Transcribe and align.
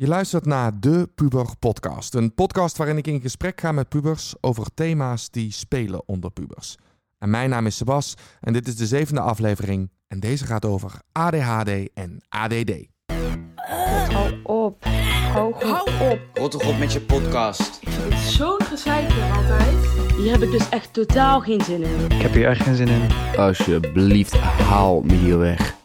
Je 0.00 0.06
luistert 0.06 0.44
naar 0.44 0.80
de 0.80 1.08
Puber 1.14 1.46
Podcast. 1.58 2.14
Een 2.14 2.34
podcast 2.34 2.76
waarin 2.76 2.96
ik 2.96 3.06
in 3.06 3.20
gesprek 3.20 3.60
ga 3.60 3.72
met 3.72 3.88
pubers 3.88 4.34
over 4.40 4.66
thema's 4.74 5.30
die 5.30 5.52
spelen 5.52 6.02
onder 6.08 6.30
pubers. 6.30 6.76
En 7.18 7.30
mijn 7.30 7.50
naam 7.50 7.66
is 7.66 7.76
Sebas 7.76 8.14
en 8.40 8.52
dit 8.52 8.68
is 8.68 8.76
de 8.76 8.86
zevende 8.86 9.20
aflevering. 9.20 9.90
En 10.08 10.20
deze 10.20 10.46
gaat 10.46 10.64
over 10.64 10.92
ADHD 11.12 11.92
en 11.94 12.22
ADD. 12.28 12.72
Hou 14.12 14.42
op. 14.42 14.84
Hou 15.32 15.54
op. 16.10 16.20
Rot 16.34 16.50
toch 16.50 16.66
op 16.68 16.78
met 16.78 16.92
je 16.92 17.00
podcast. 17.00 17.78
Ik 17.80 17.88
vind 17.88 18.14
het 18.14 18.22
zo'n 18.22 18.62
gezeik 18.62 19.12
hier 19.12 19.32
altijd. 19.32 19.76
Hier 20.16 20.32
heb 20.32 20.42
ik 20.42 20.50
dus 20.50 20.68
echt 20.68 20.92
totaal 20.92 21.40
geen 21.40 21.60
zin 21.60 21.82
in. 21.82 22.04
Ik 22.04 22.22
heb 22.22 22.32
hier 22.32 22.48
echt 22.48 22.62
geen 22.62 22.76
zin 22.76 22.88
in. 22.88 23.08
Alsjeblieft, 23.36 24.38
haal 24.40 25.00
me 25.00 25.14
hier 25.14 25.38
weg. 25.38 25.77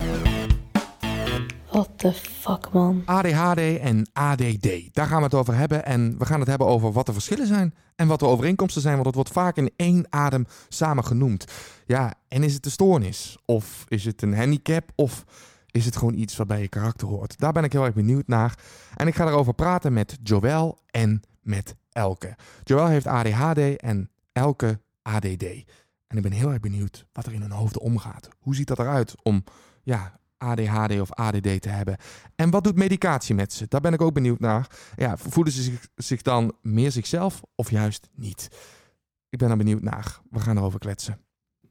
What 1.73 1.89
the 1.95 2.13
fuck, 2.13 2.71
man. 2.71 3.01
ADHD 3.05 3.79
en 3.79 4.07
ADD. 4.13 4.93
Daar 4.93 5.07
gaan 5.07 5.17
we 5.17 5.23
het 5.23 5.33
over 5.33 5.55
hebben. 5.55 5.86
En 5.86 6.15
we 6.18 6.25
gaan 6.25 6.39
het 6.39 6.50
hebben 6.50 6.68
over 6.68 6.91
wat 6.91 7.05
de 7.05 7.14
verschillen 7.14 7.47
zijn 7.47 7.75
en 7.95 8.07
wat 8.07 8.19
de 8.19 8.25
overeenkomsten 8.25 8.81
zijn. 8.81 8.93
Want 8.93 9.05
het 9.05 9.15
wordt 9.15 9.31
vaak 9.31 9.57
in 9.57 9.71
één 9.75 10.05
adem 10.09 10.45
samen 10.69 11.05
genoemd. 11.05 11.45
Ja, 11.86 12.14
en 12.28 12.43
is 12.43 12.54
het 12.54 12.65
een 12.65 12.71
stoornis? 12.71 13.37
Of 13.45 13.86
is 13.87 14.05
het 14.05 14.21
een 14.21 14.36
handicap? 14.36 14.91
Of 14.95 15.23
is 15.71 15.86
het 15.86 15.95
gewoon 15.95 16.14
iets 16.14 16.37
wat 16.37 16.47
bij 16.47 16.61
je 16.61 16.67
karakter 16.67 17.07
hoort? 17.07 17.37
Daar 17.37 17.51
ben 17.51 17.64
ik 17.64 17.71
heel 17.71 17.86
erg 17.86 17.93
benieuwd 17.93 18.28
naar. 18.28 18.59
En 18.95 19.07
ik 19.07 19.15
ga 19.15 19.28
erover 19.28 19.53
praten 19.53 19.93
met 19.93 20.17
Joël 20.23 20.78
en 20.89 21.21
met 21.42 21.75
Elke. 21.92 22.36
Joël 22.64 22.87
heeft 22.87 23.07
ADHD 23.07 23.75
en 23.75 24.09
Elke 24.31 24.79
ADD. 25.01 25.43
En 26.07 26.17
ik 26.17 26.21
ben 26.21 26.31
heel 26.31 26.50
erg 26.50 26.59
benieuwd 26.59 27.05
wat 27.14 27.25
er 27.25 27.33
in 27.33 27.42
hun 27.42 27.51
hoofden 27.51 27.81
omgaat. 27.81 28.29
Hoe 28.39 28.55
ziet 28.55 28.67
dat 28.67 28.79
eruit 28.79 29.15
om 29.23 29.43
ja, 29.83 30.19
ADHD 30.43 31.00
of 31.02 31.11
ADD 31.11 31.61
te 31.61 31.70
hebben? 31.70 31.97
En 32.36 32.50
wat 32.50 32.64
doet 32.64 32.75
medicatie 32.75 33.36
met 33.36 33.53
ze? 33.53 33.66
Daar 33.67 33.81
ben 33.81 33.94
ik 33.94 34.02
ook 34.02 34.14
benieuwd 34.14 34.39
naar. 34.39 34.67
Ja, 34.95 35.17
voelen 35.17 35.53
ze 35.53 35.61
zich, 35.61 35.88
zich 35.95 36.22
dan 36.22 36.53
meer 36.61 36.92
zichzelf 36.92 37.42
of 37.56 37.70
juist 37.72 38.09
niet? 38.16 38.48
Ik 39.30 39.40
ben 39.40 39.50
er 39.50 39.58
benieuwd 39.58 39.82
naar. 39.82 40.20
We 40.30 40.40
gaan 40.40 40.58
erover 40.58 40.80
kletsen. 40.80 41.17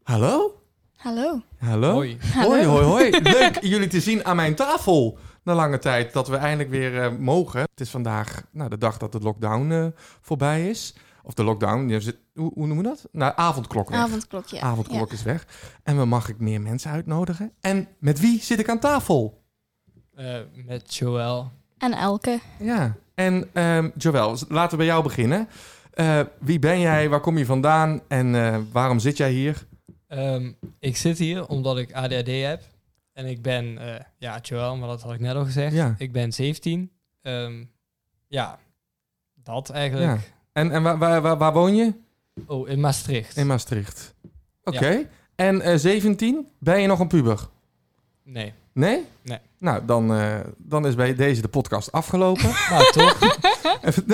Hallo? 0.03 0.63
Hallo. 0.97 1.41
Hallo? 1.59 1.93
Hoi. 1.93 2.19
Hoi, 2.35 2.65
hoi, 2.65 2.85
hoi. 2.85 3.11
Leuk 3.23 3.61
jullie 3.61 3.89
te 3.89 4.01
zien 4.01 4.25
aan 4.25 4.37
mijn 4.37 4.55
tafel. 4.55 5.19
Na 5.43 5.55
lange 5.55 5.79
tijd 5.79 6.13
dat 6.13 6.29
we 6.29 6.37
eindelijk 6.37 6.71
weer 6.71 7.03
eh, 7.03 7.17
mogen. 7.19 7.61
Het 7.61 7.81
is 7.81 7.91
vandaag 7.91 8.43
nou, 8.51 8.71
de 8.71 8.79
dag 8.79 8.99
dat 8.99 9.13
de 9.13 9.21
lockdown 9.21 9.71
eh, 9.71 9.87
voorbij 10.21 10.69
is. 10.69 10.95
Of 11.23 11.35
de 11.35 11.45
lockdown, 11.45 11.89
je 11.89 12.01
zit- 12.01 12.19
hoe, 12.35 12.51
hoe 12.55 12.67
noemen 12.67 12.85
we 12.85 12.91
dat? 12.91 13.09
Nou, 13.13 13.33
avondklok 13.37 13.91
weg. 13.91 13.99
Avondklokje. 13.99 14.61
Avondklok 14.61 15.13
is 15.13 15.23
weg. 15.23 15.47
En 15.83 15.99
we 15.99 16.05
mag 16.05 16.29
ik 16.29 16.39
meer 16.39 16.61
mensen 16.61 16.91
uitnodigen. 16.91 17.53
En 17.61 17.89
met 17.99 18.21
wie 18.21 18.41
zit 18.43 18.59
ik 18.59 18.69
aan 18.69 18.79
tafel? 18.79 19.43
Eh, 20.15 20.37
met 20.67 20.95
Joël. 20.95 21.51
En 21.79 21.93
Elke. 21.93 22.41
Ja. 22.59 22.95
En 23.15 23.49
ehm 23.53 23.91
Joël, 23.97 24.37
laten 24.49 24.71
we 24.71 24.77
bij 24.77 24.87
jou 24.87 25.03
beginnen. 25.03 25.49
Eh, 25.93 26.21
wie 26.41 26.59
ben 26.59 26.81
jij? 26.81 27.09
Waar 27.09 27.21
kom 27.21 27.39
je 27.39 27.47
vandaan? 27.47 28.01
En 28.09 28.35
eh, 28.35 28.59
waarom 28.73 28.99
zit 28.99 29.17
jij 29.17 29.31
hier? 29.31 29.67
Ehm, 30.07 30.53
ik 30.79 30.97
zit 30.97 31.19
hier 31.19 31.47
omdat 31.47 31.79
ik 31.79 31.93
ADHD 31.93 32.27
heb. 32.27 32.63
En 33.13 33.27
ik 33.27 33.43
ben, 33.43 33.79
eh, 33.79 34.01
ja, 34.19 34.39
Joël, 34.43 34.77
maar 34.77 34.89
dat 34.89 35.03
had 35.03 35.13
ik 35.13 35.21
net 35.21 35.35
al 35.35 35.45
gezegd. 35.45 35.73
Ja. 35.75 35.95
Ik 35.99 36.13
ben 36.13 36.33
17. 36.33 36.91
Ehm, 37.23 37.65
ja, 38.29 38.59
dat 39.35 39.71
eigenlijk. 39.71 40.33
En, 40.53 40.71
en 40.71 40.83
waar, 40.83 40.99
waar, 40.99 41.39
waar, 41.39 41.53
woon 41.53 41.75
je? 41.75 41.93
Oh, 42.47 42.69
in 42.69 42.81
Maastricht. 42.81 43.37
In 43.37 43.47
Maastricht. 43.47 44.15
Oké. 44.65 45.09
En 45.35 45.61
eh 45.61 45.77
17, 45.77 46.49
ben 46.59 46.81
je 46.81 46.87
nog 46.87 46.99
een 47.01 47.09
puber? 47.09 47.49
Nee. 48.25 48.53
Nee? 48.73 49.05
Nee. 49.23 49.39
Nou, 49.59 49.85
dan, 49.85 50.15
eh, 50.15 50.41
dan 50.59 50.87
is 50.87 50.95
bij 50.95 51.15
deze 51.15 51.43
de 51.43 51.49
podcast 51.49 51.93
afgelopen. 51.93 52.49
Maar 52.49 52.91
toch, 52.93 53.19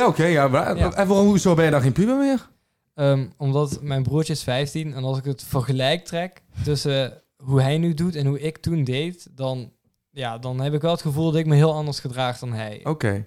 Oké, 0.08 0.24
ja, 0.24 0.48
maar, 0.48 0.76
Ja. 0.76 0.92
en 0.92 1.08
waarom, 1.08 1.26
hoezo 1.26 1.54
ben 1.54 1.64
je 1.64 1.70
dan 1.70 1.80
geen 1.82 1.92
puber 1.92 2.16
meer? 2.16 2.48
ehm, 2.94 3.26
omdat 3.36 3.82
mijn 3.82 4.02
broertje 4.02 4.32
is 4.32 4.42
15. 4.42 4.94
En 4.94 5.04
als 5.04 5.18
ik 5.18 5.24
het 5.24 5.42
vergelijk 5.44 6.04
trek 6.04 6.42
tussen 6.64 7.22
hoe 7.36 7.60
hij 7.62 7.78
nu 7.78 7.94
doet 7.94 8.14
en 8.14 8.26
hoe 8.26 8.40
ik 8.40 8.58
toen 8.58 8.84
deed, 8.84 9.28
dan, 9.30 9.72
ja, 10.10 10.38
dan 10.38 10.60
heb 10.60 10.72
ik 10.74 10.80
wel 10.80 10.90
het 10.90 11.02
gevoel 11.02 11.24
dat 11.30 11.40
ik 11.40 11.46
me 11.46 11.54
heel 11.54 11.74
anders 11.74 12.00
gedraag 12.00 12.38
dan 12.38 12.52
hij. 12.52 12.80
Oké. 12.84 13.26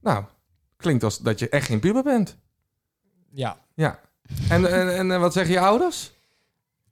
Nou, 0.00 0.24
klinkt 0.76 1.02
als 1.04 1.18
dat 1.18 1.38
je 1.38 1.48
echt 1.48 1.66
geen 1.66 1.80
puber 1.80 2.02
bent. 2.02 2.36
Ja, 3.30 3.56
Ja. 3.74 4.00
En, 4.48 4.72
en, 4.72 5.10
en 5.10 5.20
wat 5.20 5.32
zeggen 5.32 5.52
je 5.54 5.60
ouders? 5.60 6.12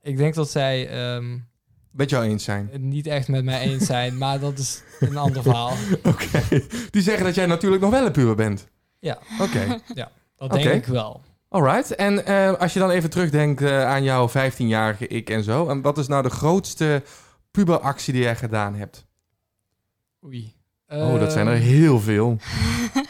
ik 0.02 0.16
denk 0.16 0.34
dat 0.34 0.50
zij 0.50 0.88
ehm, 0.88 1.38
Dat 1.92 2.10
jou 2.10 2.24
eens 2.24 2.44
zijn. 2.44 2.70
niet 2.88 3.06
echt 3.06 3.28
met 3.28 3.44
mij 3.44 3.60
eens 3.60 3.86
zijn, 3.86 4.18
maar 4.22 4.40
dat 4.40 4.58
is 4.58 4.82
een 5.00 5.16
ander 5.16 5.42
verhaal. 5.42 5.72
Oké. 6.02 6.42
Die 6.90 7.02
zeggen 7.02 7.24
dat 7.24 7.34
jij 7.34 7.46
natuurlijk 7.46 7.82
nog 7.82 7.90
wel 7.90 8.06
een 8.06 8.12
puber 8.12 8.34
bent. 8.34 8.68
Ja. 8.98 9.18
Oké. 9.40 9.80
Dat 10.36 10.52
denk 10.52 10.70
ik 10.72 10.86
wel. 10.86 11.22
Alright. 11.48 11.94
En 11.94 12.26
eh, 12.26 12.52
als 12.52 12.72
je 12.72 12.78
dan 12.78 12.90
even 12.90 13.10
terugdenkt 13.10 13.62
eh, 13.62 13.84
aan 13.84 14.02
jouw 14.02 14.28
15-jarige 14.28 15.06
ik 15.06 15.30
en 15.30 15.42
zo. 15.42 15.68
En 15.68 15.82
wat 15.82 15.98
is 15.98 16.06
nou 16.08 16.22
de 16.22 16.30
grootste 16.30 17.02
puberactie 17.50 18.12
die 18.12 18.22
jij 18.22 18.36
gedaan 18.36 18.74
hebt? 18.74 19.06
Oei. 20.24 20.54
Oh, 20.88 21.18
dat 21.18 21.32
zijn 21.32 21.46
er 21.46 21.54
Ehm, 21.54 21.62
heel 21.62 22.00
veel. 22.00 22.36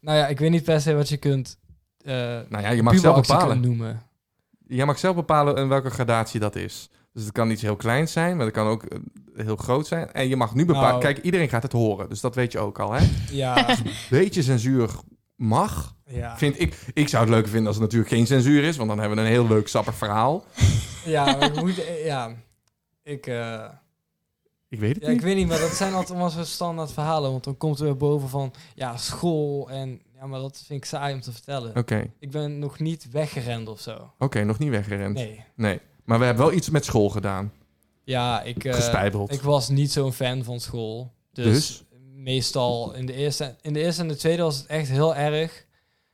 Nou 0.00 0.18
ja, 0.18 0.26
ik 0.26 0.38
weet 0.38 0.50
niet 0.50 0.64
per 0.64 0.80
se 0.80 0.94
wat 0.94 1.08
je 1.08 1.16
kunt. 1.16 1.58
eh 2.04 2.14
Nou 2.48 2.62
ja, 2.62 2.70
je 2.70 2.82
mag 2.82 2.98
zelf 2.98 3.26
bepalen. 3.26 3.60
noemen. 3.60 4.02
Jij 4.66 4.86
mag 4.86 4.98
zelf 4.98 5.14
bepalen 5.14 5.56
in 5.56 5.68
welke 5.68 5.90
gradatie 5.90 6.40
dat 6.40 6.56
is. 6.56 6.90
Dus 7.12 7.22
het 7.22 7.32
kan 7.32 7.50
iets 7.50 7.62
heel 7.62 7.76
kleins 7.76 8.12
zijn, 8.12 8.36
maar 8.36 8.44
het 8.46 8.54
kan 8.54 8.66
ook 8.66 8.82
eh, 8.84 8.98
heel 9.44 9.56
groot 9.56 9.86
zijn. 9.86 10.12
En 10.12 10.28
je 10.28 10.36
mag 10.36 10.54
nu 10.54 10.64
bepalen... 10.64 10.88
Nou. 10.88 11.00
Kijk, 11.00 11.18
iedereen 11.18 11.48
gaat 11.48 11.62
het 11.62 11.72
horen, 11.72 12.08
dus 12.08 12.20
dat 12.20 12.34
weet 12.34 12.52
je 12.52 12.58
ook 12.58 12.78
al, 12.78 12.92
hè? 12.92 13.06
Ja, 13.30 13.76
Beetje 14.10 14.42
censuur 14.42 14.90
mag, 15.36 15.94
ja. 16.06 16.36
vind 16.36 16.60
ik. 16.60 16.78
Ik 16.94 17.08
zou 17.08 17.22
het 17.24 17.32
leuker 17.32 17.50
vinden 17.50 17.66
als 17.66 17.76
er 17.76 17.82
natuurlijk 17.82 18.10
geen 18.10 18.26
censuur 18.26 18.64
is, 18.64 18.76
want 18.76 18.88
dan 18.88 18.98
hebben 18.98 19.16
we 19.18 19.24
een 19.24 19.30
heel 19.30 19.46
leuk 19.46 19.68
sappig 19.68 19.94
verhaal. 19.94 20.44
ja, 21.04 21.24
maar 21.24 21.42
ik 21.42 21.60
moet, 21.60 21.84
eh, 21.84 22.04
ja. 22.04 22.32
Ik, 23.02 23.26
eh, 23.26 23.64
Ik 24.70 24.78
weet 24.80 24.94
het 24.94 25.02
ja, 25.02 25.08
ik 25.08 25.14
niet. 25.14 25.24
weet 25.24 25.36
niet, 25.36 25.46
maar 25.48 25.58
dat 25.58 25.70
zijn 25.70 25.92
altijd 25.92 26.10
allemaal 26.10 26.30
zo 26.30 26.44
standaard 26.44 26.92
verhalen. 26.92 27.30
Want 27.30 27.44
dan 27.44 27.56
komt 27.56 27.78
er 27.78 27.84
weer 27.84 27.96
boven 27.96 28.28
van, 28.28 28.52
ja, 28.74 28.96
school 28.96 29.70
en... 29.70 30.00
Ja, 30.14 30.26
maar 30.26 30.40
dat 30.40 30.62
vind 30.66 30.82
ik 30.82 30.88
saai 30.88 31.14
om 31.14 31.20
te 31.20 31.32
vertellen. 31.32 31.76
Oké, 31.76 32.10
Ik 32.18 32.30
ben 32.30 32.58
nog 32.58 32.78
niet 32.78 33.10
weggerend 33.10 33.68
of 33.68 33.80
zo. 33.80 34.12
oké, 34.18 34.44
nog 34.44 34.58
niet 34.58 34.70
weggerend. 34.70 35.14
Nee. 35.14 35.44
Nee. 35.54 35.80
Maar 36.04 36.18
we 36.18 36.24
hebben 36.24 36.44
wel 36.44 36.54
iets 36.54 36.70
met 36.70 36.84
school 36.84 37.08
gedaan. 37.08 37.52
Ja, 38.04 38.42
ik... 38.42 38.62
Gespijbeld. 38.74 39.32
Ik 39.32 39.40
was 39.42 39.68
niet 39.68 39.92
zo'n 39.92 40.12
fan 40.12 40.44
van 40.44 40.60
school. 40.60 41.12
Dus, 41.32 41.44
Dus? 41.44 41.84
meestal 42.14 42.92
in 42.94 43.06
de, 43.06 43.12
eerste, 43.12 43.56
in 43.60 43.72
de 43.72 43.80
eerste 43.80 44.02
en 44.02 44.08
de 44.08 44.16
tweede 44.16 44.42
was 44.42 44.56
het 44.56 44.66
echt 44.66 44.88
heel 44.88 45.14
erg. 45.16 45.66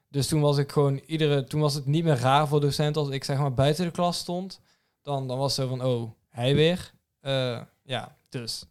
Dus 0.09 0.27
toen 0.28 0.41
was 0.41 0.59
ik 0.59 0.73
gewoon 0.73 1.00
iedere... 1.06 1.44
Toen 1.44 1.61
was 1.61 1.75
het 1.75 1.87
niet 1.87 2.05
meer 2.05 2.19
raar 2.19 2.49
voor 2.49 2.61
docenten 2.61 3.03
als 3.03 3.11
ik 3.11 3.25
zeg 3.25 3.38
maar 3.38 3.55
buiten 3.55 3.84
de 3.84 3.91
klas 3.91 4.19
stond. 4.19 4.61
Dan, 5.03 5.28
dan 5.28 5.38
was 5.38 5.56
het 5.56 5.69
zo 5.69 5.77
van, 5.77 5.84
oh, 5.87 6.11
hij 6.28 6.55
weer. 6.55 6.93
Eh, 7.21 7.61
ja, 7.83 8.16
dus. 8.28 8.64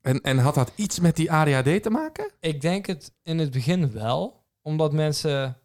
En, 0.00 0.20
en 0.20 0.38
had 0.38 0.54
dat 0.54 0.72
iets 0.74 1.00
met 1.00 1.16
die 1.16 1.32
ADHD 1.32 1.82
te 1.82 1.90
maken? 1.90 2.30
Ik 2.40 2.60
denk 2.60 2.86
het 2.86 3.12
in 3.22 3.38
het 3.38 3.50
begin 3.50 3.92
wel. 3.92 4.44
Omdat 4.62 4.92
mensen... 4.92 5.56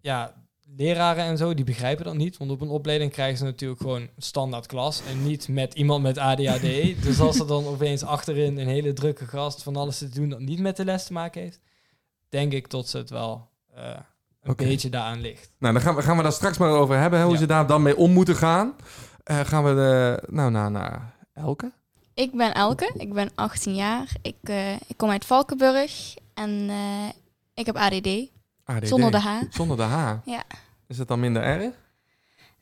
Ja, 0.00 0.34
leraren 0.76 1.24
en 1.24 1.36
zo, 1.36 1.54
die 1.54 1.64
begrijpen 1.64 2.04
dat 2.04 2.14
niet. 2.14 2.36
Want 2.36 2.50
op 2.50 2.60
een 2.60 2.68
opleiding 2.68 3.12
krijgen 3.12 3.38
ze 3.38 3.44
natuurlijk 3.44 3.80
gewoon 3.80 4.08
standaard 4.16 4.66
klas. 4.66 5.02
En 5.08 5.24
niet 5.24 5.48
met 5.48 5.74
iemand 5.74 6.02
met 6.02 6.18
ADHD. 6.18 6.62
dus 7.04 7.20
als 7.20 7.38
er 7.40 7.46
dan 7.46 7.66
opeens 7.66 8.02
achterin 8.02 8.58
een 8.58 8.66
hele 8.68 8.92
drukke 8.92 9.26
gast 9.26 9.62
van 9.62 9.76
alles 9.76 9.98
te 9.98 10.08
doen... 10.08 10.28
dat 10.28 10.40
niet 10.40 10.60
met 10.60 10.76
de 10.76 10.84
les 10.84 11.06
te 11.06 11.12
maken 11.12 11.42
heeft... 11.42 11.60
denk 12.28 12.52
ik 12.52 12.66
tot 12.66 12.88
ze 12.88 12.98
het 12.98 13.10
wel 13.10 13.48
eh, 13.74 13.96
een 14.42 14.54
beetje 14.56 14.90
daaraan 14.90 15.20
ligt. 15.20 15.52
Nou, 15.58 15.72
dan 15.72 15.82
gaan 15.82 15.94
we, 15.94 16.02
gaan 16.02 16.16
we 16.16 16.22
daar 16.22 16.32
straks 16.32 16.58
maar 16.58 16.70
over 16.70 16.98
hebben, 16.98 17.18
hè, 17.18 17.24
hoe 17.24 17.34
Ja. 17.34 17.40
ze 17.40 17.46
daar 17.46 17.66
dan 17.66 17.82
mee 17.82 17.96
om 17.96 18.12
moeten 18.12 18.36
gaan. 18.36 18.76
Eh, 19.22 19.40
gaan 19.40 19.64
we 19.64 19.70
eh, 19.70 20.34
nou 20.34 20.50
naar, 20.50 20.70
naar 20.70 21.14
Elke? 21.32 21.72
Ik 22.18 22.32
ben 22.32 22.54
Elke. 22.54 22.94
Ik 22.96 23.12
ben 23.12 23.30
18 23.34 23.74
jaar. 23.74 24.12
Ik, 24.22 24.36
eh, 24.42 24.72
ik 24.72 24.96
kom 24.96 25.10
uit 25.10 25.24
Valkenburg. 25.24 26.14
En 26.34 26.66
eh, 26.68 27.08
ik 27.54 27.66
heb 27.66 27.76
ADD. 27.76 28.30
ADD. 28.64 28.88
Zonder 28.88 29.10
de 29.10 29.18
H. 29.18 29.42
Zonder 29.50 29.76
de 29.76 29.82
H? 29.82 30.14
Ja. 30.24 30.42
Is 30.86 30.98
het 30.98 31.08
dan 31.08 31.20
minder 31.20 31.42
erg? 31.42 31.74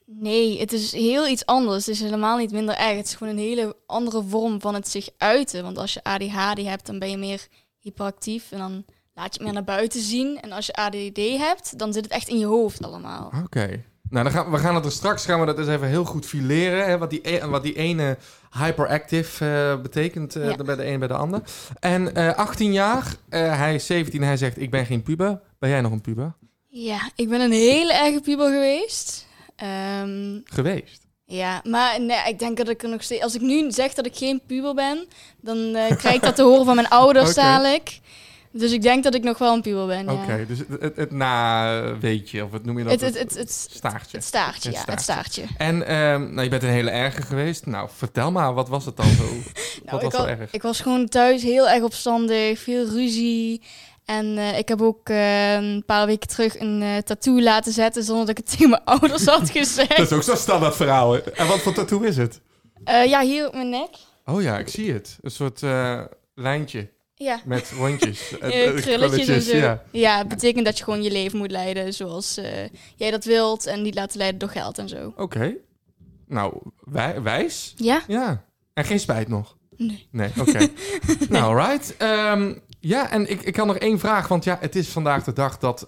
Nee, 0.05 0.61
het 0.61 0.73
is 0.73 0.93
heel 0.93 1.29
iets 1.29 1.47
anders. 1.47 1.87
Het 1.87 1.95
is 1.95 2.01
helemaal 2.01 2.37
niet 2.37 2.53
minder 2.53 2.77
erg. 2.77 2.97
Het 2.97 3.07
is 3.07 3.15
gewoon 3.15 3.33
een 3.33 3.39
hele 3.39 3.77
andere 3.87 4.23
vorm 4.23 4.61
van 4.61 4.75
het 4.75 4.89
zich 4.89 5.09
uiten. 5.17 5.63
Want 5.63 5.79
als 5.79 5.93
je 5.93 6.05
ADHD 6.05 6.63
hebt, 6.63 6.87
dan 6.87 6.99
ben 6.99 7.11
je 7.11 7.17
meer 7.17 7.47
hyperactief. 7.79 8.53
En 8.53 8.59
dan 8.59 8.85
laat 9.15 9.25
je 9.25 9.33
het 9.33 9.41
meer 9.43 9.53
naar 9.53 9.65
buiten 9.65 10.01
zien. 10.01 10.41
En 10.41 10.53
als 10.53 10.67
je 10.67 10.73
ADD 10.73 11.39
hebt, 11.39 11.79
dan 11.79 11.93
zit 11.93 12.05
het 12.05 12.13
echt 12.13 12.29
in 12.29 12.39
je 12.39 12.47
hoofd 12.47 12.83
allemaal. 12.85 13.33
Oké. 13.45 13.85
Nou, 14.11 14.25
dan 14.25 14.33
gaan, 14.33 14.51
we 14.51 14.59
gaan 14.59 14.75
het 14.75 14.85
er 14.85 14.93
straks 14.93 15.25
gaan 15.25 15.41
we 15.41 15.47
dat 15.47 15.59
eens 15.59 15.69
even 15.69 15.89
heel 15.89 16.05
goed 16.05 16.27
fileren. 16.27 16.87
Hè, 16.89 16.99
wat, 16.99 17.11
die, 17.11 17.21
e- 17.35 17.47
wat 17.47 17.63
die 17.63 17.75
ene 17.77 18.17
hyperactive 18.59 19.45
eh, 19.45 19.83
betekent 19.83 20.37
eh, 20.37 20.49
Ja. 20.51 20.57
bij 20.57 20.77
de 20.77 20.87
een 20.87 20.99
bij 20.99 21.09
de 21.09 21.15
ander. 21.15 21.41
En 21.81 22.15
eh 22.15 22.35
18 22.35 22.73
jaar, 22.73 23.15
hij 23.29 23.75
is 23.75 23.87
17, 23.87 24.23
hij 24.23 24.37
zegt 24.37 24.61
ik 24.61 24.71
ben 24.71 24.87
geen 24.87 25.03
puber. 25.03 25.41
Ben 25.59 25.71
jij 25.71 25.81
nog 25.81 25.93
een 25.93 26.01
puber? 26.01 26.35
Ja, 26.69 27.11
ik 27.15 27.29
ben 27.29 27.41
een 27.41 27.53
hele 27.53 27.93
erge 27.93 28.21
puber 28.21 28.47
geweest. 28.53 29.27
Ehm, 29.57 30.39
Geweest. 30.45 31.05
Ja, 31.25 31.61
maar 31.65 32.01
nee, 32.01 32.19
ik 32.29 32.39
denk 32.39 32.57
dat 32.57 32.69
ik 32.69 32.83
er 32.83 32.89
nog 32.89 33.03
steeds... 33.03 33.23
Als 33.23 33.35
ik 33.35 33.41
nu 33.41 33.71
zeg 33.71 33.95
dat 33.95 34.07
ik 34.07 34.17
geen 34.17 34.41
puber 34.47 34.75
ben, 34.75 35.07
dan 35.41 35.73
krijg 35.97 36.15
ik 36.15 36.23
dat 36.23 36.37
te 36.37 36.43
horen 36.43 36.65
van 36.65 36.75
mijn 36.75 36.89
ouders 36.89 37.31
Oké. 37.31 37.41
dadelijk. 37.41 38.01
Dus 38.59 38.73
ik 38.73 38.83
denk 38.83 39.05
dat 39.05 39.15
ik 39.15 39.23
nog 39.23 39.39
wel 39.39 39.55
een 39.55 39.61
puber 39.63 39.87
ben, 39.87 40.05
ja. 40.05 40.13
Oké, 40.13 40.45
dus 40.47 40.59
het, 40.59 40.81
het, 40.81 40.97
het 40.97 41.11
na-weetje, 41.11 42.45
of 42.45 42.51
wat 42.51 42.65
noem 42.65 42.79
je 42.79 42.85
dat? 42.85 42.93
Het, 42.93 43.03
het, 43.03 43.19
het, 43.19 43.35
het, 43.39 43.51
staartje. 43.51 44.17
het 44.17 44.27
staartje, 44.27 44.71
ja, 44.71 44.83
het 44.87 45.01
staartje. 45.01 45.43
En 45.57 45.87
ehm, 45.87 46.21
nou, 46.31 46.43
je 46.43 46.49
bent 46.49 46.63
een 46.63 46.69
hele 46.69 46.91
erge 46.91 47.23
geweest. 47.23 47.67
Nou, 47.67 47.89
vertel 47.97 48.31
maar, 48.33 48.55
wat 48.55 48.69
was 48.69 48.85
het 48.85 48.97
dan 48.97 49.07
zo? 49.07 49.23
wat 49.25 49.85
Nou, 49.85 50.03
was 50.03 50.13
ik, 50.13 50.19
wa- 50.21 50.27
erg? 50.29 50.53
ik 50.53 50.63
was 50.63 50.81
gewoon 50.81 51.09
thuis 51.09 51.43
heel 51.43 51.69
erg 51.69 51.83
opstandig, 51.83 52.59
veel 52.59 52.87
ruzie. 52.89 53.63
En 54.05 54.39
eh, 54.39 54.59
ik 54.59 54.69
heb 54.69 54.83
ook 54.83 55.09
eh, 55.09 55.55
een 55.55 55.83
paar 55.87 56.07
weken 56.07 56.29
terug 56.29 56.59
een 56.61 56.83
eh, 56.83 56.97
tattoo 56.97 57.41
laten 57.41 57.73
zetten 57.73 58.03
zonder 58.05 58.27
dat 58.27 58.39
ik 58.39 58.45
het 58.45 58.51
tegen 58.57 58.71
mijn 58.71 58.85
ouders 58.85 59.25
had 59.25 59.51
gezegd. 59.51 59.97
Dat 59.97 60.11
is 60.11 60.13
ook 60.13 60.23
zo'n 60.23 60.37
standaard 60.37 60.77
verhaal. 60.77 61.13
hè? 61.13 61.19
En 61.33 61.47
wat 61.47 61.59
voor 61.59 61.73
tattoo 61.73 62.01
is 62.01 62.17
het? 62.17 62.41
Eh, 62.85 63.05
ja, 63.05 63.21
hier 63.23 63.47
op 63.47 63.53
mijn 63.55 63.69
nek. 63.69 63.89
Oh 64.25 64.43
ja, 64.43 64.59
ik 64.59 64.69
zie 64.69 64.93
het. 64.93 65.19
Een 65.23 65.31
soort 65.31 65.61
lijntje 66.35 66.89
Ja, 67.19 67.41
met 67.45 67.71
rondjes. 67.71 68.31
eh, 68.39 68.67
Eh, 68.67 68.75
krulletjes 68.75 69.29
en 69.29 69.43
zo. 69.43 69.57
Ja. 69.57 69.83
Ja. 69.91 70.19
het 70.19 70.29
betekent 70.29 70.65
dat 70.65 70.79
je 70.79 70.85
gewoon 70.85 71.03
je 71.03 71.11
leven 71.11 71.39
moet 71.39 71.51
leiden 71.51 71.95
zoals 71.95 72.37
eh, 72.37 72.69
jij 72.97 73.11
dat 73.11 73.25
wilt 73.25 73.67
en 73.67 73.83
niet 73.83 73.95
laten 73.95 74.19
leiden 74.19 74.41
door 74.41 74.49
geld 74.49 74.79
en 74.79 74.89
zo. 74.89 75.13
Oké. 75.17 75.55
Nou, 76.27 76.63
wij, 76.81 77.23
wijs. 77.23 77.75
Ja? 77.77 78.03
Ja. 78.07 78.45
En 78.73 78.85
geen 78.85 79.01
spijt 79.01 79.29
nog? 79.29 79.57
Nee. 79.77 80.09
Nee, 80.11 80.31
oké. 80.41 80.69
nou, 81.29 81.57
right. 81.61 81.97
Ehm, 81.97 82.55
ja, 82.81 83.11
en 83.11 83.31
ik, 83.31 83.43
ik 83.43 83.57
had 83.57 83.67
nog 83.67 83.77
één 83.77 83.99
vraag. 83.99 84.29
Want 84.29 84.45
ja, 84.45 84.57
het 84.61 84.77
is 84.77 84.89
vandaag 84.89 85.25
de 85.25 85.33
dag 85.33 85.59
dat 85.59 85.87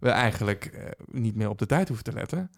we 0.00 0.08
eigenlijk 0.10 0.94
niet 1.10 1.34
meer 1.34 1.48
op 1.48 1.58
de 1.58 1.66
tijd 1.66 1.88
hoeven 1.88 2.04
te 2.04 2.12
letten. 2.12 2.50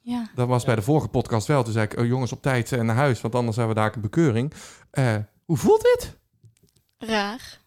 Ja. 0.00 0.30
Dat 0.34 0.48
was 0.48 0.64
bij 0.64 0.74
de 0.74 0.82
vorige 0.82 1.08
podcast 1.08 1.46
wel. 1.46 1.62
Toen 1.62 1.72
zei 1.72 1.84
ik, 1.84 1.98
oh, 1.98 2.06
jongens, 2.06 2.32
op 2.32 2.42
tijd 2.42 2.70
naar 2.70 2.96
huis. 2.96 3.20
Want 3.20 3.34
anders 3.34 3.56
hebben 3.56 3.74
we 3.74 3.80
daar 3.80 3.94
een 3.94 4.00
bekeuring. 4.00 4.52
Hoe 5.44 5.56
voelt 5.56 5.82
dit? 5.82 6.17
Raar. 6.98 7.58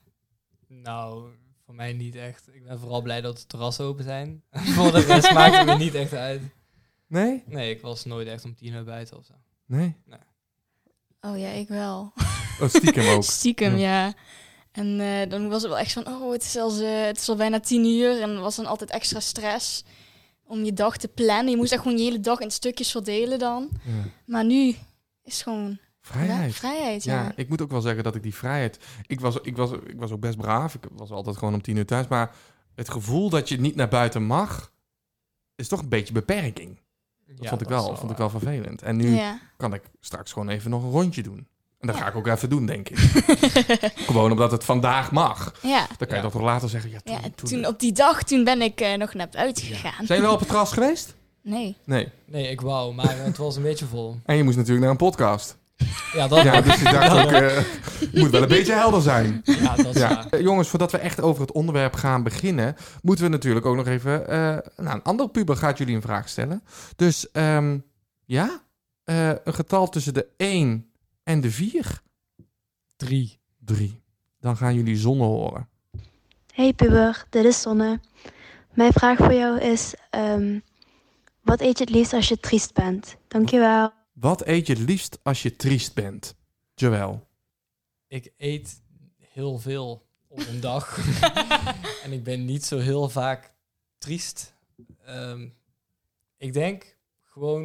Nou, 0.67 1.29
voor 1.65 1.75
mij 1.75 1.93
niet 1.93 2.15
echt. 2.15 2.47
Ik 2.53 2.63
ben 2.63 2.79
vooral 2.79 3.01
blij 3.01 3.21
dat 3.21 3.37
de 3.37 3.45
terrassen 3.45 3.85
open 3.85 4.03
zijn. 4.03 4.43
voor 4.75 4.91
de 4.91 4.99
rest 4.99 5.33
maakt 5.33 5.57
het 5.57 5.65
me 5.65 5.77
niet 5.77 5.95
echt 5.95 6.13
uit. 6.13 6.41
Nee? 7.07 7.43
Nee, 7.45 7.69
ik 7.75 7.81
was 7.81 8.05
nooit 8.05 8.27
echt 8.27 8.43
om 8.45 8.55
tien 8.55 8.73
uur 8.73 8.83
buiten 8.83 9.17
of 9.17 9.25
zo. 9.25 9.33
Nee? 9.65 9.95
Oh 11.21 11.37
ja, 11.39 11.49
ik 11.49 11.67
wel. 11.67 12.13
Oh, 12.61 12.67
stiekem 12.67 13.07
ook. 13.07 13.23
Stiekem, 13.39 13.77
Ja. 13.77 14.05
ja. 14.05 14.13
En 14.71 14.99
eh, 14.99 15.29
dan 15.29 15.49
was 15.49 15.61
het 15.61 15.71
wel 15.71 15.79
echt 15.79 15.91
van, 15.93 16.07
oh, 16.07 16.31
het 16.31 16.43
is, 16.43 16.55
al, 16.57 16.79
eh, 16.79 17.05
het 17.05 17.17
is 17.17 17.29
al 17.29 17.35
bijna 17.35 17.59
tien 17.59 17.85
uur. 17.85 18.21
En 18.21 18.39
was 18.41 18.55
dan 18.55 18.65
altijd 18.65 18.89
extra 18.89 19.19
stress 19.19 19.83
om 20.43 20.63
je 20.63 20.73
dag 20.73 20.97
te 20.97 21.07
plannen. 21.07 21.49
Je 21.49 21.57
moest 21.57 21.71
echt 21.71 21.81
gewoon 21.81 21.97
je 21.97 22.03
hele 22.03 22.19
dag 22.19 22.39
in 22.39 22.51
stukjes 22.51 22.91
verdelen 22.91 23.39
dan. 23.39 23.69
Ja. 23.83 24.03
Maar 24.25 24.45
nu 24.45 24.67
is 25.23 25.33
het 25.33 25.41
gewoon 25.43 25.79
Vrijheid. 26.01 26.51
Ja, 26.51 26.57
vrijheid, 26.59 27.03
Ja, 27.03 27.23
ja. 27.23 27.31
ik 27.35 27.49
moet 27.49 27.61
ook 27.61 27.71
wel 27.71 27.81
zeggen 27.81 28.03
dat 28.03 28.15
ik 28.15 28.23
die 28.23 28.35
vrijheid... 28.35 28.79
Ik 29.07 29.19
was, 29.19 29.37
ik, 29.41 29.55
was, 29.57 29.71
ik 29.71 29.99
was 29.99 30.11
ook 30.11 30.19
best 30.19 30.37
braaf. 30.37 30.75
Ik 30.75 30.83
was 30.95 31.11
altijd 31.11 31.37
gewoon 31.37 31.53
om 31.53 31.61
tien 31.61 31.75
uur 31.77 31.85
thuis. 31.85 32.07
Maar 32.07 32.31
het 32.75 32.89
gevoel 32.89 33.29
dat 33.29 33.49
je 33.49 33.59
niet 33.59 33.75
naar 33.75 33.87
buiten 33.89 34.23
mag... 34.23 34.71
is 35.55 35.67
toch 35.67 35.79
een 35.81 35.89
beetje 35.89 36.13
beperking. 36.13 36.79
Dat 37.35 37.47
vond, 37.47 37.61
ik 37.61 37.67
wel, 37.67 37.95
vond 37.95 38.11
ik 38.11 38.17
wel 38.17 38.29
vervelend. 38.29 38.81
En 38.81 38.95
nu 38.95 39.15
Ja. 39.15 39.39
kan 39.57 39.73
ik 39.73 39.81
straks 39.99 40.31
gewoon 40.31 40.49
even 40.49 40.69
nog 40.69 40.83
een 40.83 40.89
rondje 40.91 41.23
doen. 41.23 41.47
En 41.79 41.87
dat 41.87 41.95
ga 41.95 42.07
ik 42.07 42.15
ook 42.15 42.27
even 42.27 42.49
doen, 42.49 42.65
denk 42.65 42.89
ik. 42.89 42.97
gewoon 44.07 44.31
omdat 44.31 44.51
het 44.51 44.63
vandaag 44.63 45.11
mag. 45.11 45.55
ja. 45.61 45.77
Dan 45.87 45.97
kan 45.97 46.07
je 46.07 46.15
Ja. 46.15 46.21
dat 46.21 46.31
toch 46.31 46.41
later 46.41 46.69
zeggen. 46.69 46.89
Ja, 46.91 46.99
toen, 47.03 47.13
ja, 47.13 47.21
toen- 47.35 47.49
toen 47.49 47.65
op 47.67 47.79
die 47.79 47.91
dag, 47.91 48.23
toen 48.23 48.43
ben 48.43 48.61
ik 48.61 48.81
eh, 48.81 48.97
nog 48.97 49.13
naar 49.13 49.29
buiten 49.29 49.63
gegaan. 49.65 50.05
Zijn 50.05 50.19
we 50.19 50.25
wel 50.25 50.33
op 50.33 50.39
het 50.39 50.47
terras 50.49 50.71
geweest? 50.71 51.15
Nee. 51.43 51.75
Nee. 51.83 52.09
Nee, 52.25 52.47
ik 52.49 52.61
wou, 52.61 52.93
maar 52.93 53.17
het 53.17 53.37
was 53.37 53.55
een 53.55 53.61
beetje 53.63 53.85
vol. 53.85 54.19
En 54.25 54.35
je 54.35 54.43
moest 54.43 54.55
natuurlijk 54.57 54.81
naar 54.81 54.91
een 54.91 54.97
podcast. 54.97 55.57
Ja, 56.13 56.27
dat, 56.27 56.43
Ja, 56.43 56.61
dus 56.61 56.77
ik 56.81 56.91
dacht 56.91 57.11
ook... 57.25 57.31
eh, 57.31 57.57
moet 58.13 58.29
wel 58.29 58.41
een 58.41 58.47
beetje 58.47 58.73
helder 58.73 59.01
zijn. 59.01 59.41
ja, 59.43 59.75
dat 59.75 59.95
is 59.95 60.01
Ja. 60.01 60.09
waar. 60.09 60.27
Eh, 60.29 60.41
jongens, 60.41 60.67
voordat 60.69 60.91
we 60.91 60.97
echt 60.97 61.21
over 61.21 61.41
het 61.41 61.51
onderwerp 61.51 61.93
gaan 61.93 62.23
beginnen, 62.23 62.75
moeten 63.01 63.25
we 63.25 63.31
natuurlijk 63.31 63.65
ook 63.65 63.75
nog 63.75 63.87
even. 63.87 64.27
eh 64.27 64.37
nou, 64.85 64.95
een 64.95 65.03
ander 65.03 65.29
puber 65.29 65.55
gaat 65.57 65.77
jullie 65.77 65.95
een 65.95 66.01
vraag 66.01 66.29
stellen. 66.29 66.63
Dus 66.95 67.31
ehm, 67.31 67.77
ja, 68.25 68.61
eh, 69.03 69.29
een 69.29 69.53
getal 69.53 69.89
tussen 69.89 70.13
de 70.13 70.27
1 70.37 70.91
en 71.23 71.41
de 71.41 71.51
4. 71.51 72.01
Drie. 72.95 73.39
3. 73.59 74.03
Dan 74.39 74.57
gaan 74.57 74.75
jullie 74.75 74.97
zonne 74.97 75.23
horen. 75.23 75.69
Hey 76.53 76.73
puber, 76.73 77.25
dit 77.29 77.45
is 77.45 77.61
Sonne. 77.61 77.99
Mijn 78.73 78.91
vraag 78.93 79.17
voor 79.17 79.33
jou 79.33 79.59
is: 79.59 79.93
ehm, 80.09 80.59
wat 81.41 81.61
eet 81.61 81.77
je 81.77 81.83
het 81.83 81.93
liefst 81.93 82.13
als 82.13 82.27
je 82.27 82.39
triest 82.39 82.73
bent? 82.73 83.15
Dankjewel. 83.27 83.91
Wat 84.11 84.45
eet 84.45 84.67
je 84.67 84.73
het 84.73 84.81
liefst 84.81 85.19
als 85.23 85.41
je 85.41 85.55
triest 85.55 85.93
bent? 85.93 86.35
Joël. 86.75 87.27
Ik 88.07 88.33
eet 88.37 88.81
heel 89.17 89.57
veel 89.59 90.05
op 90.27 90.39
een 90.47 90.59
dag. 90.59 90.97
en 92.03 92.11
ik 92.11 92.23
ben 92.23 92.45
niet 92.45 92.65
zo 92.65 92.77
heel 92.77 93.09
vaak 93.09 93.53
triest. 93.97 94.53
Ehm, 95.05 95.47
ik 96.37 96.53
denk 96.53 96.97
gewoon 97.23 97.63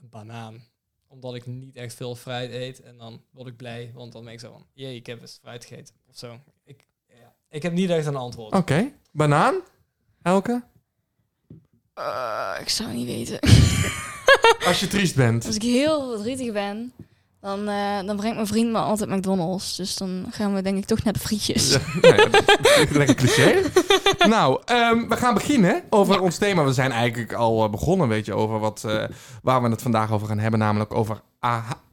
een 0.00 0.08
banaan. 0.08 0.64
Omdat 1.06 1.34
ik 1.34 1.46
niet 1.46 1.76
echt 1.76 1.94
veel 1.94 2.14
fruit 2.14 2.50
eet. 2.50 2.80
En 2.80 2.98
dan 2.98 3.22
word 3.30 3.48
ik 3.48 3.56
blij, 3.56 3.90
want 3.94 4.12
dan 4.12 4.24
ben 4.24 4.32
ik 4.32 4.40
zo 4.40 4.52
van... 4.52 4.66
Jee, 4.72 4.96
ik 4.96 5.06
heb 5.06 5.20
eens 5.20 5.38
fruit 5.42 5.64
gegeten. 5.64 5.94
Of 6.06 6.16
zo. 6.16 6.40
Ik, 6.64 6.86
ja. 7.08 7.34
ik 7.48 7.62
heb 7.62 7.72
niet 7.72 7.90
echt 7.90 8.06
een 8.06 8.16
antwoord. 8.16 8.54
Oké. 8.54 8.92
Banaan? 9.12 9.60
Elke? 10.22 10.62
Eh, 11.94 12.56
ik 12.60 12.68
zou 12.68 12.92
niet 12.92 13.06
weten. 13.06 13.38
Als 14.66 14.80
je 14.80 14.86
triest 14.86 15.14
bent. 15.14 15.46
Als 15.46 15.54
ik 15.54 15.62
heel 15.62 16.10
verdrietig 16.10 16.52
ben, 16.52 16.92
dan, 17.40 17.68
eh, 17.68 18.06
dan 18.06 18.16
brengt 18.16 18.34
mijn 18.34 18.46
vriend 18.46 18.72
me 18.72 18.78
altijd 18.78 19.10
McDonald's. 19.10 19.76
Dus 19.76 19.96
dan 19.96 20.26
gaan 20.30 20.54
we 20.54 20.62
denk 20.62 20.78
ik 20.78 20.84
toch 20.84 21.02
naar 21.02 21.12
de 21.12 21.18
frietjes. 21.18 21.72
Ja, 21.72 21.80
nou 22.00 22.16
ja, 22.16 22.28
lekker 22.90 23.14
cliché. 23.14 23.62
nou, 24.28 24.60
ehm, 24.64 25.08
we 25.08 25.16
gaan 25.16 25.34
beginnen 25.34 25.82
over 25.90 26.20
ons 26.20 26.38
thema. 26.38 26.64
We 26.64 26.72
zijn 26.72 26.92
eigenlijk 26.92 27.32
al 27.32 27.64
eh, 27.64 27.70
begonnen, 27.70 28.08
weet 28.08 28.26
je, 28.26 28.34
over 28.34 28.58
wat, 28.58 28.84
eh, 28.86 29.04
waar 29.42 29.62
we 29.62 29.68
het 29.68 29.82
vandaag 29.82 30.12
over 30.12 30.28
gaan 30.28 30.38
hebben. 30.38 30.60
Namelijk 30.60 30.94
over 30.94 31.20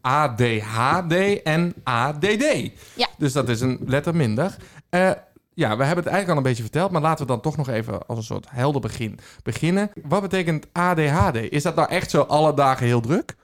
ADHD 0.02 1.42
en 1.44 1.74
ADD. 1.84 2.72
Ja. 2.96 3.08
Dus 3.18 3.34
dat 3.34 3.50
is 3.50 3.62
een 3.62 3.80
letter 3.86 4.16
minder. 4.16 4.56
Eh, 4.90 5.12
ja, 5.56 5.78
we 5.78 5.84
hebben 5.84 6.04
het 6.04 6.14
eigenlijk 6.14 6.30
al 6.30 6.38
een 6.38 6.44
beetje 6.44 6.64
verteld, 6.64 6.92
maar 6.92 7.02
laten 7.02 7.26
we 7.26 7.32
dan 7.32 7.42
toch 7.42 7.58
nog 7.58 7.70
even 7.70 8.08
als 8.08 8.18
een 8.18 8.24
soort 8.24 8.50
helder 8.50 8.82
begin 8.82 9.20
beginnen. 9.44 9.92
Wat 10.04 10.22
betekent 10.22 10.68
ADHD? 10.72 11.36
Is 11.36 11.64
dat 11.64 11.76
nou 11.76 11.90
echt 11.90 12.10
zo 12.10 12.22
alle 12.22 12.54
dagen 12.54 12.86
heel 12.86 13.02
druk? 13.02 13.36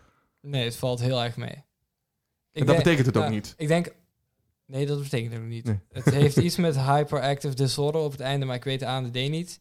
Nee, 0.42 0.63
het 0.63 0.75
valt 0.75 1.00
heel 1.02 1.24
erg 1.24 1.36
mee. 1.38 1.63
dat 2.52 2.66
denk- 2.66 2.78
betekent 2.78 3.06
het 3.06 3.18
ook 3.18 3.30
niet. 3.30 3.54
Ik 3.58 3.68
denk... 3.68 3.94
Nee, 4.66 4.86
dat 4.86 5.02
betekent 5.04 5.31
het 5.34 5.42
ook 5.42 5.48
niet. 5.48 5.66
Nee. 5.66 5.80
Het 5.92 6.13
heeft 6.13 6.38
iets 6.38 6.56
met 6.56 6.80
hyperactive 6.80 7.56
disorder 7.56 8.02
op 8.02 8.12
het 8.12 8.19
einde, 8.22 8.46
maar 8.46 8.56
ik 8.56 8.63
weet 8.63 8.80
de 8.80 8.86
ADD 8.88 9.13
niet. 9.13 9.60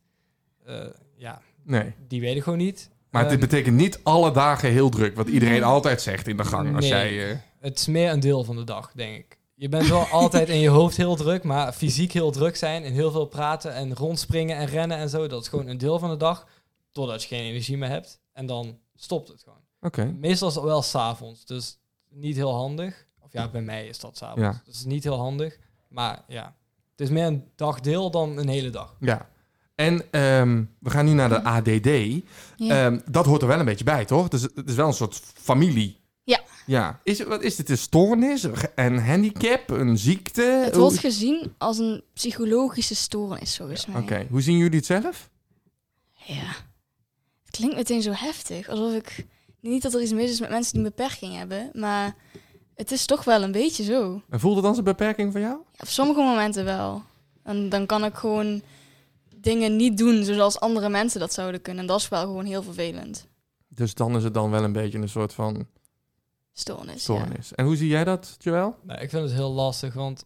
Eh, 0.64 0.85
ja, 1.16 1.42
Nee. 1.64 1.92
die 2.09 2.21
weet 2.21 2.37
ik 2.37 2.42
gewoon 2.42 2.59
niet. 2.59 2.90
Maar 3.11 3.23
het 3.23 3.30
Ehm, 3.30 3.40
betekent 3.40 3.76
niet 3.76 4.00
alle 4.02 4.30
dagen 4.33 4.71
heel 4.71 4.88
druk, 4.88 5.16
wat 5.16 5.28
iedereen 5.28 5.62
altijd 5.62 6.02
zegt 6.02 6.28
in 6.28 6.37
de 6.37 6.45
gang. 6.45 6.75
Als 6.76 6.88
Nee. 6.88 7.14
jij, 7.14 7.30
eh, 7.30 7.37
Het 7.61 7.78
is 7.78 7.87
meer 7.87 8.11
een 8.11 8.21
deel 8.21 8.45
van 8.45 8.57
de 8.57 8.64
dag, 8.64 8.92
denk 8.95 9.16
ik. 9.16 9.38
Je 9.61 9.69
bent 9.69 9.88
wel 9.88 10.07
altijd 10.07 10.49
in 10.49 10.59
je 10.59 10.69
hoofd 10.69 10.97
heel 10.97 11.17
druk, 11.17 11.43
maar 11.43 11.73
fysiek 11.73 12.12
heel 12.12 12.31
druk 12.31 12.57
zijn 12.57 12.85
en 12.85 12.93
heel 12.93 13.11
veel 13.11 13.26
praten 13.26 13.75
en 13.75 13.95
rondspringen 13.95 14.57
en 14.57 14.67
rennen 14.67 14.97
en 14.97 15.09
zo, 15.09 15.26
dat 15.26 15.43
is 15.43 15.49
gewoon 15.49 15.67
een 15.67 15.79
deel 15.79 15.99
van 15.99 16.11
de 16.11 16.17
dag, 16.17 16.47
totdat 16.93 17.23
je 17.23 17.29
geen 17.29 17.45
energie 17.45 17.76
meer 17.76 17.88
hebt. 17.88 18.21
En 18.33 18.47
dan 18.47 18.79
stopt 18.95 19.29
het 19.29 19.43
gewoon. 19.43 19.59
Oké. 19.81 20.05
Meestal 20.05 20.49
is 20.49 20.55
het 20.55 20.64
wel 20.64 20.83
s'avonds, 20.83 21.45
dus 21.45 21.79
niet 22.09 22.37
heel 22.37 22.55
handig. 22.55 23.07
Of 23.21 23.33
ja, 23.33 23.49
bij 23.49 23.62
mij 23.62 23.87
is 23.87 23.99
dat 23.99 24.17
s'avonds. 24.17 24.43
Ja. 24.43 24.50
Dus 24.50 24.59
het 24.67 24.75
is 24.75 24.85
niet 24.85 25.05
heel 25.05 25.19
handig, 25.19 25.59
maar 25.88 26.23
ja. 26.26 26.55
Het 26.90 27.00
is 27.00 27.11
meer 27.11 27.26
een 27.26 27.45
dagdeel 27.57 28.11
dan 28.11 28.37
een 28.37 28.49
hele 28.49 28.71
dag. 28.71 28.97
Ja. 29.00 29.29
En 29.75 30.02
ehm, 30.11 30.64
we 30.79 30.90
gaan 30.90 31.05
nu 31.05 31.12
naar 31.12 31.29
de 31.29 31.45
ADD. 31.45 32.23
Ja. 32.57 32.85
Ehm, 32.85 32.99
dat 33.11 33.26
hoort 33.26 33.43
er 33.43 33.49
wel 33.49 33.59
een 33.59 33.64
beetje 33.64 33.85
bij, 33.85 34.05
toch? 34.05 34.29
Dus 34.29 34.43
het 34.43 34.69
is 34.69 34.75
wel 34.75 34.87
een 34.87 34.93
soort 34.93 35.21
familie. 35.35 36.00
Ja. 36.67 37.00
Is, 37.05 37.19
het- 37.19 37.29
wat 37.29 37.43
is 37.43 37.57
dit? 37.57 37.71
Een 37.71 37.79
stoornis? 37.79 38.47
Een 38.75 38.99
handicap? 38.99 39.71
Een 39.71 39.99
ziekte? 39.99 40.43
het 40.64 40.76
wordt 40.76 40.99
gezien 40.99 41.55
als 41.59 41.79
een 41.79 42.02
psychologische 42.14 42.95
stoornis, 42.95 43.57
volgens 43.57 43.87
mij. 43.87 44.00
Oké. 44.02 44.26
Hoe 44.31 44.40
zien 44.40 44.57
jullie 44.57 44.76
het 44.76 44.87
zelf? 44.87 45.31
Ja. 46.14 46.55
Het 47.45 47.57
klinkt 47.57 47.76
meteen 47.76 48.02
zo 48.02 48.12
heftig. 48.12 48.69
Alsof 48.69 48.93
ik... 48.95 49.26
Niet 49.61 49.83
dat 49.83 49.95
er 49.95 50.02
iets 50.02 50.12
mis 50.12 50.31
is 50.31 50.40
met 50.40 50.50
mensen 50.50 50.73
die 50.75 50.83
een 50.85 50.93
beperking 50.97 51.37
hebben, 51.37 51.71
maar 51.75 52.14
het 52.75 52.90
is 52.93 53.07
toch 53.07 53.25
wel 53.25 53.43
een 53.43 53.52
beetje 53.52 53.85
zo. 53.85 54.23
En 54.31 54.40
voelt 54.40 54.55
het 54.55 54.64
dan 54.64 54.76
een 54.79 54.85
beperking 54.85 55.33
voor 55.33 55.40
jou? 55.40 55.52
Ja, 55.71 55.79
op 55.81 55.88
sommige 55.88 56.21
momenten 56.21 56.64
wel. 56.64 57.02
En 57.43 57.69
dan 57.69 57.87
kan 57.87 58.05
ik 58.05 58.14
gewoon 58.14 58.62
dingen 59.37 59.76
niet 59.76 59.99
doen 59.99 60.25
zoals 60.25 60.61
andere 60.61 60.88
mensen 60.88 61.21
dat 61.21 61.33
zouden 61.33 61.62
kunnen. 61.62 61.83
En 61.83 61.88
dat 61.88 62.00
is 62.00 62.09
wel 62.09 62.21
gewoon 62.21 62.45
heel 62.45 62.62
vervelend. 62.62 63.26
Dus 63.69 63.95
dan 63.95 64.17
is 64.17 64.25
het 64.25 64.35
dan 64.35 64.50
wel 64.50 64.64
een 64.64 64.73
beetje 64.73 64.99
een 64.99 65.09
soort 65.09 65.33
van 65.35 65.67
Stoornis. 66.61 67.07
Ja. 67.07 67.26
En 67.55 67.64
hoe 67.64 67.76
zie 67.76 67.88
jij 67.88 68.05
dat, 68.05 68.37
Joël? 68.38 68.76
Nou, 68.83 69.00
ik 69.00 69.11
vind 69.11 69.23
het 69.23 69.33
heel 69.33 69.52
lastig, 69.52 69.95
want 69.95 70.25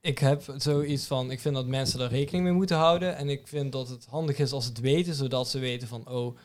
ik 0.00 0.18
heb 0.18 0.54
zoiets 0.56 1.06
van, 1.06 1.30
ik 1.30 1.40
vind 1.40 1.54
dat 1.54 1.66
mensen 1.66 2.00
er 2.00 2.08
rekening 2.08 2.44
mee 2.44 2.52
moeten 2.52 2.76
houden. 2.76 3.16
En 3.16 3.28
ik 3.28 3.46
vind 3.46 3.72
dat 3.72 3.88
het 3.88 4.06
handig 4.10 4.38
is 4.38 4.52
als 4.52 4.64
ze 4.64 4.70
het 4.70 4.80
weten, 4.80 5.14
zodat 5.14 5.48
ze 5.48 5.58
weten 5.58 5.88
van, 5.88 6.08
oh, 6.08 6.36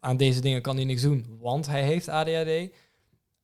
aan 0.00 0.16
deze 0.16 0.40
dingen 0.40 0.62
kan 0.62 0.76
hij 0.76 0.84
niks 0.84 1.02
doen, 1.02 1.36
want 1.40 1.66
hij 1.66 1.82
heeft 1.82 2.08
ADHD. 2.08 2.70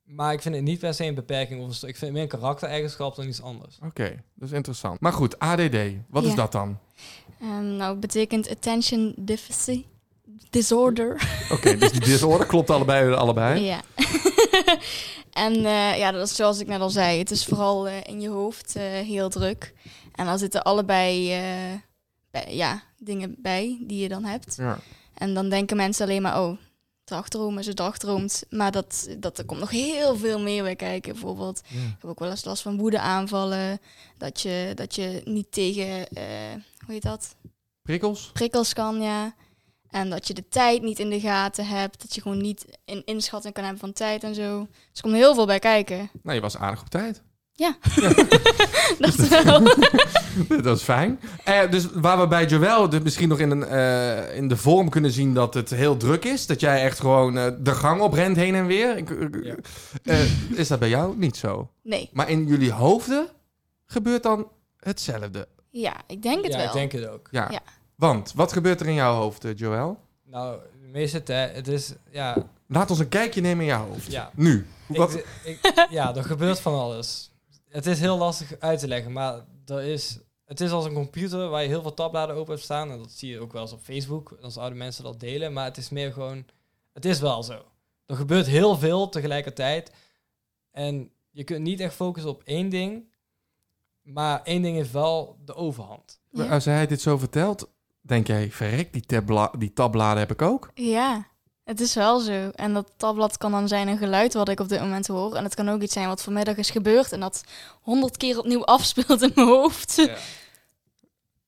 Maar 0.05 0.33
ik 0.33 0.43
vind 0.43 0.55
het 0.55 0.65
niet 0.65 0.79
per 0.79 0.95
se 0.95 1.05
een 1.05 1.15
beperking. 1.15 1.61
Of 1.61 1.83
een 1.83 1.89
ik 1.89 1.97
vind 1.97 2.01
het 2.01 2.13
meer 2.13 2.23
een 2.23 2.29
karaktereigenschap 2.29 3.17
dan 3.17 3.29
iets 3.29 3.43
anders. 3.43 3.79
Oké, 3.85 4.23
dat 4.35 4.49
is 4.49 4.55
interessant. 4.55 5.01
Maar 5.01 5.13
goed, 5.13 5.39
ADD, 5.39 5.77
wat 6.09 6.25
is 6.25 6.35
dat 6.35 6.53
dan? 6.53 6.79
Ehm, 7.41 7.77
nou, 7.77 7.91
het 7.91 8.01
betekent 8.01 8.51
attention 8.51 9.15
deficit 9.17 9.85
disorder. 10.51 11.29
Oké, 11.53 11.77
dus 11.77 11.93
die 11.93 12.01
disorder 12.01 12.47
klopt 12.47 12.71
allebei. 12.71 13.13
allebei. 13.13 13.61
Ja. 13.61 13.81
en 15.39 15.55
eh, 15.57 15.99
ja, 15.99 16.11
dat 16.11 16.27
is 16.29 16.37
zoals 16.37 16.59
ik 16.59 16.67
net 16.67 16.81
al 16.81 16.91
zei. 16.91 17.19
Het 17.19 17.31
is 17.31 17.45
vooral 17.45 17.89
eh, 17.89 17.95
in 18.05 18.21
je 18.21 18.29
hoofd 18.29 18.77
eh, 18.77 18.83
heel 18.85 19.29
druk. 19.29 19.75
En 20.15 20.27
daar 20.27 20.39
zitten 20.39 20.63
allebei 20.63 21.29
bij- 22.31 22.55
ja, 22.57 22.83
dingen 22.99 23.35
bij 23.39 23.79
die 23.81 24.03
je 24.03 24.09
dan 24.09 24.25
hebt. 24.25 24.55
Ja. 24.57 24.79
En 25.15 25.35
dan 25.35 25.49
denken 25.49 25.77
mensen 25.77 26.05
alleen 26.05 26.23
maar, 26.23 26.41
oh, 26.43 26.57
dagdromen, 27.05 27.65
ze 27.65 27.75
dagdroomt. 27.75 28.43
Maar 28.51 28.71
dat, 28.73 29.09
dat 29.19 29.39
er 29.39 29.45
komt 29.45 29.61
nog 29.61 29.71
heel 29.71 30.17
veel 30.17 30.41
meer 30.41 30.63
bij 30.63 30.77
kijken. 30.77 31.13
Bijvoorbeeld, 31.13 31.61
Ja. 31.69 31.79
ik 31.79 31.97
heb 32.01 32.11
ook 32.11 32.19
wel 32.19 32.31
eens 32.31 32.45
last 32.45 32.63
van 32.63 32.77
woedeaanvallen. 32.79 33.81
Dat 34.19 34.41
je, 34.41 34.73
dat 34.75 34.95
je 34.95 35.21
niet 35.25 35.53
tegen, 35.53 36.07
hoe 36.85 36.93
heet 36.95 37.03
dat? 37.03 37.35
Prikkels? 37.83 38.31
prikkels 38.33 38.73
kan, 38.73 39.01
ja. 39.01 39.35
En 39.91 40.11
dat 40.11 40.27
je 40.27 40.35
de 40.35 40.49
tijd 40.49 40.83
niet 40.83 40.99
in 40.99 41.11
de 41.11 41.21
gaten 41.21 41.67
hebt. 41.67 42.01
Dat 42.03 42.15
je 42.15 42.21
gewoon 42.21 42.41
niet 42.43 42.65
een 42.85 43.03
inschatting 43.05 43.55
kan 43.55 43.63
hebben 43.65 43.81
van 43.81 43.93
tijd 43.93 44.23
en 44.25 44.35
zo. 44.35 44.59
Dus 44.61 44.69
er 44.95 45.03
komt 45.03 45.15
heel 45.15 45.35
veel 45.35 45.47
bij 45.47 45.59
kijken. 45.59 46.11
Nou, 46.23 46.35
je 46.35 46.41
was 46.43 46.57
aardig 46.57 46.81
op 46.81 46.89
tijd. 46.89 47.23
Dat 48.99 49.15
wel. 49.15 49.63
dat 50.63 50.77
is 50.77 50.83
fijn. 50.83 51.21
Eh, 51.45 51.71
dus 51.71 51.87
waar 51.93 52.19
we 52.21 52.27
bij 52.27 52.47
Joël 52.47 52.89
dus 52.89 53.01
misschien 53.03 53.29
nog 53.29 53.39
in, 53.39 53.51
een, 53.51 53.65
eh, 53.65 54.37
in 54.37 54.49
de 54.49 54.57
vorm 54.57 54.89
kunnen 54.89 55.11
zien 55.11 55.35
dat 55.35 55.55
het 55.55 55.71
heel 55.71 55.97
druk 55.97 56.25
is. 56.25 56.47
Dat 56.47 56.61
jij 56.61 56.83
echt 56.83 57.01
gewoon 57.01 57.39
eh, 57.39 57.51
de 57.61 57.75
gang 57.75 58.01
op 58.01 58.13
rent 58.13 58.37
heen 58.37 58.55
en 58.55 58.67
weer. 58.67 58.97
Ik, 58.97 59.09
Ja. 59.43 59.55
eh, 60.05 60.59
is 60.59 60.69
dat 60.69 60.79
bij 60.79 60.89
jou 60.89 61.17
niet 61.17 61.37
zo? 61.37 61.71
Nee, 61.83 62.11
Maar 62.13 62.29
in 62.31 62.47
jullie 62.47 62.73
hoofden 62.73 63.29
gebeurt 63.87 64.23
dan 64.23 64.49
hetzelfde. 64.79 65.49
ja, 65.71 65.97
ik 66.07 66.23
denk 66.23 66.43
het 66.45 66.53
ja, 66.53 66.59
wel. 66.59 66.67
ik 66.67 66.73
denk 66.73 66.93
het 66.93 67.09
ook. 67.09 67.29
Ja. 67.31 67.51
Want, 67.99 68.33
wat 68.33 68.53
gebeurt 68.53 68.81
er 68.81 68.87
in 68.87 68.95
jouw 68.95 69.15
hoofd, 69.15 69.45
eh, 69.45 69.57
Joël? 69.57 70.01
Nou, 70.25 70.61
tijd, 71.25 71.55
het 71.57 71.69
is, 71.69 71.95
ja, 72.11 72.37
Laat 72.67 72.91
ons 72.91 72.99
een 72.99 73.09
kijkje 73.09 73.41
nemen 73.41 73.61
in 73.61 73.71
jouw 73.71 73.87
hoofd. 73.87 74.13
ja. 74.13 74.31
Nu. 74.35 74.67
Wat? 74.87 75.15
Ik, 75.15 75.27
ik- 75.45 75.87
ja, 75.91 76.17
er 76.17 76.25
gebeurt 76.25 76.61
van 76.61 76.75
alles. 76.75 77.31
Het 77.69 77.87
is 77.87 78.01
heel 78.01 78.19
lastig 78.19 78.55
uit 78.59 78.79
te 78.79 78.89
leggen, 78.89 79.13
maar 79.13 79.45
er 79.67 79.83
is, 79.83 80.19
het 80.45 80.61
is 80.61 80.71
als 80.71 80.85
een 80.85 80.93
computer 80.93 81.49
waar 81.49 81.63
je 81.63 81.69
heel 81.69 81.83
veel 81.83 81.95
tabbladen 81.95 82.37
open 82.37 82.53
hebt 82.53 82.65
staan. 82.65 82.91
En 82.91 82.99
dat 82.99 83.11
zie 83.11 83.31
je 83.31 83.41
ook 83.41 83.53
wel 83.53 83.63
eens 83.63 83.73
op 83.73 83.81
Facebook, 83.83 84.39
als 84.43 84.57
oude 84.57 84.77
mensen 84.77 85.05
dat 85.05 85.21
delen. 85.21 85.53
Maar 85.53 85.65
het 85.65 85.77
is 85.77 85.89
meer 85.89 86.13
gewoon, 86.13 86.45
het 86.93 87.05
is 87.05 87.21
wel 87.21 87.43
zo. 87.43 87.65
Er 88.07 88.17
gebeurt 88.17 88.47
heel 88.47 88.77
veel 88.77 89.09
tegelijkertijd. 89.09 89.93
En 90.71 91.11
je 91.31 91.45
kunt 91.45 91.63
niet 91.63 91.81
echt 91.81 91.95
focussen 91.95 92.31
op 92.31 92.43
één 92.45 92.69
ding. 92.69 93.05
Maar 94.03 94.43
één 94.43 94.63
ding 94.63 94.77
heeft 94.77 94.93
wel 94.93 95.37
de 95.45 95.55
overhand. 95.55 96.21
Ja. 96.31 96.47
Als 96.49 96.65
hij 96.65 96.87
dit 96.87 97.01
zo 97.01 97.19
vertelt, 97.19 97.69
denk 98.09 98.27
jij, 98.27 98.51
verrek, 98.51 98.93
die, 98.93 99.03
tabla 99.07 99.53
die 99.59 99.73
tabbladen 99.73 100.19
heb 100.19 100.31
ik 100.31 100.43
ook. 100.43 100.71
Ja, 100.75 101.27
het 101.65 101.81
is 101.81 101.95
wel 101.95 102.21
zo. 102.21 102.51
En 102.55 102.73
dat 102.75 102.93
tabblad 102.97 103.37
kan 103.39 103.51
dan 103.51 103.69
zijn 103.69 103.89
een 103.89 103.99
geluid 103.99 104.35
wat 104.35 104.49
ik 104.49 104.61
op 104.61 104.69
dit 104.69 104.81
moment 104.81 105.07
hoor. 105.07 105.35
En 105.35 105.45
het 105.45 105.55
kan 105.55 105.69
ook 105.69 105.83
iets 105.83 105.93
zijn 105.93 106.09
wat 106.09 106.23
vanmiddag 106.23 106.57
is 106.57 106.71
gebeurd. 106.71 107.13
En 107.13 107.21
dat 107.21 107.45
honderd 107.81 108.17
keer 108.17 108.39
opnieuw 108.39 108.65
afspeelt 108.77 109.23
in 109.23 109.33
mijn 109.35 109.47
hoofd. 109.47 109.95
Ja. 109.97 110.17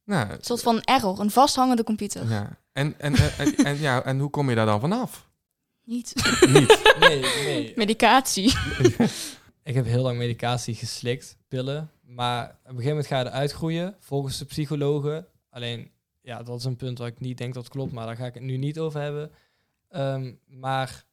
Nou, 0.05 0.31
Een 0.31 0.39
soort 0.41 0.63
van 0.63 0.81
error, 0.81 1.21
een 1.21 1.31
vasthangende 1.31 1.85
computer. 1.85 2.29
ja. 2.29 2.59
En, 2.73 2.95
en, 2.99 3.15
en, 3.15 3.33
en, 3.39 3.55
en, 3.57 3.79
ja, 3.79 4.03
en 4.03 4.19
hoe 4.19 4.31
kom 4.31 4.49
je 4.49 4.55
daar 4.55 4.67
dan 4.67 4.81
vanaf? 4.81 5.29
Niet. 5.85 6.13
Niet. 6.49 6.81
Nee, 7.01 7.21
nee. 7.21 7.73
Medicatie. 7.77 8.53
Ik 9.65 9.75
heb 9.75 9.85
heel 9.85 10.03
lang 10.03 10.19
medicatie 10.19 10.75
geslikt, 10.75 11.37
pillen. 11.49 11.91
Maar 12.03 12.45
op 12.45 12.51
een 12.63 12.71
gegeven 12.71 12.89
moment 12.89 13.07
ga 13.07 13.19
je 13.19 13.25
eruit 13.27 13.53
groeien, 13.53 13.97
volgens 14.01 14.39
de 14.39 14.45
psychologen. 14.45 15.27
Alleen, 15.51 15.91
ja, 16.31 16.43
dat 16.43 16.59
is 16.59 16.65
een 16.65 16.77
punt 16.77 16.99
waar 16.99 17.09
ik 17.09 17.21
niet 17.21 17.39
denk 17.39 17.55
dat 17.55 17.69
klopt, 17.69 17.93
maar 17.93 18.07
daar 18.07 18.17
ga 18.17 18.27
ik 18.27 18.35
het 18.35 18.43
nu 18.43 18.57
niet 18.57 18.79
over 18.79 19.01
hebben. 19.01 19.31
Ehm, 19.89 20.33
maar 20.47 21.05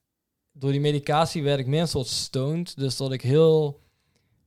door 0.51 0.71
die 0.71 0.79
medicatie 0.79 1.43
werd 1.43 1.59
ik 1.59 1.67
meer 1.67 1.81
een 1.81 1.87
soort 1.87 2.07
stoned. 2.07 2.75
Dus 2.75 2.97
dat 2.97 3.11
ik 3.11 3.21
heel 3.21 3.81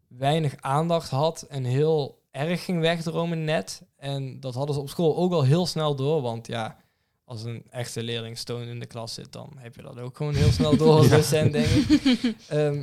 weinig 0.09 0.55
aandacht 0.61 1.11
had 1.11 1.43
en 1.43 1.65
heel 1.65 2.23
erg 2.31 2.65
ging 2.65 2.81
wegdromen 2.81 3.45
net. 3.45 3.83
En 3.97 4.41
dat 4.41 4.55
hadden 4.55 4.75
ze 4.75 4.81
op 4.81 4.89
school 4.89 5.17
ook 5.17 5.33
al 5.33 5.43
heel 5.43 5.67
snel 5.67 5.95
door, 5.95 6.23
want 6.23 6.47
ja... 6.47 6.79
Als 7.25 7.45
een 7.45 7.62
echte 7.71 8.03
leerling 8.03 8.39
stoned 8.39 8.69
in 8.69 8.81
de 8.81 8.87
klas 8.87 9.15
zit, 9.15 9.33
dan 9.33 9.53
heb 9.57 9.75
je 9.77 9.83
dat 9.83 10.00
ook 10.00 10.17
gewoon 10.17 10.35
heel 10.35 10.50
snel 10.50 10.77
door 10.77 10.97
als 10.97 11.09
Ja. 11.11 11.17
docent, 11.17 11.53
denk 11.53 11.67
ik. 11.67 12.35
Ehm, 12.49 12.83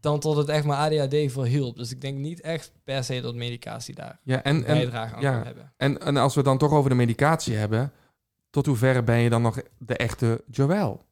dan 0.00 0.20
tot 0.20 0.36
het 0.36 0.48
echt 0.48 0.64
maar 0.64 0.76
ADHD 0.76 1.32
voor 1.32 1.46
hielp. 1.46 1.76
Dus 1.76 1.90
ik 1.90 2.00
denk 2.00 2.18
niet 2.18 2.40
echt 2.40 2.72
per 2.84 3.04
se 3.04 3.20
dat 3.20 3.34
medicatie 3.34 3.94
daar 3.94 4.20
Ja, 4.22 4.42
en, 4.42 4.56
een 4.56 4.64
en, 4.64 4.74
bijdrage 4.74 5.14
aan 5.14 5.20
ja. 5.20 5.36
kan 5.36 5.44
hebben. 5.44 5.72
en, 5.76 6.00
en 6.00 6.16
als 6.16 6.34
we 6.34 6.42
dan 6.42 6.58
toch 6.58 6.72
over 6.72 6.90
de 6.90 6.96
medicatie 6.96 7.54
hebben, 7.54 7.92
tot 8.50 8.66
hoeverre 8.66 9.02
ben 9.02 9.18
je 9.18 9.30
dan 9.30 9.42
nog 9.42 9.62
de 9.78 9.96
echte 9.96 10.44
Joël? 10.50 11.04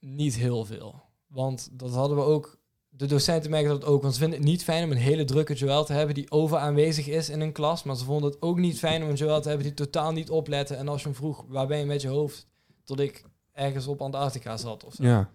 Niet 0.00 0.36
heel 0.36 0.64
veel. 0.64 1.02
Want 1.26 1.68
dat 1.72 1.90
hadden 1.90 2.16
we 2.16 2.22
ook... 2.22 2.60
De 2.94 3.06
docenten 3.06 3.50
merken 3.50 3.70
dat 3.70 3.84
ook. 3.84 4.02
Want 4.02 4.14
ze 4.14 4.20
vinden 4.20 4.38
het 4.38 4.48
niet 4.48 4.64
fijn 4.64 4.84
om 4.84 4.90
een 4.90 4.96
hele 4.96 5.24
drukke 5.24 5.54
Joël 5.54 5.84
te 5.84 5.92
hebben... 5.92 6.14
die 6.14 6.30
over 6.30 6.58
aanwezig 6.58 7.08
is 7.08 7.28
in 7.28 7.40
een 7.40 7.52
klas. 7.52 7.82
Maar 7.82 7.96
ze 7.96 8.04
vonden 8.04 8.30
het 8.30 8.42
ook 8.42 8.58
niet 8.58 8.78
fijn 8.78 9.02
om 9.02 9.08
een 9.08 9.14
Joël 9.14 9.40
te 9.40 9.48
hebben... 9.48 9.66
die 9.66 9.74
totaal 9.74 10.12
niet 10.12 10.30
opletten. 10.30 10.78
En 10.78 10.88
als 10.88 11.02
je 11.02 11.08
hem 11.08 11.16
vroeg, 11.16 11.44
waar 11.48 11.66
ben 11.66 11.78
je 11.78 11.84
met 11.84 12.02
je 12.02 12.08
hoofd? 12.08 12.46
Tot 12.84 13.00
ik 13.00 13.24
ergens 13.52 13.86
op 13.86 14.00
Antarctica 14.00 14.56
zat 14.56 14.84
of 14.84 14.94
zo. 14.94 15.04
Ja. 15.04 15.30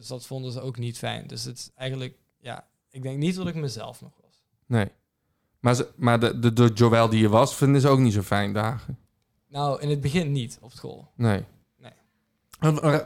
Dus 0.00 0.08
dat 0.08 0.26
vonden 0.26 0.52
ze 0.52 0.60
ook 0.60 0.78
niet 0.78 0.98
fijn. 0.98 1.26
Dus 1.26 1.44
het 1.44 1.58
is 1.58 1.70
eigenlijk... 1.74 2.18
Ja, 2.38 2.66
ik 2.90 3.02
denk 3.02 3.18
niet 3.18 3.34
dat 3.34 3.46
ik 3.46 3.54
mezelf 3.54 4.00
nog 4.00 4.12
was. 4.22 4.42
Nee. 4.66 4.88
Maar, 5.58 5.74
ze, 5.74 5.88
maar 5.96 6.20
de, 6.20 6.38
de, 6.38 6.52
de 6.52 6.70
Joël 6.74 7.08
die 7.08 7.20
je 7.20 7.28
was, 7.28 7.54
vinden 7.54 7.80
ze 7.80 7.88
ook 7.88 7.98
niet 7.98 8.12
zo 8.12 8.22
fijn 8.22 8.52
dagen. 8.52 8.98
Nou, 9.48 9.80
in 9.80 9.90
het 9.90 10.00
begin 10.00 10.32
niet 10.32 10.58
op 10.60 10.72
school. 10.72 11.10
Nee. 11.16 11.44
Nee. 11.76 11.92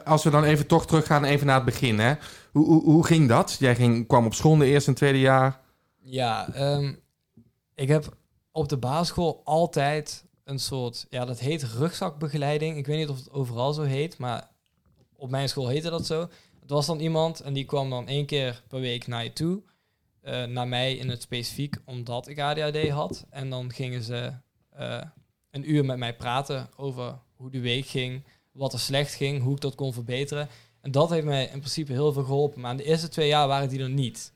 Als 0.04 0.24
we 0.24 0.30
dan 0.30 0.44
even 0.44 0.66
toch 0.66 0.86
teruggaan, 0.86 1.24
even 1.24 1.46
naar 1.46 1.54
het 1.54 1.64
begin. 1.64 1.98
Hè? 1.98 2.14
Hoe, 2.52 2.66
hoe, 2.66 2.82
hoe 2.82 3.06
ging 3.06 3.28
dat? 3.28 3.56
Jij 3.58 3.74
ging, 3.74 4.06
kwam 4.06 4.26
op 4.26 4.34
school 4.34 4.52
in 4.52 4.58
de 4.58 4.66
eerste 4.66 4.90
en 4.90 4.96
tweede 4.96 5.20
jaar. 5.20 5.60
Ja, 6.00 6.52
ehm, 6.52 6.94
ik 7.74 7.88
heb 7.88 8.16
op 8.52 8.68
de 8.68 8.76
basisschool 8.76 9.40
altijd 9.44 10.24
een 10.44 10.58
soort, 10.58 11.06
ja, 11.08 11.24
dat 11.24 11.38
heet 11.38 11.62
rugzakbegeleiding. 11.62 12.76
Ik 12.76 12.86
weet 12.86 12.98
niet 12.98 13.08
of 13.08 13.18
het 13.18 13.30
overal 13.30 13.72
zo 13.72 13.82
heet, 13.82 14.18
maar 14.18 14.52
op 15.16 15.30
mijn 15.30 15.48
school 15.48 15.68
heette 15.68 15.90
dat 15.90 16.06
zo. 16.06 16.28
Het 16.64 16.72
was 16.72 16.86
dan 16.86 17.00
iemand 17.00 17.40
en 17.40 17.52
die 17.52 17.64
kwam 17.64 17.90
dan 17.90 18.08
één 18.08 18.26
keer 18.26 18.62
per 18.68 18.80
week 18.80 19.06
naar 19.06 19.24
je 19.24 19.32
toe, 19.32 19.62
eh, 20.20 20.44
naar 20.44 20.68
mij 20.68 20.94
in 20.94 21.08
het 21.08 21.22
specifiek, 21.22 21.76
omdat 21.84 22.28
ik 22.28 22.40
ADHD 22.40 22.88
had. 22.88 23.26
En 23.30 23.50
dan 23.50 23.72
gingen 23.72 24.02
ze 24.02 24.32
eh, 24.70 25.02
een 25.50 25.70
uur 25.70 25.84
met 25.84 25.98
mij 25.98 26.16
praten 26.16 26.68
over 26.76 27.18
hoe 27.36 27.50
de 27.50 27.60
week 27.60 27.86
ging, 27.86 28.24
wat 28.52 28.72
er 28.72 28.80
slecht 28.80 29.14
ging, 29.14 29.42
hoe 29.42 29.54
ik 29.54 29.60
dat 29.60 29.74
kon 29.74 29.92
verbeteren. 29.92 30.48
En 30.80 30.90
dat 30.90 31.10
heeft 31.10 31.24
mij 31.24 31.44
in 31.44 31.58
principe 31.58 31.92
heel 31.92 32.12
veel 32.12 32.24
geholpen. 32.24 32.60
Maar 32.60 32.70
in 32.70 32.76
de 32.76 32.84
eerste 32.84 33.08
twee 33.08 33.28
jaar 33.28 33.48
waren 33.48 33.68
die 33.68 33.80
er 33.80 33.90
niet 33.90 34.32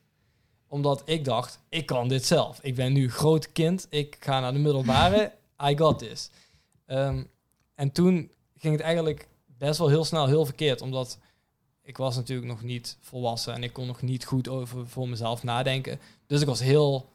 omdat 0.69 1.03
ik 1.05 1.25
dacht, 1.25 1.61
ik 1.69 1.87
kan 1.87 2.09
dit 2.09 2.27
zelf. 2.27 2.59
Ik 2.63 2.75
ben 2.75 2.93
nu 2.93 3.11
groot 3.11 3.53
kind, 3.53 3.87
ik 3.91 4.17
ga 4.21 4.41
naar 4.41 4.53
de 4.53 4.59
middelbare, 4.59 5.33
I 5.69 5.77
got 5.77 5.99
this. 5.99 6.31
Ehm, 6.87 7.25
en 7.75 7.93
toen 7.93 8.31
ging 8.57 8.75
het 8.75 8.83
eigenlijk 8.83 9.29
best 9.47 9.79
wel 9.79 9.89
heel 9.89 10.05
snel 10.05 10.27
heel 10.27 10.45
verkeerd, 10.45 10.81
omdat 10.81 11.19
ik 11.89 11.97
was 11.97 12.17
natuurlijk 12.17 12.49
nog 12.49 12.63
niet 12.63 12.97
volwassen 13.01 13.55
en 13.55 13.63
ik 13.63 13.73
kon 13.73 13.87
nog 13.87 14.03
niet 14.03 14.25
goed 14.25 14.49
over 14.49 14.89
voor 14.89 15.09
mezelf 15.09 15.43
nadenken. 15.43 16.01
Dus 16.27 16.41
ik 16.41 16.47
was 16.47 16.61
heel 16.61 17.09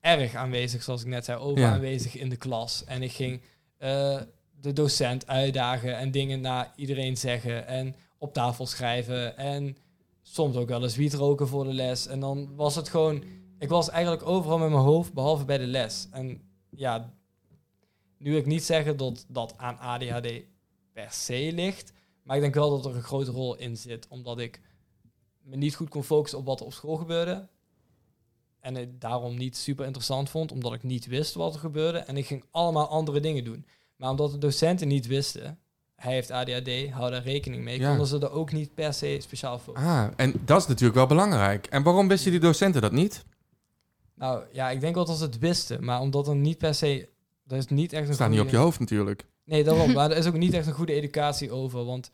erg 0.00 0.34
aanwezig, 0.34 0.82
zoals 0.82 1.00
ik 1.00 1.06
net 1.06 1.24
zei, 1.24 1.38
over 1.38 1.60
Ja. 1.60 1.72
aanwezig 1.72 2.16
in 2.16 2.28
de 2.28 2.36
klas. 2.36 2.84
En 2.84 3.02
ik 3.02 3.12
ging 3.12 3.40
eh, 3.78 4.20
de 4.60 4.72
docent 4.72 5.26
uitdagen 5.26 5.96
en 5.96 6.10
dingen 6.10 6.40
naar 6.40 6.72
iedereen 6.76 7.16
zeggen 7.16 7.66
en 7.66 7.94
op 8.18 8.32
tafel 8.32 8.66
schrijven 8.66 9.36
en 9.36 9.76
soms 10.22 10.56
ook 10.56 10.68
wel 10.68 10.82
eens 10.82 10.96
wiet 10.96 11.14
roken 11.14 11.48
voor 11.48 11.64
de 11.64 11.72
les. 11.72 12.06
En 12.06 12.20
dan 12.20 12.54
was 12.56 12.74
het 12.74 12.88
gewoon, 12.88 13.24
ik 13.58 13.68
was 13.68 13.90
eigenlijk 13.90 14.26
overal 14.26 14.58
met 14.58 14.70
mijn 14.70 14.82
hoofd, 14.82 15.12
behalve 15.12 15.44
bij 15.44 15.58
de 15.58 15.66
les. 15.66 16.08
En 16.10 16.40
ja, 16.70 17.12
nu 18.18 18.30
wil 18.30 18.40
ik 18.40 18.46
niet 18.46 18.64
zeggen 18.64 18.96
dat 18.96 19.24
dat 19.28 19.54
aan 19.56 19.78
ADHD 19.78 20.28
per 20.92 21.08
se 21.10 21.50
ligt, 21.54 21.92
maar 22.26 22.36
ik 22.36 22.42
denk 22.42 22.54
wel 22.54 22.70
dat 22.70 22.84
er 22.84 22.96
een 22.96 23.02
grote 23.02 23.30
rol 23.30 23.56
in 23.56 23.76
zit, 23.76 24.06
omdat 24.08 24.38
ik 24.38 24.60
me 25.42 25.56
niet 25.56 25.74
goed 25.74 25.88
kon 25.88 26.04
focussen 26.04 26.38
op 26.38 26.46
wat 26.46 26.60
er 26.60 26.66
op 26.66 26.72
school 26.72 26.96
gebeurde. 26.96 27.48
En 28.60 28.74
het 28.74 29.00
daarom 29.00 29.36
niet 29.36 29.56
super 29.56 29.84
interessant 29.84 30.30
vond, 30.30 30.52
omdat 30.52 30.72
ik 30.72 30.82
niet 30.82 31.06
wist 31.06 31.34
wat 31.34 31.54
er 31.54 31.60
gebeurde. 31.60 31.98
En 31.98 32.16
ik 32.16 32.26
ging 32.26 32.44
allemaal 32.50 32.88
andere 32.88 33.20
dingen 33.20 33.44
doen. 33.44 33.66
Maar 33.96 34.10
omdat 34.10 34.30
de 34.32 34.38
docenten 34.38 34.88
niet 34.88 35.06
wisten, 35.06 35.58
hij 35.96 36.12
heeft 36.12 36.30
ADHD, 36.30 36.90
hou 36.90 37.10
daar 37.10 37.22
rekening 37.22 37.62
mee, 37.64 37.78
Ja. 37.78 37.88
konden 37.88 38.06
ze 38.06 38.18
er 38.18 38.30
ook 38.30 38.52
niet 38.52 38.74
per 38.74 38.94
se 38.94 39.18
speciaal 39.20 39.58
voor. 39.58 39.74
Ah, 39.74 40.06
en 40.16 40.34
dat 40.44 40.60
is 40.60 40.66
natuurlijk 40.66 40.96
wel 40.98 41.06
belangrijk. 41.06 41.66
En 41.66 41.82
waarom 41.82 42.08
wisten 42.08 42.30
die 42.30 42.40
docenten 42.40 42.80
dat 42.80 42.92
niet? 42.92 43.24
Nou 44.14 44.42
ja, 44.52 44.70
ik 44.70 44.80
denk 44.80 44.94
wel 44.94 45.04
dat 45.04 45.16
ze 45.16 45.24
het 45.24 45.38
wisten, 45.38 45.84
maar 45.84 46.00
omdat 46.00 46.28
er 46.28 46.36
niet 46.36 46.58
per 46.58 46.74
se, 46.74 47.08
er 47.46 47.56
is 47.56 47.66
niet 47.66 47.92
echt 47.92 48.00
een 48.02 48.06
Dat 48.06 48.16
staat 48.16 48.30
niet 48.30 48.40
op 48.40 48.48
je 48.48 48.56
hoofd 48.56 48.80
natuurlijk. 48.80 49.26
Nee, 49.46 49.64
daarom. 49.64 49.92
maar 49.92 50.10
er 50.10 50.16
is 50.16 50.26
ook 50.26 50.36
niet 50.36 50.52
echt 50.54 50.66
een 50.66 50.72
goede 50.72 50.92
educatie 50.92 51.50
over. 51.50 51.84
Want 51.84 52.10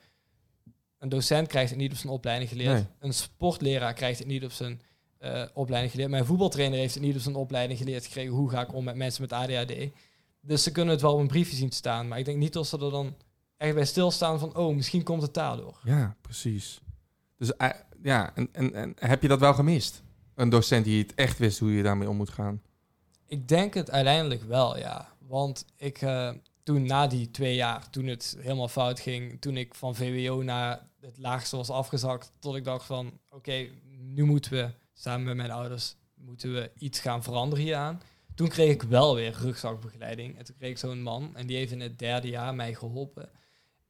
Een 0.99 1.09
docent 1.09 1.49
krijgt 1.49 1.71
het 1.71 1.79
niet 1.79 1.93
op 1.93 1.99
zijn 1.99 2.13
opleiding 2.13 2.51
geleerd. 2.51 2.73
Nee. 2.73 2.87
Een 2.99 3.15
sportleraar 3.15 3.93
krijgt 3.93 4.19
het 4.19 4.29
niet 4.29 4.45
op 4.45 4.53
zijn 4.53 4.81
eh, 5.19 5.45
opleiding 5.55 5.93
geleerd. 5.93 6.11
Mijn 6.11 6.25
voetbaltrainer 6.27 6.79
heeft 6.79 6.95
het 6.95 7.03
niet 7.03 7.15
op 7.15 7.21
zijn 7.21 7.35
opleiding 7.35 7.79
geleerd 7.79 8.05
gekregen. 8.05 8.33
Hoe 8.33 8.51
ga 8.51 8.61
ik 8.61 8.75
om 8.75 8.85
met 8.85 8.97
mensen 8.97 9.23
met 9.23 9.33
ADHD? 9.33 9.73
Dus 10.41 10.63
ze 10.63 10.73
kunnen 10.73 10.93
het 10.93 11.03
wel 11.03 11.13
op 11.15 11.21
een 11.21 11.27
briefje 11.27 11.57
zien 11.57 11.71
staan. 11.73 12.09
Maar 12.09 12.19
ik 12.19 12.25
denk 12.25 12.39
niet 12.39 12.53
dat 12.53 12.67
ze 12.67 12.79
er 12.79 12.91
dan 12.91 13.17
echt 13.57 13.75
bij 13.75 13.85
stilstaan 13.85 14.39
van... 14.39 14.57
oh, 14.57 14.75
misschien 14.75 15.03
komt 15.03 15.23
het 15.23 15.35
daardoor. 15.35 15.81
Ja, 15.85 16.17
precies. 16.21 16.81
Dus 17.39 17.57
eh, 17.57 17.69
ja, 18.03 18.33
en, 18.35 18.49
en, 18.53 18.75
en 18.75 18.95
heb 18.97 19.23
je 19.23 19.29
dat 19.29 19.41
wel 19.41 19.55
gemist? 19.55 20.03
Een 20.35 20.49
docent 20.49 20.85
die 20.85 21.03
het 21.03 21.15
echt 21.15 21.39
wist 21.39 21.59
hoe 21.59 21.73
je 21.73 21.83
daarmee 21.83 22.09
om 22.09 22.17
moet 22.17 22.31
gaan. 22.31 22.63
Ik 23.27 23.49
denk 23.49 23.75
het 23.75 23.91
uiteindelijk 23.91 24.43
wel, 24.43 24.79
ja. 24.79 25.09
Want 25.19 25.65
ik, 25.77 26.03
eh, 26.03 26.31
toen 26.63 26.87
na 26.87 27.07
die 27.07 27.31
twee 27.31 27.55
jaar, 27.55 27.91
toen 27.91 28.07
het 28.07 28.37
helemaal 28.41 28.69
fout 28.69 29.01
ging, 29.01 29.41
toen 29.41 29.57
ik 29.57 29.75
van 29.75 29.95
VWO 29.95 30.43
naar 30.43 30.89
het 31.01 31.19
laagste 31.19 31.57
was 31.57 31.71
afgezakt, 31.71 32.33
tot 32.39 32.57
ik 32.57 32.65
dacht 32.65 32.85
van, 32.87 33.19
oké, 33.31 33.69
nu 33.99 34.25
moeten 34.25 34.53
we 34.53 34.69
samen 34.93 35.25
met 35.27 35.37
mijn 35.37 35.51
ouders, 35.51 35.97
moeten 36.15 36.53
we 36.55 36.71
iets 36.79 37.01
gaan 37.01 37.23
veranderen 37.23 37.65
hieraan. 37.65 38.01
Toen 38.35 38.49
kreeg 38.49 38.71
ik 38.73 38.83
wel 38.83 39.15
weer 39.15 39.37
rugzakbegeleiding. 39.41 40.39
En 40.39 40.45
toen 40.45 40.57
kreeg 40.59 40.71
ik 40.71 40.79
zo'n 40.79 41.03
man 41.03 41.31
en 41.37 41.47
die 41.47 41.57
heeft 41.57 41.73
in 41.73 41.81
het 41.81 41.99
derde 41.99 42.29
jaar 42.29 42.55
mij 42.55 42.75
geholpen. 42.75 43.29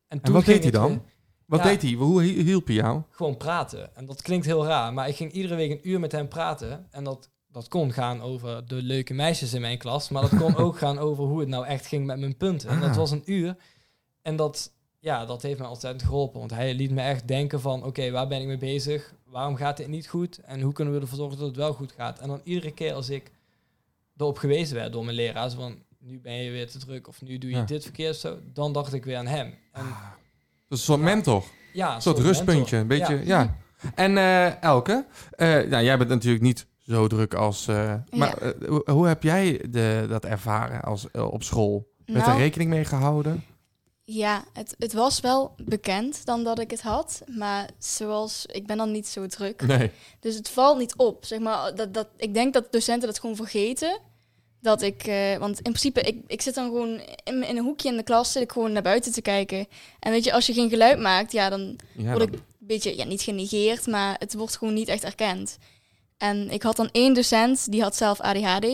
En 0.08 0.20
toen 0.20 0.34
wat 0.34 0.44
deed 0.44 0.62
hij 0.62 0.70
dan? 0.72 0.90
eh, 0.92 0.98
Wat 1.46 1.58
Ja. 1.62 1.66
deed 1.66 1.82
hij? 1.82 1.92
Hoe 1.92 2.22
hi- 2.22 2.42
hielp 2.42 2.66
hij 2.66 2.74
jou? 2.76 3.02
gewoon 3.10 3.36
praten. 3.36 3.96
En 3.96 4.06
dat 4.06 4.22
klinkt 4.22 4.46
heel 4.46 4.64
raar, 4.66 4.92
maar 4.92 5.08
ik 5.08 5.16
ging 5.16 5.32
iedere 5.32 5.54
week 5.54 5.70
een 5.70 5.88
uur 5.88 6.00
met 6.00 6.12
hem 6.12 6.28
praten. 6.28 6.86
En 6.90 7.04
dat, 7.04 7.30
dat 7.52 7.68
kon 7.68 7.92
gaan 7.92 8.20
over 8.20 8.66
de 8.66 8.74
leuke 8.82 9.14
meisjes 9.14 9.52
in 9.54 9.60
mijn 9.60 9.78
klas, 9.78 10.08
maar 10.08 10.22
dat 10.22 10.36
kon 10.38 10.56
ook 10.66 10.78
gaan 10.78 10.98
over 10.98 11.24
hoe 11.24 11.40
het 11.40 11.48
nou 11.48 11.66
echt 11.66 11.86
ging 11.86 12.06
met 12.06 12.18
mijn 12.18 12.36
punten. 12.36 12.68
En 12.68 12.80
dat 12.80 12.90
Ah. 12.90 12.96
was 12.96 13.10
een 13.10 13.22
uur. 13.24 13.56
En 14.22 14.36
dat, 14.36 14.72
ja, 14.98 15.24
dat 15.26 15.42
heeft 15.42 15.58
me 15.60 15.68
ontzettend 15.68 16.02
geholpen, 16.02 16.38
want 16.38 16.50
hij 16.50 16.74
liet 16.74 16.90
me 16.90 17.00
echt 17.00 17.28
denken 17.28 17.60
van, 17.60 17.84
oké, 17.84 18.10
waar 18.10 18.28
ben 18.28 18.40
ik 18.40 18.46
mee 18.46 18.58
bezig? 18.58 19.14
Waarom 19.24 19.56
gaat 19.56 19.76
dit 19.76 19.88
niet 19.88 20.08
goed? 20.08 20.38
En 20.38 20.60
hoe 20.60 20.72
kunnen 20.72 20.94
we 20.94 21.00
ervoor 21.00 21.16
zorgen 21.18 21.38
dat 21.38 21.46
het 21.46 21.56
wel 21.56 21.72
goed 21.72 21.92
gaat? 21.92 22.18
En 22.18 22.28
dan 22.28 22.40
iedere 22.44 22.72
keer 22.72 22.92
als 22.94 23.08
ik 23.10 23.30
erop 24.16 24.38
gewezen 24.38 24.74
werd 24.76 24.92
door 24.92 25.04
mijn 25.04 25.16
leraar, 25.16 25.50
zo 25.50 25.56
van, 25.56 25.78
nu 25.98 26.20
ben 26.20 26.34
je 26.34 26.50
weer 26.50 26.70
te 26.70 26.78
druk 26.78 27.08
of 27.08 27.22
nu 27.22 27.38
doe 27.38 27.50
je 27.50 27.56
Ja. 27.56 27.62
dit 27.64 27.82
verkeerd 27.82 28.16
zo, 28.16 28.38
dan 28.52 28.72
dacht 28.72 28.92
ik 28.92 29.04
weer 29.04 29.16
aan 29.16 29.26
hem. 29.26 29.54
En 29.72 29.84
Dus 30.68 30.78
een 30.78 30.84
soort 30.84 31.00
mentor. 31.00 31.44
ja, 31.72 31.94
Een 31.94 32.02
soort 32.02 32.18
rustpuntje. 32.18 32.76
Een 32.76 32.86
beetje, 32.86 33.22
ja. 33.24 33.56
En 33.94 34.16
eh, 34.16 34.62
Elke, 34.62 35.06
eh, 35.30 35.46
nou, 35.48 35.84
jij 35.84 35.98
bent 35.98 36.08
natuurlijk 36.10 36.42
niet 36.42 36.66
zo 36.92 37.06
druk 37.06 37.34
als... 37.34 37.68
eh, 37.68 37.94
maar 38.10 38.38
eh, 38.38 38.68
hoe, 38.68 38.82
hoe 38.90 39.06
heb 39.06 39.22
jij 39.22 39.64
de, 39.70 40.06
dat 40.08 40.24
ervaren 40.24 40.82
als, 40.82 41.10
eh, 41.10 41.32
op 41.32 41.42
school? 41.42 41.90
Werd 42.06 42.20
er 42.20 42.26
Nou, 42.28 42.38
rekening 42.42 42.70
mee 42.70 42.84
gehouden? 42.84 43.44
ja, 44.04 44.44
het, 44.52 44.74
het 44.78 44.92
was 44.92 45.20
wel 45.20 45.54
bekend 45.64 46.26
dan 46.26 46.44
dat 46.44 46.58
ik 46.58 46.70
het 46.70 46.80
had. 46.82 47.22
Maar 47.26 47.68
zoals, 47.78 48.46
ik 48.46 48.66
ben 48.66 48.76
dan 48.76 48.90
niet 48.92 49.06
zo 49.08 49.26
druk. 49.26 49.66
Nee. 49.66 49.90
Dus 50.20 50.34
het 50.34 50.48
valt 50.48 50.78
niet 50.78 50.96
op. 50.96 51.24
Zeg 51.24 51.38
maar, 51.38 51.74
dat, 51.74 51.94
dat, 51.94 52.08
ik 52.16 52.34
denk 52.34 52.52
dat 52.52 52.72
docenten 52.72 53.08
dat 53.08 53.20
gewoon 53.20 53.36
vergeten. 53.36 53.98
Dat 54.60 54.82
ik, 54.82 55.02
want 55.38 55.56
in 55.56 55.62
principe, 55.62 56.00
ik, 56.00 56.16
ik 56.26 56.42
zit 56.42 56.54
dan 56.54 56.64
gewoon 56.64 57.00
in, 57.24 57.42
in 57.48 57.56
een 57.56 57.64
hoekje 57.64 57.88
in 57.88 57.96
de 57.96 58.02
klas, 58.02 58.32
zit 58.32 58.42
ik 58.42 58.52
gewoon 58.52 58.72
naar 58.72 58.82
buiten 58.82 59.12
te 59.12 59.22
kijken. 59.22 59.66
En 60.00 60.10
weet 60.12 60.24
je, 60.24 60.32
als 60.32 60.46
je 60.46 60.52
geen 60.52 60.68
geluid 60.68 60.98
maakt, 60.98 61.32
ja, 61.32 61.48
dan 61.48 61.76
Ja, 61.96 62.10
word 62.12 62.22
ik 62.22 62.32
een 62.32 62.40
beetje, 62.58 62.96
ja, 62.96 63.04
niet 63.04 63.22
genegeerd, 63.22 63.86
maar 63.86 64.16
het 64.18 64.34
wordt 64.34 64.56
gewoon 64.56 64.74
niet 64.74 64.88
echt 64.88 65.04
erkend. 65.04 65.58
En 66.22 66.50
ik 66.50 66.62
had 66.62 66.76
dan 66.76 66.88
één 66.92 67.14
docent, 67.14 67.70
die 67.70 67.82
had 67.82 67.96
zelf 67.96 68.20
ADHD. 68.20 68.64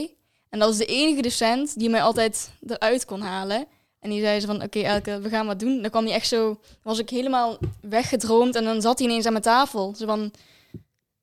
En 0.49 0.59
dat 0.59 0.69
was 0.69 0.77
de 0.77 0.85
enige 0.85 1.23
docent 1.23 1.79
die 1.79 1.91
mij 1.91 2.03
altijd 2.03 2.51
eruit 2.67 3.05
kon 3.05 3.21
halen. 3.21 3.67
En 4.01 4.11
die 4.11 4.21
zei 4.21 4.41
ze 4.41 4.47
van, 4.47 4.63
oké 4.63 4.81
Elke, 4.81 5.21
we 5.21 5.29
gaan 5.29 5.47
wat 5.47 5.59
doen. 5.61 5.83
Dan 5.83 5.91
kwam 5.91 6.05
hij 6.05 6.15
echt 6.15 6.29
zo, 6.29 6.61
was 6.83 6.99
ik 6.99 7.11
helemaal 7.11 7.59
weggedroomd. 7.81 8.55
En 8.55 8.65
dan 8.65 8.81
zat 8.81 8.99
hij 8.99 9.09
ineens 9.09 9.27
aan 9.27 9.33
mijn 9.33 9.45
tafel. 9.45 9.95
Zo 9.97 10.07
van, 10.07 10.31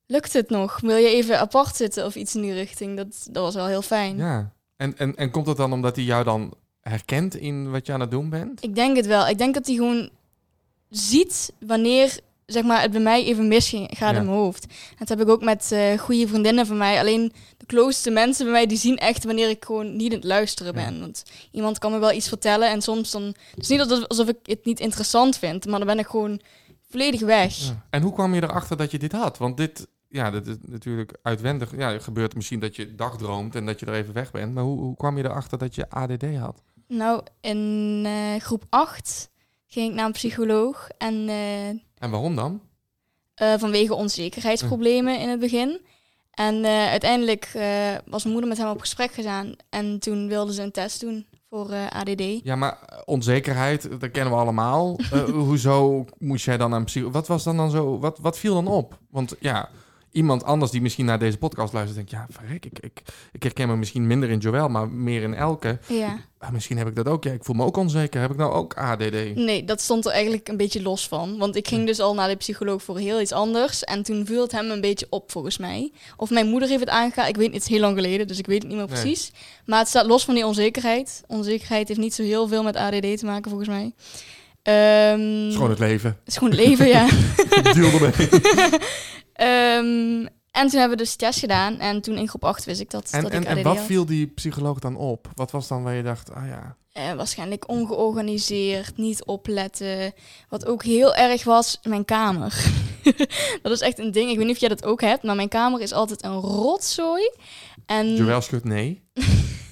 lukt 0.06 0.32
het 0.32 0.50
nog? 0.50 0.80
Wil 0.80 0.96
je 0.96 1.08
even 1.08 1.38
apart 1.38 1.76
zitten 1.76 2.04
of 2.04 2.14
iets 2.14 2.34
in 2.34 2.42
die 2.42 2.52
richting? 2.52 2.96
Dat, 2.96 3.28
dat 3.30 3.42
was 3.42 3.54
wel 3.54 3.66
heel 3.66 3.82
fijn. 3.82 4.16
Ja. 4.16 4.52
En, 4.76 4.98
en, 4.98 5.16
en 5.16 5.30
komt 5.30 5.46
het 5.46 5.56
dan 5.56 5.72
omdat 5.72 5.96
hij 5.96 6.04
jou 6.04 6.24
dan 6.24 6.54
herkent 6.80 7.34
in 7.34 7.70
wat 7.70 7.86
je 7.86 7.92
aan 7.92 8.00
het 8.00 8.10
doen 8.10 8.30
bent? 8.30 8.62
Ik 8.62 8.74
denk 8.74 8.96
het 8.96 9.06
wel. 9.06 9.28
Ik 9.28 9.38
denk 9.38 9.54
dat 9.54 9.66
hij 9.66 9.74
gewoon 9.74 10.10
ziet 10.88 11.52
wanneer 11.58 12.18
zeg 12.46 12.62
maar, 12.64 12.80
het 12.82 12.90
bij 12.90 13.00
mij 13.00 13.24
even 13.24 13.48
misgaat 13.48 13.98
Ja. 13.98 14.08
in 14.08 14.14
mijn 14.24 14.26
hoofd. 14.36 14.66
Dat 14.98 15.08
heb 15.08 15.20
ik 15.20 15.28
ook 15.28 15.42
met 15.44 15.72
eh 15.72 15.98
goede 15.98 16.28
vriendinnen 16.28 16.66
van 16.66 16.76
mij. 16.76 16.98
Alleen 16.98 17.32
de 17.56 17.66
closeste 17.66 18.10
mensen 18.10 18.44
bij 18.44 18.52
mij, 18.52 18.66
die 18.66 18.78
zien 18.78 18.96
echt 18.96 19.24
wanneer 19.24 19.48
ik 19.48 19.64
gewoon 19.64 19.96
niet 19.96 20.10
aan 20.10 20.16
het 20.18 20.26
luisteren 20.26 20.74
Ja. 20.78 20.84
ben. 20.90 21.00
Want 21.00 21.22
iemand 21.50 21.78
kan 21.78 21.92
me 21.92 21.98
wel 21.98 22.12
iets 22.12 22.28
vertellen 22.28 22.70
en 22.70 22.82
soms 22.82 23.10
dan... 23.10 23.22
Het 23.22 23.36
is 23.62 23.68
niet 23.68 23.80
alsof- 23.80 24.06
alsof 24.06 24.28
ik 24.28 24.36
het 24.42 24.64
niet 24.64 24.80
interessant 24.80 25.38
vind, 25.38 25.66
maar 25.66 25.78
dan 25.78 25.86
ben 25.88 25.98
ik 25.98 26.06
gewoon 26.06 26.40
volledig 26.90 27.20
weg. 27.20 27.56
Ja. 27.56 27.86
En 27.90 28.02
hoe 28.02 28.12
kwam 28.12 28.34
je 28.34 28.42
erachter 28.42 28.76
dat 28.76 28.90
je 28.90 28.98
dit 28.98 29.12
had? 29.12 29.38
Want 29.38 29.56
dit, 29.56 29.86
ja, 30.08 30.30
dit 30.30 30.46
is 30.46 30.54
natuurlijk 30.60 31.16
uitwendig. 31.22 31.76
Ja, 31.76 31.98
gebeurt 31.98 32.34
misschien 32.34 32.60
dat 32.60 32.76
je 32.76 32.94
dagdroomt 32.94 33.54
en 33.54 33.66
dat 33.66 33.80
je 33.80 33.86
er 33.86 33.94
even 33.94 34.14
weg 34.14 34.30
bent. 34.30 34.54
Maar 34.54 34.64
hoe, 34.64 34.78
hoe 34.80 34.96
kwam 34.96 35.16
je 35.16 35.24
erachter 35.24 35.58
dat 35.58 35.74
je 35.74 35.90
ADD 35.90 36.36
had? 36.38 36.62
Nou, 36.88 37.22
in 37.40 38.02
eh, 38.06 38.40
groep 38.40 38.64
8 38.68 39.30
ging 39.66 39.88
ik 39.90 39.94
naar 39.94 40.06
een 40.06 40.12
psycholoog 40.12 40.88
en... 40.98 41.28
eh, 41.28 41.84
En 41.98 42.10
waarom 42.10 42.36
dan? 42.36 42.60
eh, 43.36 43.54
vanwege 43.58 43.94
onzekerheidsproblemen 43.94 45.20
in 45.20 45.28
het 45.28 45.40
begin. 45.40 45.80
En 46.30 46.64
eh, 46.64 46.88
uiteindelijk 46.88 47.50
eh, 47.54 47.62
was 48.06 48.22
mijn 48.22 48.34
moeder 48.34 48.48
met 48.48 48.58
hem 48.58 48.68
op 48.68 48.80
gesprek 48.80 49.12
gegaan. 49.12 49.54
En 49.70 49.98
toen 49.98 50.28
wilden 50.28 50.54
ze 50.54 50.62
een 50.62 50.72
test 50.72 51.00
doen 51.00 51.26
voor 51.48 51.74
ADD. 51.88 52.22
Ja, 52.42 52.56
maar 52.56 53.02
onzekerheid, 53.04 54.00
dat 54.00 54.10
kennen 54.10 54.32
we 54.32 54.38
allemaal. 54.38 54.98
Hoezo 55.48 56.04
moest 56.18 56.44
jij 56.44 56.56
dan 56.56 56.74
aan 56.74 56.84
psycho... 56.84 57.10
Wat 57.10 57.26
was 57.26 57.44
dan 57.44 57.56
dan 57.56 57.70
zo... 57.70 57.98
Wat, 57.98 58.18
wat 58.18 58.38
viel 58.38 58.54
dan 58.54 58.66
op? 58.66 58.98
Want 59.10 59.34
ja, 59.40 59.68
iemand 60.12 60.44
anders 60.44 60.70
die 60.70 60.80
misschien 60.80 61.04
naar 61.04 61.18
deze 61.18 61.38
podcast 61.38 61.72
luistert... 61.72 61.96
denkt, 61.96 62.10
ja, 62.10 62.26
verrek, 62.30 62.64
ik, 62.64 62.78
ik, 62.78 63.02
ik 63.32 63.42
herken 63.42 63.68
me 63.68 63.76
misschien 63.76 64.06
minder 64.06 64.30
in 64.30 64.38
Joël... 64.38 64.68
maar 64.68 64.88
meer 64.88 65.22
in 65.22 65.34
Elke. 65.34 65.78
Ja. 65.86 66.18
Ah, 66.38 66.50
misschien 66.52 66.78
heb 66.78 66.86
ik 66.88 66.94
dat 66.94 67.08
ook. 67.08 67.24
Ja, 67.24 67.32
ik 67.32 67.44
voel 67.44 67.56
me 67.56 67.64
ook 67.64 67.76
onzeker. 67.76 68.20
Heb 68.20 68.30
ik 68.30 68.36
nou 68.36 68.52
ook 68.52 68.74
ADD? 68.74 69.34
Nee, 69.34 69.64
dat 69.64 69.80
stond 69.80 70.06
er 70.06 70.12
eigenlijk 70.12 70.48
een 70.48 70.56
beetje 70.56 70.82
los 70.82 71.08
van. 71.08 71.38
Want 71.38 71.56
ik 71.56 71.68
ging 71.68 71.86
dus 71.86 72.00
al 72.00 72.14
naar 72.14 72.28
de 72.28 72.36
psycholoog 72.36 72.82
voor 72.82 72.98
heel 72.98 73.20
iets 73.20 73.32
anders. 73.32 73.84
En 73.84 74.02
toen 74.02 74.26
viel 74.26 74.42
het 74.42 74.52
hem 74.52 74.70
een 74.70 74.80
beetje 74.80 75.06
op, 75.10 75.30
volgens 75.32 75.58
mij. 75.58 75.92
Of 76.16 76.30
mijn 76.30 76.46
moeder 76.46 76.68
heeft 76.68 76.80
het 76.80 76.88
aangegaan. 76.88 77.28
Ik 77.28 77.36
weet 77.36 77.46
niet, 77.46 77.54
het 77.54 77.62
is 77.64 77.68
heel 77.68 77.80
lang 77.80 77.96
geleden, 77.96 78.26
dus 78.26 78.38
ik 78.38 78.46
weet 78.46 78.62
het 78.62 78.68
niet 78.72 78.76
meer 78.80 78.86
Nee. 78.90 79.00
precies. 79.00 79.32
Maar 79.64 79.78
het 79.78 79.88
staat 79.88 80.06
los 80.06 80.24
van 80.24 80.34
die 80.34 80.46
onzekerheid. 80.46 81.22
Onzekerheid 81.26 81.88
heeft 81.88 82.00
niet 82.00 82.14
zo 82.14 82.22
heel 82.22 82.48
veel 82.48 82.62
met 82.62 82.76
ADD 82.76 83.18
te 83.18 83.24
maken, 83.24 83.50
volgens 83.50 83.68
mij. 83.70 83.92
Ehm, 84.62 85.20
Het 85.20 85.48
is 85.48 85.54
gewoon 85.54 85.70
het 85.70 85.78
leven. 85.78 86.10
het 86.10 86.28
is 86.32 86.36
gewoon 86.36 86.50
het 86.52 86.60
leven, 86.66 86.88
ja. 86.88 87.06
Deal 87.74 87.90
ermee. 87.92 88.28
Ehm, 89.36 90.26
en 90.50 90.68
toen 90.68 90.80
hebben 90.80 90.98
we 90.98 91.04
dus 91.04 91.14
test 91.14 91.38
gedaan. 91.38 91.78
En 91.78 92.00
toen 92.00 92.16
in 92.16 92.28
groep 92.28 92.44
8 92.44 92.64
wist 92.64 92.80
ik 92.80 92.90
dat, 92.90 93.10
En, 93.10 93.22
dat 93.22 93.30
en, 93.30 93.42
ik 93.42 93.48
en 93.48 93.62
wat 93.62 93.76
had. 93.76 93.86
viel 93.86 94.06
die 94.06 94.26
psycholoog 94.26 94.78
dan 94.78 94.96
op? 94.96 95.28
Wat 95.34 95.50
was 95.50 95.68
dan 95.68 95.82
waar 95.82 95.94
je 95.94 96.02
dacht, 96.02 96.32
ah 96.32 96.46
ja... 96.46 96.76
Eh, 96.92 97.12
waarschijnlijk 97.12 97.68
ongeorganiseerd, 97.68 98.96
niet 98.96 99.24
opletten. 99.24 100.12
Wat 100.48 100.66
ook 100.66 100.84
heel 100.84 101.14
erg 101.14 101.44
was, 101.44 101.80
mijn 101.82 102.04
kamer. 102.04 102.64
dat 103.62 103.72
is 103.72 103.80
echt 103.80 103.98
een 103.98 104.12
ding. 104.12 104.30
Ik 104.30 104.36
weet 104.36 104.46
niet 104.46 104.54
of 104.54 104.60
jij 104.60 104.68
dat 104.68 104.84
ook 104.84 105.00
hebt, 105.00 105.22
maar 105.22 105.36
mijn 105.36 105.48
kamer 105.48 105.80
is 105.80 105.92
altijd 105.92 106.24
een 106.24 106.40
rotzooi. 106.40 107.30
En 107.86 108.14
Joël 108.14 108.40
schudt 108.40 108.64
nee? 108.64 109.02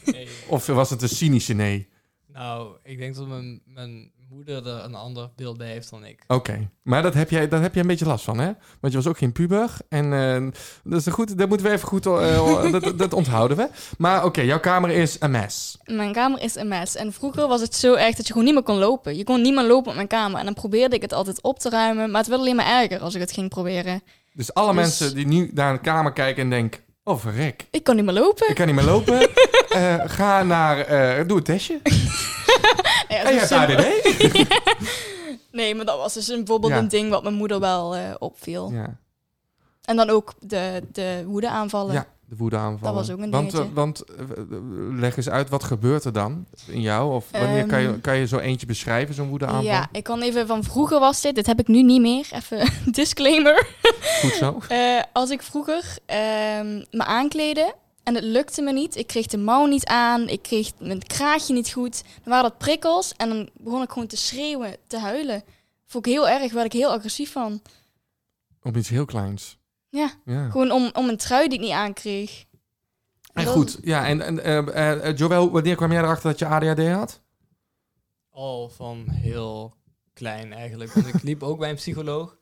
Nee. 0.05 0.29
Of 0.49 0.67
was 0.67 0.91
het 0.91 1.03
een 1.03 1.09
cynische 1.09 1.53
nee? 1.53 1.89
Nou, 2.27 2.77
ik 2.83 2.99
denk 2.99 3.15
dat 3.15 3.27
mijn, 3.27 3.63
mijn 3.65 4.13
moeder 4.35 4.67
er 4.67 4.85
een 4.85 4.95
ander 4.95 5.31
beeld 5.37 5.57
bij 5.59 5.67
heeft 5.69 5.91
dan 5.91 6.05
ik. 6.05 6.19
Oké, 6.27 6.69
maar 6.83 7.03
dat 7.03 7.15
heb, 7.15 7.31
jij, 7.31 7.49
daar 7.49 7.63
heb 7.63 7.73
jij 7.73 7.83
een 7.83 7.89
beetje 7.89 8.07
last 8.07 8.25
van, 8.25 8.39
hè? 8.39 8.53
Want 8.81 8.93
je 8.93 8.99
was 8.99 9.07
ook 9.07 9.19
geen 9.19 9.33
puber. 9.33 9.71
En 9.89 10.13
eh, 10.13 10.61
dat 10.85 11.07
is 11.07 11.13
goed, 11.13 11.39
dat 11.39 11.49
moeten 11.49 11.67
we 11.67 11.73
even 11.73 11.89
goed... 11.89 12.07
eh, 12.07 12.73
dat, 12.81 12.99
dat 12.99 13.13
onthouden 13.13 13.57
we. 13.57 13.69
Maar 13.99 14.25
oké, 14.25 14.41
jouw 14.41 14.61
kamer 14.61 14.91
is 14.91 15.17
een 15.21 15.31
mes. 15.31 15.79
mijn 15.85 16.13
kamer 16.13 16.43
is 16.43 16.55
een 16.55 16.69
mes. 16.69 16.97
En 16.97 17.13
vroeger 17.13 17.49
was 17.49 17.61
het 17.61 17.75
zo 17.75 17.95
erg 17.95 18.17
dat 18.17 18.27
je 18.27 18.33
gewoon 18.33 18.45
niet 18.45 18.55
meer 18.55 18.63
kon 18.63 18.79
lopen. 18.79 19.17
Je 19.17 19.25
kon 19.25 19.43
niet 19.43 19.55
meer 19.55 19.65
lopen 19.67 19.89
op 19.91 19.95
mijn 19.97 20.09
kamer. 20.09 20.39
En 20.39 20.45
dan 20.45 20.55
probeerde 20.55 20.97
ik 20.97 21.03
het 21.03 21.13
altijd 21.13 21.43
op 21.43 21.59
te 21.59 21.69
ruimen. 21.71 22.11
Maar 22.11 22.21
het 22.21 22.29
werd 22.29 22.41
alleen 22.41 22.57
maar 22.57 22.83
erger 22.83 23.01
als 23.01 23.15
ik 23.15 23.21
het 23.21 23.33
ging 23.33 23.49
proberen. 23.49 24.03
Dus 24.33 24.55
alle 24.55 24.67
Dus- 24.67 24.77
mensen 24.77 25.15
die 25.15 25.27
nu 25.27 25.51
naar 25.55 25.73
een 25.73 25.81
kamer 25.81 26.13
kijken 26.13 26.43
en 26.43 26.51
denken... 26.51 26.81
Oh, 27.05 27.19
verrek. 27.21 27.67
Ik 27.71 27.85
kon 27.85 27.97
niet 27.97 28.05
meer 28.05 28.15
lopen. 28.15 28.49
Ik 28.49 28.55
kan 28.55 28.67
niet 28.67 28.75
meer 28.75 28.85
lopen. 28.85 29.29
Eh, 29.75 29.95
ga 30.07 30.43
naar... 30.43 30.79
eh, 30.79 31.27
doe 31.29 31.37
een 31.37 31.43
testje. 31.43 31.81
Ja, 33.15 33.23
En 33.25 33.35
je 33.35 33.47
zo 33.47 33.57
hebt 33.59 33.81
simpel. 33.81 34.43
ADD. 34.43 34.49
Nee, 35.53 35.75
maar 35.75 35.85
dat 35.85 35.99
was 35.99 36.15
dus 36.15 36.29
een, 36.29 36.37
bijvoorbeeld 36.37 36.73
Ja. 36.73 36.79
een 36.79 36.89
ding 36.89 37.11
wat 37.11 37.23
mijn 37.23 37.35
moeder 37.35 37.61
wel 37.61 37.95
eh, 37.97 38.01
opviel. 38.19 38.71
Ja. 38.73 38.97
En 39.85 39.97
dan 39.97 40.11
ook 40.11 40.33
de, 40.41 40.83
de 40.93 41.23
woedeaanvallen. 41.27 41.93
ja, 41.95 42.07
de 42.29 42.37
woedeaanvallen. 42.37 42.97
Dat 42.97 43.07
was 43.07 43.17
ook 43.17 43.23
een 43.23 43.31
want, 43.31 43.47
eh, 43.47 43.53
dingetje. 43.53 43.75
want 43.75 44.05
eh, 44.05 44.25
leg 44.91 45.17
eens 45.17 45.29
uit, 45.29 45.49
wat 45.49 45.65
gebeurt 45.65 46.05
er 46.05 46.13
dan 46.13 46.47
in 46.67 46.81
jou? 46.81 47.15
Of 47.15 47.27
wanneer 47.31 47.67
kan, 47.67 47.81
je, 47.81 47.89
Ehm, 47.89 48.01
kan 48.01 48.17
je 48.17 48.27
zo 48.27 48.39
eentje 48.39 48.67
beschrijven, 48.67 49.15
zo'n 49.15 49.29
woedeaanval? 49.29 49.63
Ja, 49.63 49.89
ik 49.93 50.05
kan 50.05 50.23
even 50.23 50.47
van 50.47 50.65
vroeger 50.65 51.01
was 51.01 51.21
dit. 51.21 51.35
Dit 51.35 51.47
heb 51.47 51.59
ik 51.61 51.69
nu 51.69 51.83
niet 51.83 52.01
meer. 52.01 52.29
Even 52.33 52.69
disclaimer. 52.93 53.67
Goed 54.21 54.33
zo. 54.33 54.59
Als 55.13 55.31
ik 55.31 55.43
vroeger 55.43 55.85
ehm, 56.07 56.83
me 56.91 57.05
aankleden 57.05 57.75
en 58.05 58.15
het 58.15 58.25
lukte 58.25 58.63
me 58.63 58.73
niet. 58.73 58.97
Ik 58.97 59.07
kreeg 59.07 59.27
de 59.27 59.37
mouw 59.39 59.67
niet 59.67 59.87
aan. 59.87 60.29
Ik 60.29 60.43
kreeg 60.43 60.71
mijn 60.79 61.07
kraagje 61.07 61.53
niet 61.55 61.73
goed. 61.73 62.03
Dan 62.03 62.33
waren 62.33 62.49
dat 62.51 62.59
prikkels 62.59 63.13
en 63.17 63.29
dan 63.29 63.49
begon 63.57 63.83
ik 63.83 63.91
gewoon 63.91 64.09
te 64.09 64.17
schreeuwen, 64.17 64.77
te 64.87 64.99
huilen. 64.99 65.43
Vond 65.87 66.07
ik 66.07 66.13
heel 66.13 66.29
erg, 66.29 66.53
werd 66.53 66.67
ik 66.67 66.73
heel 66.73 66.91
agressief 66.93 67.33
van. 67.33 67.63
Op 68.63 68.77
iets 68.77 68.89
heel 68.89 69.05
kleins. 69.05 69.59
Ja, 69.89 70.11
Ja. 70.25 70.51
gewoon 70.51 70.71
om, 70.71 70.91
om 70.93 71.09
een 71.09 71.17
trui 71.17 71.49
die 71.49 71.59
ik 71.59 71.65
niet 71.65 71.75
aankreeg. 71.75 72.45
En 73.33 73.47
goed, 73.47 73.79
ja, 73.83 74.07
en, 74.07 74.21
en 74.21 74.45
eh, 74.45 74.59
eh, 74.59 75.09
eh, 75.09 75.17
Joël, 75.17 75.51
wanneer 75.51 75.77
kwam 75.77 75.93
jij 75.93 76.03
erachter 76.03 76.31
dat 76.31 76.39
je 76.39 76.47
ADHD 76.47 76.89
had? 76.89 77.21
Al 78.31 78.69
van 78.69 79.09
heel 79.09 79.75
klein 80.13 80.53
eigenlijk. 80.53 80.93
Want 80.93 81.07
ik 81.15 81.23
liep 81.23 81.43
ook 81.43 81.59
bij 81.59 81.71
een 81.71 81.77
psycholoog. 81.77 82.39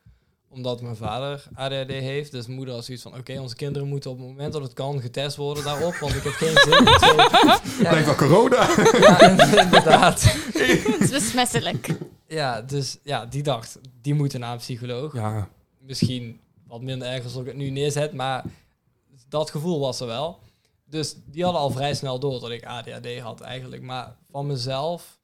Omdat 0.52 0.80
mijn 0.80 0.96
vader 0.96 1.44
ADHD 1.54 1.90
heeft. 1.90 2.30
Dus 2.30 2.46
moeder 2.46 2.74
had 2.74 2.84
zoiets 2.84 3.02
van... 3.02 3.16
Oké, 3.16 3.40
onze 3.40 3.54
kinderen 3.54 3.88
moeten 3.88 4.10
op 4.10 4.18
het 4.18 4.26
moment 4.26 4.52
dat 4.52 4.62
het 4.62 4.72
kan 4.72 5.00
getest 5.00 5.36
worden 5.36 5.64
daarop. 5.64 5.94
Want 5.94 6.14
ik 6.14 6.22
heb 6.22 6.32
geen 6.32 6.56
zin 6.56 6.78
in 6.78 6.96
twee... 6.96 7.92
Lijkt 7.92 8.06
wel 8.06 8.14
corona. 8.14 8.68
Ja, 8.98 9.20
inderdaad. 9.64 10.22
Het 10.52 11.00
is 11.00 11.10
besmettelijk. 11.10 11.88
Ja, 12.26 12.62
dus 12.62 12.98
ja, 13.02 13.26
die 13.26 13.42
dacht... 13.42 13.78
Die 14.00 14.14
moeten 14.14 14.40
naar 14.40 14.52
een 14.52 14.58
psycholoog. 14.58 15.14
Ja, 15.14 15.48
Misschien 15.78 16.40
wat 16.66 16.80
minder 16.80 17.08
erg 17.08 17.24
als 17.24 17.36
ik 17.36 17.46
het 17.46 17.56
nu 17.56 17.70
neerzet. 17.70 18.12
Maar 18.12 18.44
dat 19.28 19.50
gevoel 19.50 19.80
was 19.80 20.00
er 20.00 20.06
wel. 20.06 20.38
Dus 20.84 21.16
die 21.24 21.44
hadden 21.44 21.62
al 21.62 21.70
vrij 21.70 21.94
snel 21.94 22.18
door 22.18 22.40
dat 22.40 22.50
ik 22.50 22.66
ADHD 22.66 23.18
had 23.18 23.40
eigenlijk. 23.40 23.82
Maar 23.82 24.16
van 24.30 24.46
mezelf 24.46 25.18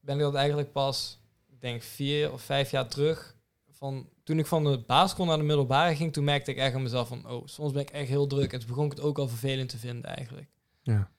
ben 0.00 0.16
ik 0.16 0.22
dat 0.22 0.34
eigenlijk 0.34 0.72
pas... 0.72 1.18
Ik 1.50 1.60
denk 1.60 1.82
vier 1.82 2.32
of 2.32 2.42
vijf 2.42 2.70
jaar 2.70 2.88
terug... 2.88 3.34
Van, 3.70 4.08
toen 4.24 4.38
ik 4.38 4.46
van 4.46 4.64
de 4.64 4.78
basisschool 4.86 5.26
naar 5.26 5.36
de 5.36 5.42
middelbare 5.42 5.94
ging, 5.96 6.12
toen 6.12 6.24
merkte 6.24 6.50
ik 6.50 6.56
echt 6.56 6.74
aan 6.74 6.82
mezelf 6.82 7.08
van, 7.08 7.28
oh, 7.30 7.46
soms 7.46 7.72
ben 7.72 7.82
ik 7.82 7.90
echt 7.90 8.08
heel 8.08 8.26
druk. 8.26 8.52
En 8.52 8.58
toen 8.58 8.68
begon 8.68 8.84
ik 8.84 8.90
het 8.90 9.00
ook 9.00 9.18
al 9.18 9.28
vervelend 9.28 9.68
te 9.68 9.78
vinden 9.78 10.16
eigenlijk. 10.16 10.48
ja. 10.82 11.10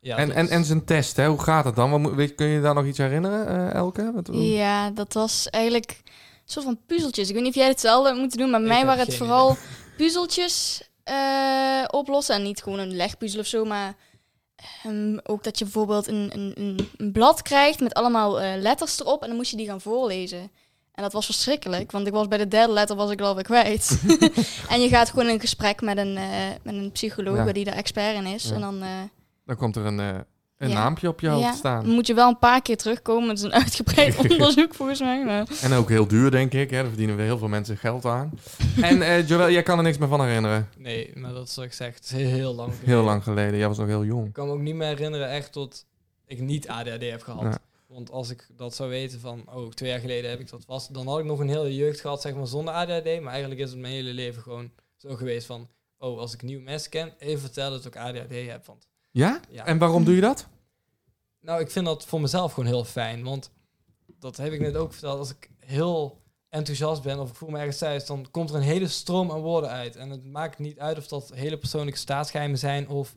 Ja, 0.00 0.16
En, 0.16 0.32
en, 0.32 0.48
en 0.48 0.64
zijn 0.64 0.84
test, 0.84 1.16
hè? 1.16 1.26
hoe 1.28 1.42
gaat 1.42 1.64
het 1.64 1.76
dan? 1.76 1.90
Wat, 1.90 2.00
moet- 2.00 2.14
weet, 2.14 2.34
kun 2.34 2.46
je 2.46 2.60
daar 2.60 2.74
nog 2.74 2.84
iets 2.84 2.98
herinneren, 2.98 3.48
eh, 3.48 3.74
Elke? 3.74 4.12
Wat, 4.14 4.28
Ja, 4.32 4.90
dat 4.90 5.12
was 5.12 5.48
eigenlijk 5.48 5.90
een 6.04 6.12
soort 6.44 6.64
van 6.64 6.78
puzzeltjes. 6.86 7.28
Ik 7.28 7.34
weet 7.34 7.42
niet 7.42 7.52
of 7.54 7.58
jij 7.60 7.68
hetzelfde 7.68 8.14
moeten 8.14 8.38
doen, 8.38 8.50
maar 8.50 8.60
bij 8.60 8.68
mij 8.68 8.84
waren 8.86 9.04
het 9.04 9.14
vooral 9.16 9.56
puzzeltjes 9.96 10.88
eh, 11.04 11.84
oplossen. 11.90 12.34
En 12.34 12.42
niet 12.42 12.62
gewoon 12.62 12.78
een 12.78 12.96
legpuzzel 12.96 13.40
of 13.40 13.46
zo, 13.46 13.64
maar 13.64 13.94
ehm, 14.82 15.18
ook 15.22 15.44
dat 15.44 15.58
je 15.58 15.64
bijvoorbeeld 15.64 16.06
een, 16.06 16.30
een, 16.34 16.52
een, 16.54 16.88
een 16.96 17.12
blad 17.12 17.42
krijgt 17.42 17.80
met 17.80 17.94
allemaal 17.94 18.40
eh, 18.40 18.60
letters 18.60 19.00
erop 19.00 19.22
en 19.22 19.28
dan 19.28 19.36
moest 19.36 19.50
je 19.50 19.56
die 19.56 19.66
gaan 19.66 19.80
voorlezen. 19.80 20.50
En 20.96 21.02
dat 21.02 21.12
was 21.12 21.24
verschrikkelijk, 21.26 21.90
want 21.90 22.06
ik 22.06 22.12
was 22.12 22.28
bij 22.28 22.38
de 22.38 22.48
derde 22.48 22.72
letter 22.72 22.96
was 22.96 23.10
ik 23.10 23.20
al 23.20 23.26
alweer 23.26 23.44
kwijt. 23.44 24.00
en 24.70 24.80
je 24.80 24.88
gaat 24.88 25.10
gewoon 25.10 25.28
in 25.28 25.40
gesprek 25.40 25.80
met 25.80 25.96
een, 25.98 26.16
eh, 26.16 26.24
met 26.62 26.74
een 26.74 26.90
psycholoog 26.92 27.36
Ja. 27.46 27.52
die 27.52 27.64
daar 27.64 27.74
expert 27.74 28.14
in 28.16 28.26
is. 28.26 28.44
Ja. 28.48 28.54
En 28.54 28.60
dan 28.60 28.82
eh, 28.82 28.88
Dan 29.46 29.56
komt 29.56 29.76
er 29.76 29.84
een, 29.84 30.00
eh, 30.00 30.08
een 30.58 30.68
Ja. 30.68 30.74
naampje 30.74 31.08
op 31.08 31.20
je 31.20 31.28
hoofd 31.28 31.42
ja, 31.44 31.52
staan. 31.54 31.84
dan 31.84 31.94
moet 31.94 32.06
je 32.06 32.14
wel 32.14 32.28
een 32.28 32.38
paar 32.38 32.62
keer 32.62 32.76
terugkomen. 32.76 33.28
Het 33.28 33.38
is 33.38 33.44
een 33.44 33.52
uitgebreid 33.62 34.16
onderzoek 34.30 34.74
volgens 34.74 35.00
mij. 35.00 35.24
Maar... 35.24 35.46
En 35.62 35.72
ook 35.72 35.88
heel 35.88 36.06
duur, 36.06 36.30
denk 36.30 36.52
ik. 36.52 36.70
Hè? 36.70 36.76
Daar 36.76 36.86
verdienen 36.88 37.16
we 37.16 37.22
heel 37.22 37.38
veel 37.38 37.48
mensen 37.48 37.76
geld 37.76 38.04
aan. 38.04 38.30
en 38.82 39.02
eh 39.02 39.28
Joël, 39.28 39.50
jij 39.50 39.62
kan 39.62 39.76
er 39.78 39.84
niks 39.84 39.98
meer 39.98 40.08
van 40.08 40.20
herinneren. 40.24 40.68
Nee, 40.78 41.10
maar 41.14 41.32
dat 41.32 41.48
is 41.48 41.54
wat 41.56 41.64
ik 41.64 41.72
zeg. 41.72 41.94
Het 41.94 42.04
is 42.04 42.10
heel, 42.10 42.28
heel 42.28 42.54
lang 42.54 42.70
Heel 42.70 42.78
geleden. 42.84 43.04
lang 43.04 43.22
geleden. 43.22 43.58
Jij 43.58 43.68
was 43.68 43.78
nog 43.78 43.86
heel 43.86 44.04
jong. 44.04 44.26
Ik 44.26 44.32
kan 44.32 44.46
me 44.46 44.52
ook 44.52 44.60
niet 44.60 44.74
meer 44.74 44.86
herinneren 44.88 45.30
echt 45.30 45.52
tot 45.52 45.84
ik 46.26 46.40
niet 46.40 46.68
ADHD 46.68 47.10
heb 47.10 47.22
gehad. 47.22 47.58
Want 47.86 48.10
als 48.10 48.30
ik 48.30 48.48
dat 48.56 48.74
zou 48.74 48.88
weten 48.88 49.20
van, 49.20 49.54
oh, 49.54 49.70
twee 49.70 49.90
jaar 49.90 50.00
geleden 50.00 50.30
heb 50.30 50.40
ik 50.40 50.50
dat 50.50 50.64
vast, 50.64 50.94
dan 50.94 51.06
had 51.06 51.18
ik 51.18 51.24
nog 51.24 51.38
een 51.38 51.48
hele 51.48 51.74
jeugd 51.74 52.00
gehad, 52.00 52.20
zeg 52.20 52.34
maar, 52.34 52.46
zonder 52.46 52.74
ADHD. 52.74 53.20
Maar 53.20 53.32
eigenlijk 53.32 53.60
is 53.60 53.70
het 53.70 53.78
mijn 53.78 53.92
hele 53.92 54.12
leven 54.12 54.42
gewoon 54.42 54.70
zo 54.96 55.14
geweest 55.14 55.46
van, 55.46 55.68
oh, 55.98 56.18
als 56.18 56.34
ik 56.34 56.42
nieuwe 56.42 56.62
mensen 56.62 56.90
ken, 56.90 57.14
even 57.18 57.40
vertellen 57.40 57.82
dat 57.82 57.84
ik 57.84 57.96
ADHD 57.96 58.46
heb. 58.46 58.66
Want, 58.66 58.88
Ja? 59.10 59.40
ja. 59.50 59.66
En 59.66 59.78
waarom 59.78 60.04
doe 60.04 60.14
je 60.14 60.20
dat? 60.20 60.48
Nou, 61.40 61.60
ik 61.60 61.70
vind 61.70 61.86
dat 61.86 62.04
voor 62.04 62.20
mezelf 62.20 62.52
gewoon 62.52 62.68
heel 62.68 62.84
fijn. 62.84 63.24
Want 63.24 63.50
dat 64.18 64.36
heb 64.36 64.52
ik 64.52 64.60
net 64.60 64.76
ook 64.76 64.92
verteld. 64.92 65.18
Als 65.18 65.30
ik 65.30 65.50
heel 65.58 66.22
enthousiast 66.48 67.02
ben 67.02 67.18
of 67.18 67.30
ik 67.30 67.34
voel 67.34 67.48
me 67.48 67.58
ergens 67.58 67.78
thuis, 67.78 68.06
dan 68.06 68.30
komt 68.30 68.50
er 68.50 68.56
een 68.56 68.62
hele 68.62 68.88
stroom 68.88 69.30
aan 69.30 69.40
woorden 69.40 69.70
uit. 69.70 69.96
En 69.96 70.10
het 70.10 70.24
maakt 70.24 70.58
niet 70.58 70.78
uit 70.78 70.98
of 70.98 71.06
dat 71.06 71.30
hele 71.34 71.58
persoonlijke 71.58 71.98
staatsgeheimen 71.98 72.58
zijn 72.58 72.88
of 72.88 73.14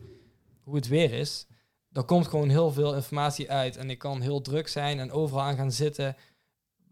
hoe 0.64 0.76
het 0.76 0.88
weer 0.88 1.14
is. 1.14 1.48
Er 1.94 2.04
komt 2.04 2.28
gewoon 2.28 2.50
heel 2.50 2.72
veel 2.72 2.96
informatie 2.96 3.52
uit. 3.52 3.78
En 3.78 3.90
ik 3.90 3.98
kan 3.98 4.22
heel 4.22 4.42
druk 4.42 4.68
zijn 4.68 5.00
en 5.00 5.12
overal 5.12 5.42
aan 5.44 5.56
gaan 5.56 5.72
zitten 5.72 6.16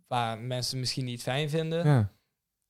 waar 0.07 0.39
mensen 0.39 0.79
misschien 0.79 1.05
niet 1.05 1.21
fijn 1.21 1.49
vinden. 1.49 1.85
Ja, 1.85 2.11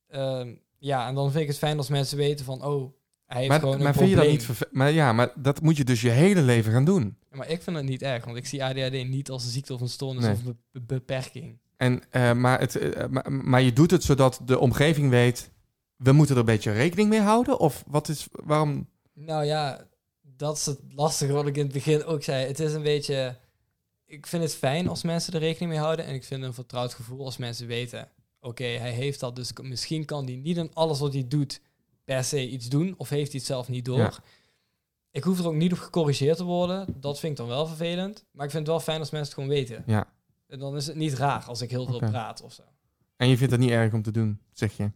Ja. 0.07 0.45
ja 0.77 1.07
en 1.07 1.15
dan 1.15 1.29
vind 1.31 1.41
ik 1.43 1.47
het 1.49 1.57
fijn 1.57 1.77
als 1.77 1.89
mensen 1.89 2.17
weten 2.17 2.45
van, 2.45 2.63
oh, 2.65 2.91
hij 3.25 3.41
heeft 3.41 3.53
gewoon 3.53 3.69
Maar, 3.69 3.77
een 3.77 3.83
maar 3.83 3.93
vind 3.93 4.09
je 4.09 4.15
dat 4.15 4.27
niet 4.27 4.71
Maar 4.71 4.91
ja, 4.91 5.13
maar 5.13 5.31
dat 5.35 5.61
moet 5.61 5.77
je 5.77 5.83
dus 5.83 6.01
je 6.01 6.09
hele 6.09 6.41
leven 6.41 6.71
gaan 6.71 6.85
doen. 6.85 7.17
Maar 7.31 7.49
ik 7.49 7.61
vind 7.61 7.75
het 7.75 7.85
niet 7.85 8.01
erg, 8.01 8.25
want 8.25 8.37
ik 8.37 8.45
zie 8.45 8.63
ADHD 8.63 9.07
niet 9.07 9.29
als 9.29 9.43
een 9.45 9.51
ziekte 9.51 9.73
of 9.73 9.81
een 9.81 9.89
stoornis 9.89 10.23
Nee. 10.23 10.33
of 10.33 10.45
een 10.45 10.57
be- 10.71 10.81
beperking. 10.81 11.59
En, 11.77 12.01
eh, 12.09 12.33
maar, 12.33 12.59
het, 12.59 12.75
eh, 12.75 13.05
maar, 13.07 13.31
maar 13.33 13.61
je 13.61 13.73
doet 13.73 13.91
het 13.91 14.03
zodat 14.03 14.41
de 14.45 14.59
omgeving 14.59 15.09
weet... 15.09 15.51
we 15.95 16.11
moeten 16.11 16.33
er 16.35 16.39
een 16.39 16.45
beetje 16.47 16.71
rekening 16.71 17.09
mee 17.09 17.19
houden? 17.21 17.59
Of 17.59 17.83
wat 17.87 18.07
is... 18.09 18.27
Waarom... 18.31 18.89
Nou 19.13 19.45
ja, 19.45 19.85
dat 20.37 20.57
is 20.57 20.65
het 20.65 20.79
lastige 20.95 21.33
wat 21.33 21.47
ik 21.47 21.57
in 21.57 21.63
het 21.63 21.73
begin 21.73 22.03
ook 22.03 22.23
zei. 22.23 22.45
Het 22.45 22.59
is 22.59 22.73
een 22.73 22.83
beetje... 22.83 23.37
Ik 24.05 24.27
vind 24.27 24.43
het 24.43 24.55
fijn 24.55 24.87
als 24.87 25.03
mensen 25.03 25.33
er 25.33 25.39
rekening 25.39 25.71
mee 25.71 25.79
houden. 25.79 26.05
En 26.05 26.13
ik 26.13 26.23
vind 26.23 26.43
een 26.43 26.53
vertrouwd 26.53 26.93
gevoel 26.93 27.25
als 27.25 27.37
mensen 27.37 27.67
weten... 27.67 28.09
Oké, 28.39 28.63
hij 28.63 28.91
heeft 28.91 29.19
dat, 29.19 29.35
dus 29.35 29.51
misschien 29.61 30.05
kan 30.05 30.25
hij 30.25 30.35
niet 30.35 30.57
in 30.57 30.73
alles 30.73 30.99
wat 30.99 31.13
hij 31.13 31.27
doet 31.27 31.61
per 32.03 32.23
se 32.23 32.49
iets 32.49 32.69
doen. 32.69 32.95
Of 32.97 33.09
heeft 33.09 33.31
hij 33.31 33.39
het 33.39 33.47
zelf 33.47 33.67
niet 33.67 33.85
door. 33.85 33.97
Ja. 33.97 34.13
Ik 35.11 35.23
hoef 35.23 35.39
er 35.39 35.47
ook 35.47 35.53
niet 35.53 35.71
op 35.71 35.77
gecorrigeerd 35.77 36.37
te 36.37 36.43
worden. 36.43 36.95
Dat 36.99 37.19
vind 37.19 37.31
ik 37.31 37.37
dan 37.37 37.47
wel 37.47 37.67
vervelend. 37.67 38.25
Maar 38.31 38.45
ik 38.45 38.51
vind 38.51 38.67
het 38.67 38.75
wel 38.75 38.83
fijn 38.85 38.99
als 38.99 39.09
mensen 39.09 39.33
het 39.33 39.39
gewoon 39.39 39.59
weten. 39.59 39.83
Ja. 39.87 40.07
En 40.47 40.59
dan 40.59 40.75
is 40.75 40.87
het 40.87 40.95
niet 40.95 41.13
raar 41.13 41.43
als 41.43 41.61
ik 41.61 41.69
heel 41.69 41.85
veel 41.85 41.99
praat 41.99 42.41
of 42.41 42.53
zo. 42.53 42.61
En 43.15 43.27
je 43.27 43.37
vindt 43.37 43.51
het 43.51 43.61
niet 43.61 43.69
erg 43.69 43.93
om 43.93 44.01
te 44.01 44.11
doen, 44.11 44.39
zeg 44.53 44.77
je. 44.77 44.91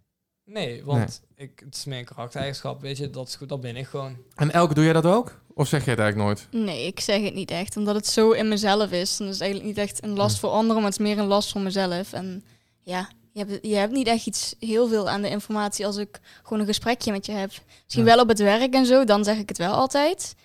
Nee, 0.53 0.83
want 0.85 1.21
Ik, 1.35 1.61
het 1.65 1.75
is 1.75 1.85
mijn 1.85 2.05
karaktereigenschap, 2.05 2.81
weet 2.81 2.97
je. 2.97 3.09
Dat, 3.09 3.27
is 3.27 3.35
goed, 3.35 3.49
dat 3.49 3.61
ben 3.61 3.75
ik 3.75 3.87
gewoon. 3.87 4.17
En 4.35 4.51
Elke, 4.51 4.73
doe 4.73 4.83
jij 4.83 4.93
dat 4.93 5.05
ook? 5.05 5.39
Of 5.53 5.67
zeg 5.67 5.85
jij 5.85 5.93
het 5.93 6.01
eigenlijk 6.03 6.29
nooit? 6.51 6.65
Nee, 6.65 6.85
ik 6.87 6.99
zeg 6.99 7.21
het 7.21 7.33
niet 7.33 7.51
echt. 7.51 7.77
Omdat 7.77 7.95
het 7.95 8.07
zo 8.07 8.31
in 8.31 8.47
mezelf 8.47 8.91
is. 8.91 9.17
Dan 9.17 9.27
is 9.27 9.33
het 9.33 9.41
eigenlijk 9.41 9.77
niet 9.77 9.87
echt 9.87 10.03
een 10.03 10.15
last 10.15 10.39
voor 10.39 10.49
anderen, 10.49 10.81
maar 10.81 10.91
het 10.91 10.99
is 10.99 11.05
meer 11.07 11.17
een 11.17 11.25
last 11.27 11.51
voor 11.51 11.61
mezelf. 11.61 12.13
En 12.13 12.43
ja, 12.81 13.09
je 13.33 13.39
hebt, 13.45 13.65
je 13.67 13.75
hebt 13.75 13.93
niet 13.93 14.07
echt 14.07 14.25
iets 14.25 14.55
heel 14.59 14.87
veel 14.87 15.09
aan 15.09 15.21
de 15.21 15.29
informatie 15.29 15.85
als 15.85 15.97
ik 15.97 16.19
gewoon 16.43 16.59
een 16.59 16.65
gesprekje 16.65 17.11
met 17.11 17.25
je 17.25 17.31
heb. 17.31 17.49
Misschien 17.83 18.05
Ja. 18.05 18.13
wel 18.13 18.19
op 18.23 18.27
het 18.27 18.39
werk 18.39 18.73
en 18.73 18.85
zo, 18.85 19.03
dan 19.03 19.23
zeg 19.23 19.37
ik 19.37 19.49
het 19.49 19.57
wel 19.57 19.73
altijd. 19.73 20.35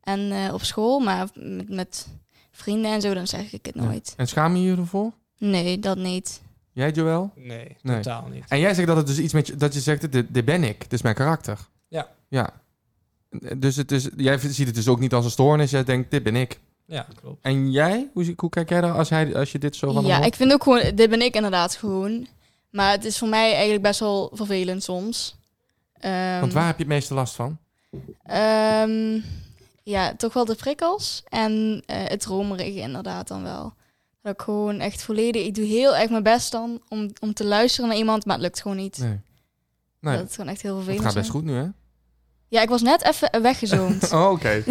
En 0.00 0.32
eh, 0.32 0.54
op 0.54 0.62
school, 0.62 0.98
maar 0.98 1.28
met, 1.34 1.68
met 1.68 2.06
vrienden 2.50 2.90
en 2.92 3.00
zo, 3.00 3.14
dan 3.14 3.26
zeg 3.26 3.52
ik 3.52 3.66
het 3.66 3.74
Ja. 3.74 3.82
nooit. 3.82 4.14
En 4.16 4.26
schaam 4.28 4.56
je 4.56 4.62
je 4.70 4.76
ervoor? 4.76 5.12
Nee, 5.38 5.78
dat 5.78 5.96
niet. 5.98 6.40
Jij, 6.76 6.90
Joël? 6.90 7.30
Nee, 7.34 7.76
Nee. 7.82 8.00
totaal 8.00 8.28
niet. 8.32 8.44
En 8.48 8.58
jij 8.58 8.74
zegt 8.74 8.86
dat 8.86 8.96
het 8.96 9.06
dus 9.06 9.18
iets 9.18 9.32
met 9.32 9.46
je, 9.46 9.56
dat 9.56 9.74
je 9.74 9.80
zegt, 9.80 10.12
dit, 10.12 10.26
dit 10.34 10.44
ben 10.44 10.64
ik, 10.64 10.80
dit 10.80 10.92
is 10.92 11.02
mijn 11.02 11.14
karakter. 11.14 11.58
Ja. 11.88 12.08
Ja. 12.28 12.50
Dus 13.56 13.76
het 13.76 13.92
is, 13.92 14.08
jij 14.16 14.38
ziet 14.38 14.66
het 14.66 14.74
dus 14.74 14.88
ook 14.88 14.98
niet 15.00 15.12
als 15.14 15.24
een 15.24 15.30
stoornis, 15.30 15.70
jij 15.70 15.84
denkt, 15.84 16.10
dit 16.10 16.22
ben 16.22 16.36
ik. 16.36 16.60
Ja, 16.84 17.06
klopt. 17.20 17.44
En 17.44 17.70
jij, 17.70 18.08
hoe, 18.12 18.32
hoe 18.36 18.50
kijk 18.50 18.68
jij 18.68 18.80
daar 18.80 18.92
als, 18.92 19.10
hij, 19.10 19.36
als 19.36 19.52
je 19.52 19.58
dit 19.58 19.76
zo 19.76 19.92
van 19.92 20.06
Ja, 20.06 20.14
hoort? 20.14 20.26
ik 20.26 20.34
vind 20.34 20.52
ook 20.52 20.62
gewoon, 20.62 20.80
dit 20.94 21.10
ben 21.10 21.20
ik 21.22 21.34
inderdaad 21.34 21.74
gewoon. 21.76 22.26
Maar 22.70 22.90
het 22.90 23.04
is 23.04 23.18
voor 23.18 23.28
mij 23.28 23.52
eigenlijk 23.52 23.82
best 23.82 24.00
wel 24.00 24.30
vervelend 24.32 24.82
soms. 24.82 25.36
Ehm, 25.98 26.40
Want 26.40 26.52
waar 26.52 26.66
heb 26.66 26.76
je 26.76 26.82
het 26.84 26.92
meeste 26.92 27.14
last 27.14 27.34
van? 27.34 27.58
Ehm, 28.22 29.18
ja, 29.82 30.14
toch 30.16 30.32
wel 30.32 30.44
de 30.44 30.54
prikkels 30.54 31.22
en 31.28 31.82
eh, 31.86 31.96
het 32.04 32.24
romerige 32.24 32.80
inderdaad 32.80 33.28
dan 33.28 33.42
wel. 33.42 33.74
Dat 34.26 34.34
ik 34.34 34.42
gewoon 34.42 34.80
echt 34.80 35.02
volledig... 35.02 35.44
Ik 35.46 35.54
doe 35.54 35.64
heel 35.64 35.96
erg 35.96 36.10
mijn 36.10 36.22
best 36.22 36.52
dan 36.52 36.82
om, 36.88 37.10
om 37.20 37.34
te 37.34 37.44
luisteren 37.44 37.88
naar 37.88 37.98
iemand, 37.98 38.24
maar 38.24 38.34
het 38.34 38.44
lukt 38.44 38.60
gewoon 38.60 38.76
niet. 38.76 38.98
Nee. 38.98 39.20
Nee, 40.00 40.16
Dat 40.16 40.28
is 40.28 40.34
gewoon 40.34 40.50
echt 40.50 40.62
heel 40.62 40.74
het 40.76 40.84
vervelend. 40.84 41.06
gaat 41.12 41.22
best 41.22 41.30
zijn. 41.32 41.38
goed 41.44 41.50
nu, 41.52 41.58
hè? 41.58 41.66
Ja, 42.48 42.62
ik 42.62 42.68
was 42.68 42.82
net 42.82 43.04
even 43.04 43.42
weggezoomd. 43.42 44.12
Oh, 44.12 44.30
oké. 44.30 44.48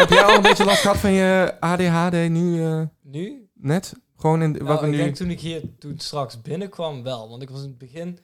heb 0.00 0.08
jij 0.10 0.22
al 0.22 0.34
een 0.34 0.42
beetje 0.42 0.64
last 0.64 0.80
gehad 0.80 0.96
van 0.96 1.12
je 1.12 1.54
ADHD 1.60 2.12
nu 2.28 2.64
eh, 2.64 2.82
Nu? 3.02 3.48
net? 3.54 3.92
Gewoon 4.16 4.42
in 4.42 4.52
wat 4.52 4.62
Nou, 4.62 4.80
we 4.80 4.86
ik 4.86 4.90
nu... 4.92 4.96
denk 4.96 5.14
toen 5.16 5.30
ik 5.30 5.40
hier 5.40 5.62
toen 5.78 5.98
straks 5.98 6.40
binnenkwam 6.42 7.02
wel. 7.02 7.28
Want 7.28 7.42
ik 7.42 7.50
was 7.50 7.62
in 7.62 7.68
het 7.68 7.78
begin... 7.78 8.18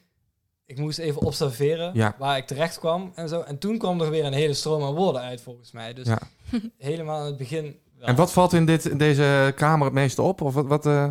Ik 0.67 0.79
moest 0.79 0.99
even 0.99 1.23
observeren 1.23 1.91
Ja. 1.95 2.15
waar 2.19 2.37
ik 2.37 2.47
terecht 2.47 2.79
kwam 2.79 3.13
en 3.15 3.29
zo. 3.29 3.41
En 3.41 3.59
toen 3.59 3.79
kwam 3.79 4.01
er 4.01 4.11
weer 4.11 4.25
een 4.25 4.33
hele 4.33 4.55
stroom 4.55 4.83
aan 4.83 4.95
woorden 4.95 5.23
uit 5.23 5.41
volgens 5.41 5.73
mij. 5.73 5.95
Dus 5.95 6.07
Ja. 6.07 6.19
helemaal 6.79 7.21
in 7.21 7.27
het 7.27 7.37
begin. 7.37 7.77
En 8.07 8.17
wat 8.17 8.33
valt 8.33 8.53
in, 8.53 8.67
dit, 8.67 8.85
in 8.85 8.99
deze 8.99 9.53
kamer 9.57 9.85
het 9.85 9.95
meeste 9.95 10.23
op? 10.23 10.41
Of 10.41 10.55
wat... 10.55 10.67
wat 10.67 10.87
eh? 10.87 11.09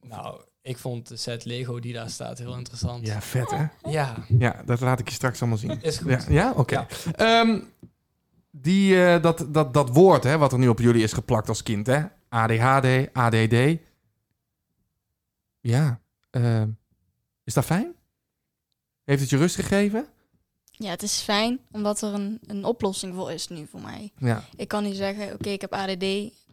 Nou, 0.00 0.40
ik 0.62 0.78
vond 0.78 1.08
de 1.08 1.16
set 1.16 1.44
Lego 1.44 1.80
die 1.80 1.92
daar 1.92 2.10
staat 2.10 2.38
heel 2.38 2.56
interessant. 2.56 3.06
Ja, 3.06 3.20
vet, 3.20 3.50
hè? 3.50 3.66
Ja, 3.90 4.14
Ja, 4.38 4.62
dat 4.64 4.80
laat 4.80 4.98
ik 4.98 5.08
je 5.08 5.14
straks 5.14 5.40
allemaal 5.40 5.58
zien. 5.58 5.82
is 5.82 5.98
goed. 5.98 6.10
Ja, 6.10 6.24
ja? 6.28 6.52
oké. 6.56 6.74
Ja. 6.74 6.86
Ehm, 7.12 7.60
die, 8.50 9.04
eh, 9.04 9.22
dat, 9.22 9.46
dat, 9.48 9.74
dat 9.74 9.88
woord 9.88 10.24
hè, 10.24 10.38
wat 10.38 10.52
er 10.52 10.58
nu 10.58 10.68
op 10.68 10.78
jullie 10.78 11.02
is 11.02 11.12
geplakt 11.12 11.48
als 11.48 11.62
kind, 11.62 11.86
hè? 11.86 12.02
ADHD, 12.28 13.12
ADD. 13.12 13.78
Ja, 15.60 16.00
ehm, 16.30 16.68
is 17.44 17.54
dat 17.54 17.64
fijn? 17.64 17.94
Heeft 19.04 19.20
het 19.20 19.30
je 19.30 19.36
rust 19.36 19.54
gegeven? 19.54 20.06
Ja, 20.80 20.90
het 20.90 21.02
is 21.02 21.20
fijn, 21.20 21.60
omdat 21.72 22.02
er 22.02 22.14
een, 22.14 22.38
een 22.46 22.64
oplossing 22.64 23.14
voor 23.14 23.32
is 23.32 23.48
nu 23.48 23.66
voor 23.70 23.80
mij. 23.80 24.12
Ja, 24.18 24.44
Ik 24.56 24.68
kan 24.68 24.82
nu 24.82 24.92
zeggen, 24.92 25.32
oké, 25.32 25.48
ik 25.48 25.60
heb 25.60 25.72
ADD. 25.72 26.04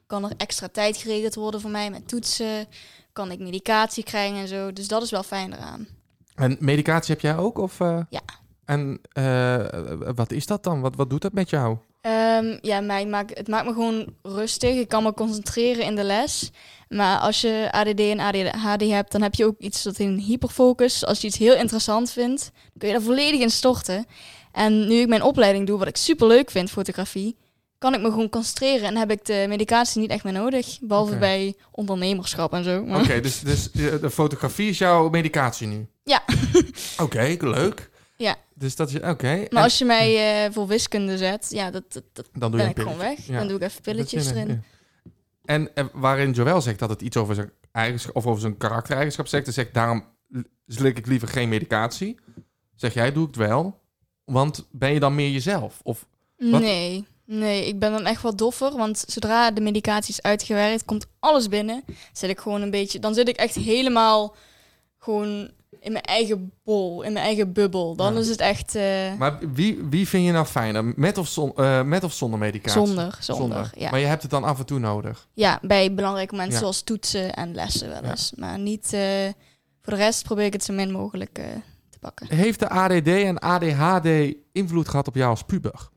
Kan 0.07 0.23
er 0.23 0.31
extra 0.37 0.67
tijd 0.67 0.97
geregeld 0.97 1.35
worden 1.35 1.61
voor 1.61 1.69
mij 1.69 1.89
met 1.89 2.07
toetsen? 2.07 2.67
kan 3.17 3.31
ik 3.31 3.39
medicatie 3.39 4.03
krijgen 4.03 4.37
en 4.37 4.47
zo. 4.47 4.73
Dus 4.73 4.87
dat 4.87 5.01
is 5.03 5.11
wel 5.11 5.23
fijn 5.23 5.53
eraan. 5.53 5.87
En 6.35 6.57
medicatie 6.59 7.13
heb 7.13 7.21
jij 7.21 7.37
ook? 7.37 7.57
Of, 7.57 7.79
eh? 7.79 7.99
Ja. 8.09 8.21
En 8.65 8.99
eh, 9.11 9.65
wat 10.15 10.31
is 10.31 10.45
dat 10.45 10.63
dan? 10.63 10.81
Wat, 10.81 10.95
wat 10.95 11.09
doet 11.09 11.21
dat 11.21 11.33
met 11.33 11.49
jou? 11.49 11.77
Ehm, 12.01 12.57
ja, 12.61 12.79
mij 12.79 13.05
maakt, 13.05 13.37
het 13.37 13.47
maakt 13.47 13.65
me 13.65 13.73
gewoon 13.73 14.13
rustig. 14.21 14.75
Ik 14.75 14.87
kan 14.87 15.03
me 15.03 15.13
concentreren 15.13 15.83
in 15.85 15.95
de 15.95 16.03
les. 16.03 16.51
Maar 16.89 17.19
als 17.19 17.41
je 17.41 17.67
ADD 17.71 17.99
en 17.99 18.19
ADHD 18.19 18.89
hebt, 18.89 19.11
dan 19.11 19.21
heb 19.21 19.35
je 19.35 19.45
ook 19.45 19.59
iets 19.59 19.83
dat 19.83 19.99
in 19.99 20.17
hyperfocus. 20.17 21.05
Als 21.05 21.21
je 21.21 21.27
iets 21.27 21.37
heel 21.37 21.55
interessant 21.55 22.11
vindt, 22.11 22.41
dan 22.41 22.71
kun 22.77 22.87
je 22.87 22.93
daar 22.93 23.03
volledig 23.03 23.39
in 23.39 23.49
storten. 23.49 24.05
En 24.51 24.87
nu 24.87 24.95
ik 24.95 25.07
mijn 25.07 25.21
opleiding 25.21 25.67
doe, 25.67 25.77
wat 25.77 25.87
ik 25.87 25.97
super 25.97 26.27
leuk 26.27 26.51
vind, 26.51 26.69
fotografie, 26.69 27.37
kan 27.77 27.93
ik 27.93 28.01
me 28.01 28.09
gewoon 28.09 28.29
concentreren 28.29 28.87
en 28.87 28.95
heb 28.97 29.11
ik 29.11 29.25
de 29.25 29.45
medicatie 29.47 30.01
niet 30.01 30.09
echt 30.09 30.23
meer 30.23 30.33
nodig. 30.33 30.77
Behalve 30.81 31.15
bij 31.15 31.55
ondernemerschap 31.71 32.53
en 32.53 32.63
zo. 32.63 32.85
Oké, 32.89 33.19
dus, 33.19 33.39
dus 33.39 33.71
eh, 33.71 34.01
de 34.01 34.09
fotografie 34.09 34.69
is 34.69 34.77
jouw 34.77 35.09
medicatie 35.09 35.67
nu? 35.67 35.87
Ja. 36.03 36.23
Oké, 36.97 37.35
leuk. 37.39 37.89
Ja. 38.17 38.35
Dus 38.53 38.75
dat 38.75 38.89
is... 38.89 38.95
Oké. 38.95 39.35
Maar 39.35 39.47
En 39.49 39.57
als 39.57 39.77
je 39.77 39.85
mij 39.85 40.45
eh, 40.45 40.51
voor 40.53 40.67
wiskunde 40.67 41.17
zet, 41.17 41.47
ja, 41.49 41.71
dat, 41.71 41.93
dat, 41.93 42.03
dat 42.13 42.27
dan 42.33 42.51
doe 42.51 42.59
ben 42.59 42.69
ik 42.69 42.79
gewoon 42.79 42.97
weg. 42.97 43.27
Ja. 43.27 43.37
Dan 43.37 43.47
doe 43.47 43.57
ik 43.57 43.63
even 43.63 43.81
pilletjes 43.81 44.29
erin. 44.29 44.47
ja. 44.47 44.59
En 45.45 45.75
eh, 45.75 45.85
waarin 45.93 46.31
Joël 46.31 46.61
zegt 46.61 46.79
dat 46.79 46.89
het 46.89 47.01
iets 47.01 47.17
over 47.17 47.35
zijn 47.35 47.51
eigenschap 47.71 48.15
of 48.15 48.25
over 48.25 48.41
zijn 48.41 48.57
karaktereigenschap 48.57 49.27
zegt, 49.27 49.45
dan 49.45 49.53
zegt 49.53 49.73
daarom 49.73 50.05
slik 50.67 50.97
ik 50.97 51.05
liever 51.07 51.27
geen 51.27 51.49
medicatie. 51.49 52.19
Zeg 52.75 52.93
jij, 52.93 53.11
doe 53.11 53.27
ik 53.27 53.35
het 53.35 53.47
wel. 53.47 53.79
Want 54.25 54.67
ben 54.71 54.93
je 54.93 54.99
dan 54.99 55.15
meer 55.15 55.29
jezelf? 55.29 55.79
Of 55.83 56.07
Wat? 56.37 56.61
Nee, 56.61 57.05
nee, 57.25 57.67
ik 57.67 57.79
ben 57.79 57.91
dan 57.91 58.05
echt 58.05 58.21
wat 58.21 58.37
doffer. 58.37 58.77
Want 58.77 59.03
zodra 59.07 59.51
de 59.51 59.61
medicatie 59.61 60.13
is 60.13 60.21
uitgewerkt, 60.21 60.85
komt 60.85 61.05
alles 61.19 61.49
binnen. 61.49 61.83
Zit 62.11 62.29
ik 62.29 62.39
gewoon 62.39 62.61
een 62.61 62.71
beetje, 62.71 62.99
dan 62.99 63.13
zit 63.13 63.27
ik 63.27 63.35
echt 63.35 63.55
helemaal 63.55 64.35
gewoon 64.97 65.51
in 65.79 65.91
mijn 65.91 66.03
eigen 66.03 66.51
bol, 66.63 67.01
in 67.01 67.13
mijn 67.13 67.25
eigen 67.25 67.53
bubbel. 67.53 67.95
Dan 67.95 68.13
Ja. 68.13 68.19
is 68.19 68.29
het 68.29 68.39
echt 68.39 68.75
eh, 68.75 69.13
Maar 69.17 69.39
wie, 69.53 69.83
wie 69.89 70.07
vind 70.07 70.25
je 70.25 70.31
nou 70.31 70.45
fijner? 70.45 70.93
Met 70.95 71.17
of, 71.17 71.27
zon, 71.27 71.55
eh, 71.55 71.81
met 71.83 72.03
of 72.03 72.13
zonder 72.13 72.39
medicatie? 72.39 72.85
zonder, 72.85 73.17
zonder. 73.19 73.71
Ja. 73.75 73.89
Maar 73.89 73.99
je 73.99 74.05
hebt 74.05 74.21
het 74.21 74.31
dan 74.31 74.43
af 74.43 74.59
en 74.59 74.65
toe 74.65 74.79
nodig. 74.79 75.27
ja, 75.33 75.59
bij 75.61 75.93
belangrijke 75.93 76.31
momenten 76.33 76.53
Ja. 76.55 76.61
zoals 76.61 76.81
toetsen 76.81 77.33
en 77.33 77.53
lessen 77.55 77.89
wel 77.89 78.03
Ja. 78.03 78.09
eens. 78.09 78.33
Maar 78.35 78.59
niet, 78.59 78.93
eh, 78.93 79.25
voor 79.81 79.93
de 79.93 79.99
rest 79.99 80.23
probeer 80.23 80.45
ik 80.45 80.53
het 80.53 80.63
zo 80.63 80.73
min 80.73 80.91
mogelijk 80.91 81.37
eh, 81.37 81.45
te 81.89 81.99
pakken. 81.99 82.27
Heeft 82.35 82.59
de 82.59 82.69
ADD 82.69 83.07
en 83.07 83.39
ADHD 83.39 84.35
invloed 84.51 84.87
gehad 84.89 85.07
op 85.07 85.15
jou 85.15 85.29
als 85.29 85.43
puber? 85.43 85.89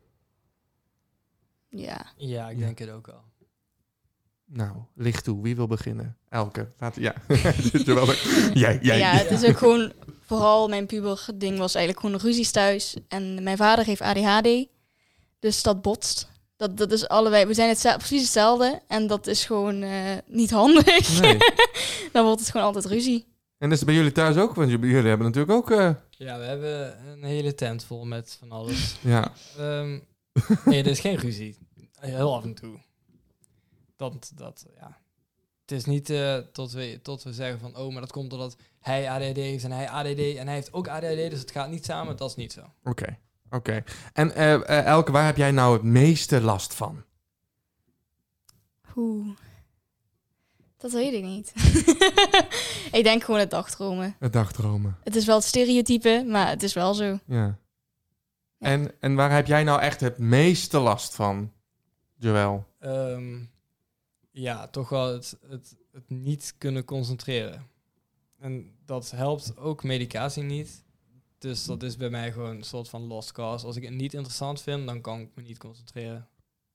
Ja. 1.68 2.06
Ja, 2.16 2.48
ik 2.48 2.58
Ja. 2.58 2.64
denk 2.64 2.78
het 2.78 2.90
ook 2.90 3.06
wel. 3.06 3.20
Nou, 4.52 4.70
licht 4.94 5.24
toe. 5.24 5.42
Wie 5.42 5.56
wil 5.56 5.66
beginnen? 5.66 6.16
Elke. 6.28 6.72
Laat, 6.78 6.96
ja. 6.96 7.14
Jij, 8.54 8.78
jij. 8.82 8.98
ja, 8.98 9.10
het 9.12 9.30
is 9.30 9.44
ook 9.44 9.56
gewoon, 9.58 9.92
vooral 10.20 10.68
mijn 10.68 10.86
puber 10.86 11.26
ding 11.34 11.58
was 11.58 11.74
eigenlijk 11.74 12.06
gewoon 12.06 12.20
ruzies 12.20 12.50
thuis. 12.50 12.96
En 13.08 13.42
mijn 13.42 13.56
vader 13.56 13.84
heeft 13.84 14.00
ADHD, 14.00 14.66
dus 15.38 15.62
dat 15.62 15.82
botst. 15.82 16.28
Dat, 16.56 16.76
dat 16.76 16.92
is 16.92 17.08
allebei, 17.08 17.46
we 17.46 17.54
zijn 17.54 17.68
het 17.68 17.94
precies 17.96 18.22
hetzelfde 18.22 18.80
en 18.86 19.06
dat 19.06 19.26
is 19.26 19.44
gewoon 19.44 19.82
eh, 19.82 19.92
niet 20.26 20.50
handig. 20.50 21.20
Nee. 21.20 21.36
Dan 22.12 22.24
wordt 22.24 22.40
het 22.40 22.50
gewoon 22.50 22.66
altijd 22.66 22.84
ruzie. 22.84 23.26
En 23.58 23.68
dat 23.68 23.78
is 23.78 23.84
bij 23.84 23.94
jullie 23.94 24.12
thuis 24.12 24.36
ook? 24.36 24.54
Want 24.54 24.70
jullie 24.70 24.90
jullie 24.90 25.08
hebben 25.08 25.26
natuurlijk 25.26 25.52
ook... 25.52 25.70
eh, 25.70 25.90
Ja, 26.10 26.38
we 26.38 26.44
hebben 26.44 26.96
een 27.12 27.22
hele 27.24 27.54
tent 27.54 27.84
vol 27.84 28.04
met 28.04 28.36
van 28.38 28.50
alles. 28.50 28.96
ja. 29.00 29.32
Ehm, 29.58 29.98
nee, 30.64 30.82
er 30.82 30.86
is 30.90 31.00
geen 31.00 31.16
ruzie. 31.16 31.56
Heel 32.00 32.34
af 32.34 32.44
en 32.44 32.54
toe. 32.54 32.78
Dat, 34.08 34.32
dat, 34.34 34.66
ja. 34.78 34.98
Het 35.60 35.70
is 35.78 35.84
niet 35.84 36.10
eh, 36.10 36.36
tot, 36.36 36.72
we, 36.72 36.98
tot 37.02 37.22
we 37.22 37.32
zeggen 37.32 37.58
van, 37.58 37.76
oh, 37.76 37.92
maar 37.92 38.00
dat 38.00 38.12
komt 38.12 38.30
doordat 38.30 38.56
hij 38.80 39.10
ADD 39.10 39.36
heeft 39.36 39.64
en 39.64 39.72
hij 39.72 39.88
ADD 39.88 40.36
en 40.36 40.46
hij 40.46 40.54
heeft 40.54 40.72
ook 40.72 40.88
ADD, 40.88 41.30
dus 41.30 41.40
het 41.40 41.50
gaat 41.50 41.70
niet 41.70 41.84
samen. 41.84 42.16
Dat 42.16 42.30
is 42.30 42.36
niet 42.36 42.52
zo. 42.52 42.60
Oké. 42.84 43.18
Oké. 43.50 43.84
En 44.12 44.34
eh, 44.34 44.54
eh, 44.54 44.86
Elke, 44.86 45.12
waar 45.12 45.24
heb 45.24 45.36
jij 45.36 45.50
nou 45.50 45.72
het 45.72 45.82
meeste 45.82 46.40
last 46.40 46.74
van? 46.74 47.04
Oeh. 48.96 49.36
Dat 50.76 50.92
weet 50.92 51.12
ik 51.12 51.22
niet. 51.22 51.52
ik 52.98 53.04
denk 53.04 53.24
gewoon 53.24 53.40
het 53.40 53.50
dagdromen. 53.50 54.16
Het 54.18 54.32
dagdromen. 54.32 54.96
Het 55.02 55.16
is 55.16 55.24
wel 55.24 55.36
het 55.36 55.44
stereotype, 55.44 56.24
maar 56.26 56.48
het 56.48 56.62
is 56.62 56.72
wel 56.72 56.94
zo. 56.94 57.18
Ja. 57.26 57.58
En, 58.58 58.92
en 59.00 59.14
waar 59.14 59.32
heb 59.32 59.46
jij 59.46 59.64
nou 59.64 59.80
echt 59.80 60.00
het 60.00 60.18
meeste 60.18 60.78
last 60.78 61.14
van, 61.14 61.52
Joël? 62.16 62.66
Ehm, 62.78 63.38
ja, 64.30 64.68
toch 64.68 64.88
wel 64.88 65.12
het, 65.12 65.38
het, 65.48 65.76
het 65.92 66.10
niet 66.10 66.54
kunnen 66.58 66.84
concentreren. 66.84 67.66
En 68.38 68.76
dat 68.84 69.10
helpt 69.10 69.56
ook 69.56 69.84
medicatie 69.84 70.42
niet. 70.42 70.84
Dus 71.38 71.64
dat 71.64 71.82
is 71.82 71.96
bij 71.96 72.10
mij 72.10 72.32
gewoon 72.32 72.56
een 72.56 72.62
soort 72.62 72.88
van 72.88 73.02
lost 73.02 73.32
cause. 73.32 73.66
Als 73.66 73.76
ik 73.76 73.82
het 73.82 73.94
niet 73.94 74.14
interessant 74.14 74.62
vind, 74.62 74.86
dan 74.86 75.00
kan 75.00 75.20
ik 75.20 75.30
me 75.34 75.42
niet 75.42 75.58
concentreren. 75.58 76.28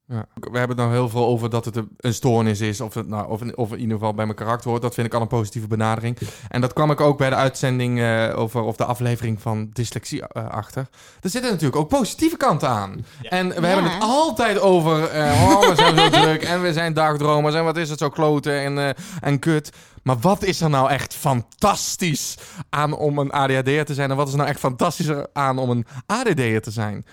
Ja. 0.07 0.25
We 0.35 0.57
hebben 0.57 0.67
het 0.77 0.85
nou 0.85 0.91
heel 0.91 1.09
veel 1.09 1.25
over 1.25 1.49
dat 1.49 1.65
het 1.65 1.75
een- 1.75 2.13
stoornis 2.13 2.61
is, 2.61 2.81
of, 2.81 2.93
het 2.93 3.07
nou, 3.07 3.29
of, 3.29 3.41
in, 3.41 3.57
of 3.57 3.71
in 3.71 3.79
ieder 3.79 3.97
geval 3.97 4.13
bij 4.13 4.25
mijn 4.25 4.37
karakter 4.37 4.69
hoort. 4.69 4.81
Dat 4.81 4.93
vind 4.93 5.07
ik 5.07 5.13
al 5.13 5.21
een 5.21 5.27
positieve 5.27 5.67
benadering. 5.67 6.17
En 6.49 6.61
dat 6.61 6.73
kwam 6.73 6.91
ik 6.91 7.01
ook 7.01 7.17
bij 7.17 7.29
de 7.29 7.35
uitzending 7.35 7.99
eh, 7.99 8.33
over, 8.35 8.61
of 8.61 8.75
de 8.75 8.85
aflevering 8.85 9.41
van 9.41 9.69
dyslexie 9.73 10.27
eh, 10.27 10.47
achter. 10.49 10.87
Er 11.21 11.29
zitten 11.29 11.51
natuurlijk 11.51 11.79
ook 11.81 11.89
positieve 11.89 12.37
kanten 12.37 12.69
aan. 12.69 13.05
Ja. 13.21 13.29
En 13.29 13.47
we 13.49 13.53
Ja. 13.61 13.67
hebben 13.67 13.91
het 13.91 14.01
altijd 14.03 14.59
over, 14.59 15.03
eh, 15.07 15.43
oh, 15.49 15.59
we 15.69 15.75
zijn 15.75 15.97
zo 15.97 16.09
druk 16.21 16.43
en 16.43 16.61
we 16.61 16.73
zijn 16.73 16.93
dagdromers 16.93 17.55
en 17.55 17.63
wat 17.63 17.77
is 17.77 17.89
het 17.89 17.99
zo 17.99 18.09
kloten 18.09 18.59
en, 18.59 18.77
eh, 18.77 18.89
en 19.21 19.39
kut. 19.39 19.71
Maar 20.03 20.17
wat 20.19 20.43
is 20.43 20.61
er 20.61 20.69
nou 20.69 20.89
echt 20.89 21.13
fantastisch 21.13 22.37
aan 22.69 22.93
om 22.97 23.17
een 23.19 23.31
ADHD'er 23.31 23.85
te 23.85 23.93
zijn? 23.93 24.11
En 24.11 24.15
wat 24.15 24.25
is 24.27 24.31
er 24.33 24.37
nou 24.39 24.49
echt 24.49 24.59
fantastischer 24.59 25.27
aan 25.33 25.57
om 25.57 25.69
een 25.69 25.85
ADD'er 26.05 26.61
te 26.61 26.71
zijn? 26.71 27.05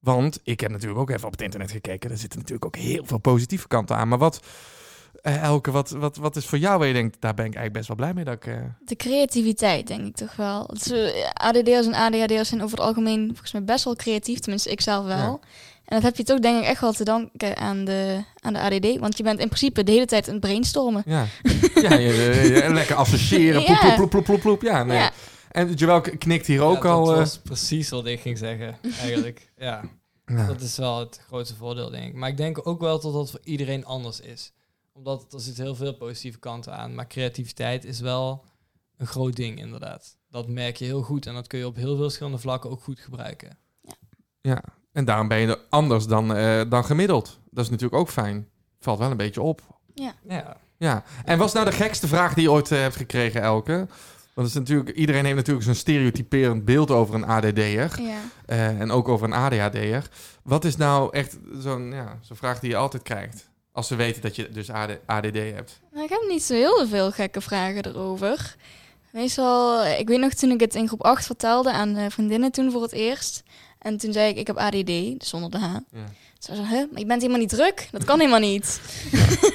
Want 0.00 0.40
ik 0.42 0.60
heb 0.60 0.70
natuurlijk 0.70 1.00
ook 1.00 1.10
even 1.10 1.24
op 1.26 1.32
het 1.32 1.42
internet 1.42 1.70
gekeken. 1.70 2.10
Er 2.10 2.16
zitten 2.18 2.38
natuurlijk 2.38 2.66
ook 2.66 2.76
heel 2.76 3.04
veel 3.04 3.18
positieve 3.18 3.68
kanten 3.68 3.96
aan. 3.96 4.08
Maar 4.08 4.18
wat, 4.18 4.40
eh, 5.22 5.42
Elke, 5.42 5.70
wat, 5.70 5.90
wat, 5.90 6.16
wat 6.16 6.36
is 6.36 6.46
voor 6.46 6.58
jou 6.58 6.78
waar 6.78 6.86
je 6.88 6.92
denkt... 6.92 7.16
daar 7.20 7.34
ben 7.34 7.44
ik 7.46 7.54
eigenlijk 7.54 7.72
best 7.86 7.88
wel 7.88 7.96
blij 7.96 8.14
mee 8.14 8.24
dat 8.24 8.34
ik... 8.34 8.46
eh, 8.46 8.54
De 8.84 8.96
creativiteit, 8.96 9.86
denk 9.86 10.06
ik 10.06 10.16
toch 10.16 10.36
wel. 10.36 10.70
Eh, 10.92 11.30
ADD'ers 11.32 11.86
en 11.86 11.94
ADHD'ers 11.94 12.48
zijn 12.48 12.62
over 12.62 12.76
het 12.78 12.86
algemeen 12.86 13.26
volgens 13.26 13.52
mij 13.52 13.64
best 13.64 13.84
wel 13.84 13.96
creatief. 13.96 14.38
Tenminste, 14.38 14.70
ik 14.70 14.80
zelf 14.80 15.04
wel. 15.06 15.16
Ja. 15.16 15.38
En 15.84 15.94
dat 15.94 16.02
heb 16.02 16.16
je 16.16 16.22
toch 16.22 16.38
denk 16.38 16.58
ik 16.62 16.68
echt 16.68 16.80
wel 16.80 16.92
te 16.92 17.04
danken 17.04 17.56
aan 17.56 17.84
de, 17.84 18.22
aan 18.40 18.52
de 18.52 18.60
ADD. 18.60 18.98
Want 18.98 19.16
je 19.16 19.22
bent 19.22 19.38
in 19.40 19.46
principe 19.46 19.82
de 19.82 19.92
hele 19.92 20.06
tijd 20.06 20.26
aan 20.26 20.32
het 20.34 20.42
brainstormen. 20.42 21.02
ja, 21.06 21.26
ja 21.88 21.94
je, 21.94 22.12
je- 22.14 22.50
je- 22.64 22.72
lekker 22.72 22.96
associëren. 22.96 23.64
Ploep, 23.64 23.78
ploep, 23.96 24.10
ploep, 24.10 24.24
ploep, 24.24 24.40
ploep. 24.40 24.62
Ja, 24.62 24.84
nee. 24.84 24.98
Ja. 24.98 25.10
En 25.56 25.72
Joël 25.74 26.00
k- 26.00 26.18
knikt 26.18 26.46
hier 26.46 26.62
ook 26.62 26.82
Ja, 26.82 26.90
al... 26.90 27.04
Dat 27.04 27.12
eh, 27.14 27.18
was 27.20 27.38
precies 27.38 27.88
wat 27.90 28.06
ik 28.06 28.20
ging 28.20 28.38
zeggen, 28.38 28.78
eigenlijk. 29.00 29.52
ja, 29.56 29.82
ja. 30.26 30.46
dat 30.46 30.60
is 30.60 30.76
wel 30.76 30.98
het 30.98 31.20
grootste 31.26 31.56
voordeel, 31.56 31.90
denk 31.90 32.06
ik. 32.06 32.14
Maar 32.14 32.28
ik 32.28 32.36
denk 32.36 32.66
ook 32.66 32.80
wel 32.80 33.00
dat 33.00 33.12
dat 33.12 33.30
voor 33.30 33.40
iedereen 33.44 33.84
anders 33.84 34.20
is. 34.20 34.52
Omdat 34.92 35.32
er 35.32 35.40
zitten 35.40 35.64
heel 35.64 35.74
veel 35.74 35.94
positieve 35.94 36.38
kanten 36.38 36.76
aan. 36.76 36.94
Maar 36.94 37.06
creativiteit 37.06 37.84
is 37.84 38.00
wel 38.00 38.44
een 38.96 39.06
groot 39.06 39.36
ding, 39.36 39.58
inderdaad. 39.58 40.16
Dat 40.30 40.48
merk 40.48 40.76
je 40.76 40.84
heel 40.84 41.02
goed. 41.02 41.26
En 41.26 41.34
dat 41.34 41.46
kun 41.46 41.58
je 41.58 41.66
op 41.66 41.76
heel 41.76 41.94
veel 41.94 42.02
verschillende 42.04 42.38
vlakken 42.38 42.70
ook 42.70 42.82
goed 42.82 43.00
gebruiken. 43.00 43.58
ja, 44.40 44.62
en 44.92 45.04
daarom 45.04 45.28
ben 45.28 45.38
je 45.38 45.46
er 45.46 45.60
anders 45.70 46.06
dan, 46.06 46.34
eh, 46.34 46.60
dan 46.68 46.84
gemiddeld. 46.84 47.40
Dat 47.50 47.64
is 47.64 47.70
natuurlijk 47.70 48.00
ook 48.00 48.08
fijn. 48.10 48.48
Valt 48.80 48.98
wel 48.98 49.10
een 49.10 49.16
beetje 49.16 49.42
op. 49.42 49.60
Ja, 49.94 50.14
Ja, 50.78 51.04
en 51.24 51.38
wat 51.38 51.46
is 51.48 51.52
nou 51.54 51.66
de 51.66 51.72
gekste 51.72 52.08
vraag 52.08 52.34
die 52.34 52.42
je 52.42 52.50
ooit 52.50 52.72
eh, 52.72 52.78
hebt 52.78 52.96
gekregen, 52.96 53.42
Elke? 53.42 53.86
Want 54.36 54.48
het 54.48 54.56
is 54.56 54.62
natuurlijk, 54.62 54.96
iedereen 54.96 55.24
heeft 55.24 55.36
natuurlijk 55.36 55.64
zo'n 55.64 55.74
stereotyperend 55.74 56.64
beeld 56.64 56.90
over 56.90 57.14
een 57.14 57.24
ADD'er. 57.24 58.00
Ja. 58.02 58.18
eh, 58.46 58.80
en 58.80 58.90
ook 58.90 59.08
over 59.08 59.26
een 59.26 59.32
ADHD'er. 59.32 60.08
Wat 60.42 60.64
is 60.64 60.76
nou 60.76 61.08
echt 61.12 61.38
zo'n 61.58 61.92
ja, 61.92 62.18
zo'n 62.20 62.36
vraag 62.36 62.60
die 62.60 62.70
je 62.70 62.76
altijd 62.76 63.02
krijgt? 63.02 63.48
Als 63.72 63.86
ze 63.86 63.96
weten 63.96 64.22
dat 64.22 64.36
je 64.36 64.50
dus 64.50 64.70
AD, 64.70 64.90
ADD 65.06 65.34
hebt. 65.34 65.80
Maar 65.92 66.04
ik 66.04 66.08
heb 66.08 66.24
niet 66.28 66.42
zo 66.42 66.54
heel 66.54 66.86
veel 66.86 67.10
gekke 67.12 67.40
vragen 67.40 67.86
erover. 67.86 68.56
Meestal, 69.10 69.86
ik 69.86 70.08
weet 70.08 70.20
nog 70.20 70.32
toen 70.32 70.50
ik 70.50 70.60
het 70.60 70.74
in 70.74 70.86
groep 70.88 71.02
8 71.02 71.26
vertelde 71.26 71.72
aan 71.72 71.96
eh, 71.96 72.10
vriendinnen 72.10 72.52
toen 72.52 72.70
voor 72.70 72.82
het 72.82 72.92
eerst. 72.92 73.42
En 73.78 73.96
toen 73.96 74.12
zei 74.12 74.28
ik, 74.28 74.36
ik 74.36 74.46
heb 74.46 74.56
ADD, 74.56 74.86
dus 74.86 75.28
zonder 75.28 75.50
de 75.50 75.58
H. 75.58 75.62
Ja. 75.62 75.80
Ze 76.38 76.54
zei, 76.54 76.66
huh, 76.66 76.90
maar 76.90 77.00
je 77.00 77.06
bent 77.06 77.20
helemaal 77.20 77.40
niet 77.40 77.48
druk? 77.48 77.88
Dat 77.90 78.04
kan 78.04 78.18
helemaal 78.18 78.40
niet. 78.40 78.80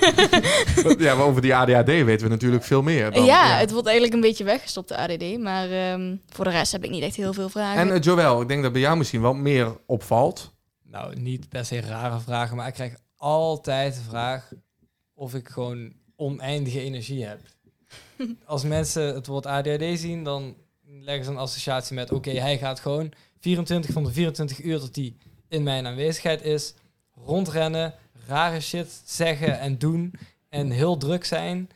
ja, 0.98 1.16
maar 1.16 1.26
over 1.26 1.42
die 1.42 1.56
ADHD 1.56 1.86
weten 1.86 2.24
we 2.24 2.28
natuurlijk 2.28 2.64
veel 2.64 2.82
meer. 2.82 3.12
Dan, 3.12 3.26
ja, 3.26 3.58
het 3.58 3.72
wordt 3.72 3.88
eigenlijk 3.88 4.16
een 4.16 4.22
beetje 4.22 4.44
weggestopt, 4.44 4.88
de 4.88 4.98
ADD. 4.98 5.40
Maar 5.40 5.72
ehm, 5.72 6.16
voor 6.30 6.46
de 6.46 6.52
rest 6.52 6.72
heb 6.72 6.84
ik 6.84 6.90
niet 6.90 7.04
echt 7.04 7.16
heel 7.16 7.34
veel 7.34 7.50
vragen. 7.50 7.82
En 7.82 7.88
uh, 7.88 8.02
Joël, 8.02 8.42
ik 8.42 8.48
denk 8.48 8.64
dat 8.64 8.72
bij 8.72 8.82
jou 8.82 8.98
misschien 8.98 9.22
wel 9.22 9.34
meer 9.34 9.78
opvalt. 9.86 10.52
Nou, 10.84 11.16
niet 11.16 11.50
per 11.50 11.66
se 11.66 11.82
rare 11.82 12.20
vragen, 12.20 12.56
maar 12.56 12.68
ik 12.68 12.74
krijg 12.74 12.96
altijd 13.16 13.96
de 13.96 14.02
vraag 14.10 14.52
of 15.14 15.36
ik 15.36 15.48
gewoon 15.48 15.94
oneindige 16.16 16.80
energie 16.80 17.26
heb. 17.26 17.40
Als 18.46 18.64
mensen 18.64 19.14
het 19.16 19.28
woord 19.28 19.46
ADHD 19.46 20.00
zien, 20.00 20.24
dan 20.24 20.56
leggen 20.86 21.26
ze 21.26 21.32
een 21.32 21.38
associatie 21.38 21.96
met... 21.96 22.12
oké, 22.12 22.32
hij 22.32 22.58
gaat 22.58 22.80
gewoon 22.80 23.12
24 23.40 23.92
van 23.92 24.04
de 24.04 24.12
24 24.12 24.64
uur 24.64 24.80
dat 24.80 24.96
hij 24.96 25.16
in 25.52 25.64
mijn 25.64 25.88
aanwezigheid 25.88 26.42
is... 26.42 26.74
rondrennen, 27.16 27.94
rare 28.28 28.60
shit 28.60 29.02
zeggen 29.06 29.60
en 29.60 29.78
doen 29.78 30.14
en 30.50 30.70
heel 30.70 30.98
druk 30.98 31.26
zijn. 31.26 31.70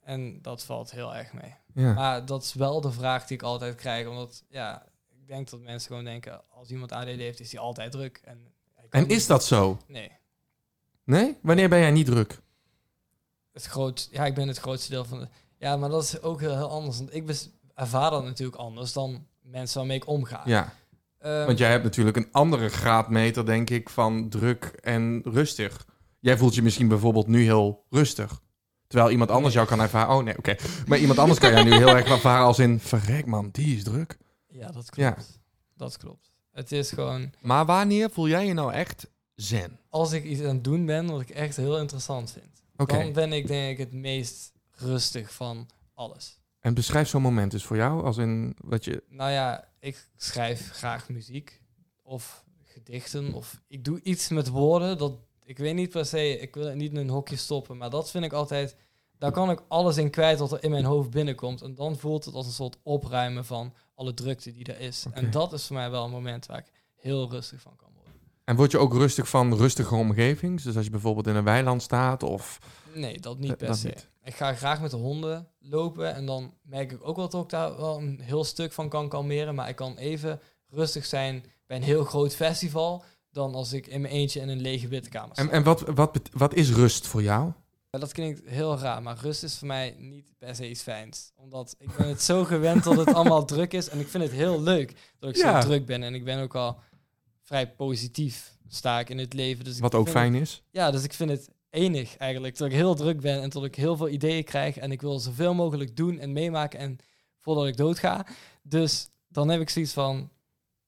En 0.00 0.42
dat 0.42 0.64
valt 0.64 0.90
heel 0.90 1.14
erg 1.14 1.32
mee. 1.32 1.54
Ja. 1.74 1.92
Maar 1.92 2.26
dat 2.26 2.42
is 2.42 2.54
wel 2.54 2.80
de 2.80 2.92
vraag 2.92 3.26
die 3.26 3.36
ik 3.36 3.42
altijd 3.42 3.74
krijg. 3.74 4.06
Omdat, 4.06 4.44
ja, 4.48 4.86
ik 5.08 5.26
denk 5.26 5.50
dat 5.50 5.60
mensen 5.60 5.88
gewoon 5.88 6.04
denken... 6.04 6.42
als 6.48 6.70
iemand 6.70 6.92
ADD 6.92 7.06
heeft, 7.06 7.40
is 7.40 7.52
hij 7.52 7.60
altijd 7.60 7.92
druk. 7.92 8.20
En, 8.24 8.52
En 8.90 9.08
is 9.08 9.26
dat 9.26 9.44
zo? 9.44 9.78
Nee. 9.86 10.12
Nee? 11.04 11.38
Wanneer 11.42 11.68
ben 11.68 11.78
jij 11.78 11.90
niet 11.90 12.06
druk? 12.06 12.40
Het 13.52 13.64
groot, 13.64 14.08
ja, 14.10 14.26
ik 14.26 14.34
ben 14.34 14.48
het 14.48 14.58
grootste 14.58 14.90
deel 14.90 15.04
van 15.04 15.18
de... 15.18 15.28
Ja, 15.58 15.76
maar 15.76 15.88
dat 15.88 16.02
is 16.02 16.22
ook 16.22 16.40
heel, 16.40 16.56
heel 16.56 16.70
anders. 16.70 16.98
Want 16.98 17.14
ik 17.14 17.24
ervaar 17.74 18.10
dat 18.10 18.24
natuurlijk 18.24 18.58
anders 18.58 18.92
dan 18.92 19.26
mensen 19.40 19.78
waarmee 19.78 19.96
ik 19.96 20.06
omga. 20.06 20.42
Ja, 20.44 20.74
Ehm, 21.20 21.46
want 21.46 21.58
jij 21.58 21.70
hebt 21.70 21.84
natuurlijk 21.84 22.16
een 22.16 22.28
andere 22.32 22.68
graadmeter, 22.68 23.46
denk 23.46 23.70
ik, 23.70 23.88
van 23.88 24.28
druk 24.28 24.64
en 24.64 25.22
rustig. 25.24 25.86
Jij 26.20 26.36
voelt 26.36 26.54
je 26.54 26.62
misschien 26.62 26.88
bijvoorbeeld 26.88 27.26
nu 27.26 27.42
heel 27.42 27.84
rustig. 27.90 28.40
Terwijl 28.86 29.10
iemand 29.10 29.30
anders 29.30 29.54
jou 29.54 29.66
kan 29.66 29.80
ervaren... 29.80 30.14
Oh 30.16 30.24
nee, 30.24 30.38
oké. 30.38 30.56
Maar 30.86 30.98
iemand 30.98 31.18
anders 31.18 31.38
kan 31.38 31.50
jou 31.50 31.64
nu 31.64 31.72
heel 31.72 31.96
erg 31.96 32.08
ervaren 32.08 32.44
als 32.44 32.58
in... 32.58 32.80
Verrek 32.80 33.26
man, 33.26 33.48
die 33.52 33.76
is 33.76 33.84
druk. 33.84 34.18
Ja, 34.48 34.66
dat 34.66 34.90
klopt. 34.90 34.96
Ja. 34.96 35.16
Dat 35.76 35.96
klopt. 35.96 36.30
Het 36.52 36.72
is 36.72 36.90
gewoon... 36.90 37.32
Maar 37.40 37.66
wanneer 37.66 38.10
voel 38.10 38.28
jij 38.28 38.46
je 38.46 38.52
nou 38.52 38.72
echt 38.72 39.10
zen? 39.34 39.78
Als 39.88 40.12
ik 40.12 40.24
iets 40.24 40.40
aan 40.40 40.54
het 40.54 40.64
doen 40.64 40.86
ben 40.86 41.06
wat 41.06 41.20
ik 41.20 41.30
echt 41.30 41.56
heel 41.56 41.78
interessant 41.78 42.32
vind... 42.32 42.88
Dan 42.88 43.12
ben 43.12 43.32
ik 43.32 43.46
denk 43.46 43.70
ik 43.70 43.78
het 43.78 43.92
meest 43.92 44.52
rustig 44.70 45.32
van 45.34 45.68
alles. 45.94 46.39
En 46.60 46.74
beschrijf 46.74 47.08
zo'n 47.08 47.22
moment 47.22 47.50
dus 47.50 47.64
voor 47.64 47.76
jou. 47.76 48.04
Als 48.04 48.16
in 48.16 48.54
wat 48.64 48.84
je... 48.84 49.02
Nou 49.08 49.30
ja, 49.30 49.68
ik 49.80 50.06
schrijf 50.16 50.70
graag 50.72 51.08
muziek 51.08 51.62
of 52.02 52.44
gedichten 52.64 53.32
of 53.32 53.60
ik 53.68 53.84
doe 53.84 54.00
iets 54.02 54.28
met 54.28 54.48
woorden. 54.48 54.98
Dat, 54.98 55.12
ik 55.44 55.58
weet 55.58 55.74
niet 55.74 55.90
per 55.90 56.06
se, 56.06 56.38
ik 56.38 56.54
wil 56.54 56.66
het 56.66 56.74
niet 56.74 56.90
in 56.90 56.96
een 56.96 57.08
hokje 57.08 57.36
stoppen, 57.36 57.76
maar 57.76 57.90
dat 57.90 58.10
vind 58.10 58.24
ik 58.24 58.32
altijd, 58.32 58.76
daar 59.18 59.32
kan 59.32 59.50
ik 59.50 59.62
alles 59.68 59.96
in 59.96 60.10
kwijt 60.10 60.38
wat 60.38 60.52
er 60.52 60.62
in 60.64 60.70
mijn 60.70 60.84
hoofd 60.84 61.10
binnenkomt. 61.10 61.62
En 61.62 61.74
dan 61.74 61.96
voelt 61.98 62.24
het 62.24 62.34
als 62.34 62.46
een 62.46 62.52
soort 62.52 62.76
opruimen 62.82 63.44
van 63.44 63.74
alle 63.94 64.14
drukte 64.14 64.52
die 64.52 64.64
er 64.64 64.80
is. 64.80 65.06
En 65.12 65.30
dat 65.30 65.52
is 65.52 65.66
voor 65.66 65.76
mij 65.76 65.90
wel 65.90 66.04
een 66.04 66.10
moment 66.10 66.46
waar 66.46 66.58
ik 66.58 66.72
heel 66.96 67.30
rustig 67.30 67.60
van 67.60 67.76
kan 67.76 67.88
worden. 67.94 68.12
En 68.44 68.56
word 68.56 68.70
je 68.70 68.78
ook 68.78 68.92
rustig 68.94 69.28
van 69.28 69.54
rustige 69.56 69.94
omgeving? 69.94 70.62
Dus 70.62 70.76
als 70.76 70.84
je 70.84 70.90
bijvoorbeeld 70.90 71.26
in 71.26 71.34
een 71.36 71.44
weiland 71.44 71.82
staat 71.82 72.22
of... 72.22 72.58
Nee, 72.94 73.20
dat 73.20 73.38
niet 73.38 73.50
Eh, 73.50 73.56
per 73.56 73.66
dat 73.66 73.76
se. 73.78 73.86
niet. 73.86 74.08
Ik 74.24 74.34
ga 74.34 74.54
graag 74.54 74.80
met 74.80 74.90
de 74.90 74.96
honden 74.96 75.48
lopen 75.58 76.14
en 76.14 76.26
dan 76.26 76.54
merk 76.62 76.92
ik 76.92 76.98
ook 77.08 77.16
wel 77.16 77.28
dat 77.28 77.42
ik 77.44 77.50
daar 77.50 77.76
wel 77.76 77.96
een 77.98 78.20
heel 78.20 78.44
stuk 78.44 78.72
van 78.72 78.88
kan 78.88 79.08
kalmeren. 79.08 79.54
Maar 79.54 79.68
ik 79.68 79.76
kan 79.76 79.96
even 79.96 80.40
rustig 80.68 81.06
zijn 81.06 81.44
bij 81.66 81.76
een 81.76 81.82
heel 81.82 82.04
groot 82.04 82.34
festival 82.34 83.04
dan 83.30 83.54
als 83.54 83.72
ik 83.72 83.86
in 83.86 84.00
mijn 84.00 84.12
eentje 84.14 84.40
in 84.40 84.48
een 84.48 84.60
lege 84.60 84.88
wittekamer 84.88 85.30
sta. 85.36 85.42
En, 85.42 85.50
en 85.50 85.62
wat, 85.62 85.80
wat, 85.80 86.20
wat 86.32 86.54
is 86.54 86.70
rust 86.72 87.06
voor 87.06 87.22
jou? 87.22 87.52
Dat 87.90 88.12
klinkt 88.12 88.40
heel 88.44 88.78
raar, 88.78 89.02
maar 89.02 89.16
rust 89.20 89.42
is 89.42 89.58
voor 89.58 89.66
mij 89.66 89.94
niet 89.98 90.24
per 90.38 90.54
se 90.54 90.68
iets 90.70 90.82
fijns. 90.82 91.32
Omdat 91.36 91.74
ik 91.78 91.96
ben 91.96 92.08
het 92.08 92.22
zo 92.22 92.44
gewend 92.44 92.84
dat 92.84 92.96
het 92.96 93.14
allemaal 93.14 93.44
druk 93.44 93.72
is. 93.72 93.88
En 93.88 94.00
ik 94.00 94.08
vind 94.08 94.22
het 94.22 94.32
heel 94.32 94.60
leuk 94.62 94.94
dat 95.18 95.30
ik 95.30 95.36
Ja. 95.36 95.60
zo 95.60 95.66
druk 95.68 95.86
ben. 95.86 96.02
En 96.02 96.14
ik 96.14 96.24
ben 96.24 96.42
ook 96.42 96.54
al 96.54 96.78
vrij 97.42 97.70
positief 97.72 98.56
sta 98.68 98.98
ik 99.00 99.08
in 99.10 99.18
het 99.18 99.32
leven. 99.32 99.64
Dus 99.64 99.78
Wat 99.78 99.94
ook 99.94 100.04
het- 100.04 100.14
fijn 100.14 100.34
is? 100.34 100.62
ja, 100.70 100.90
dus 100.90 101.04
ik 101.04 101.12
vind 101.12 101.30
het 101.30 101.48
enig 101.70 102.16
eigenlijk. 102.16 102.56
Dat 102.56 102.68
ik 102.68 102.74
heel 102.74 102.94
druk 102.94 103.20
ben 103.20 103.42
en 103.42 103.50
dat 103.50 103.64
ik 103.64 103.74
heel 103.74 103.96
veel 103.96 104.08
ideeën 104.08 104.44
krijg. 104.44 104.76
En 104.76 104.92
ik 104.92 105.00
wil 105.00 105.18
zoveel 105.18 105.54
mogelijk 105.54 105.96
doen 105.96 106.18
en 106.18 106.32
meemaken 106.32 106.78
en 106.78 106.98
voordat 107.38 107.66
ik 107.66 107.76
doodga. 107.76 108.26
Dus 108.62 109.08
dan 109.28 109.48
heb 109.48 109.60
ik 109.60 109.70
zoiets 109.70 109.92
van, 109.92 110.30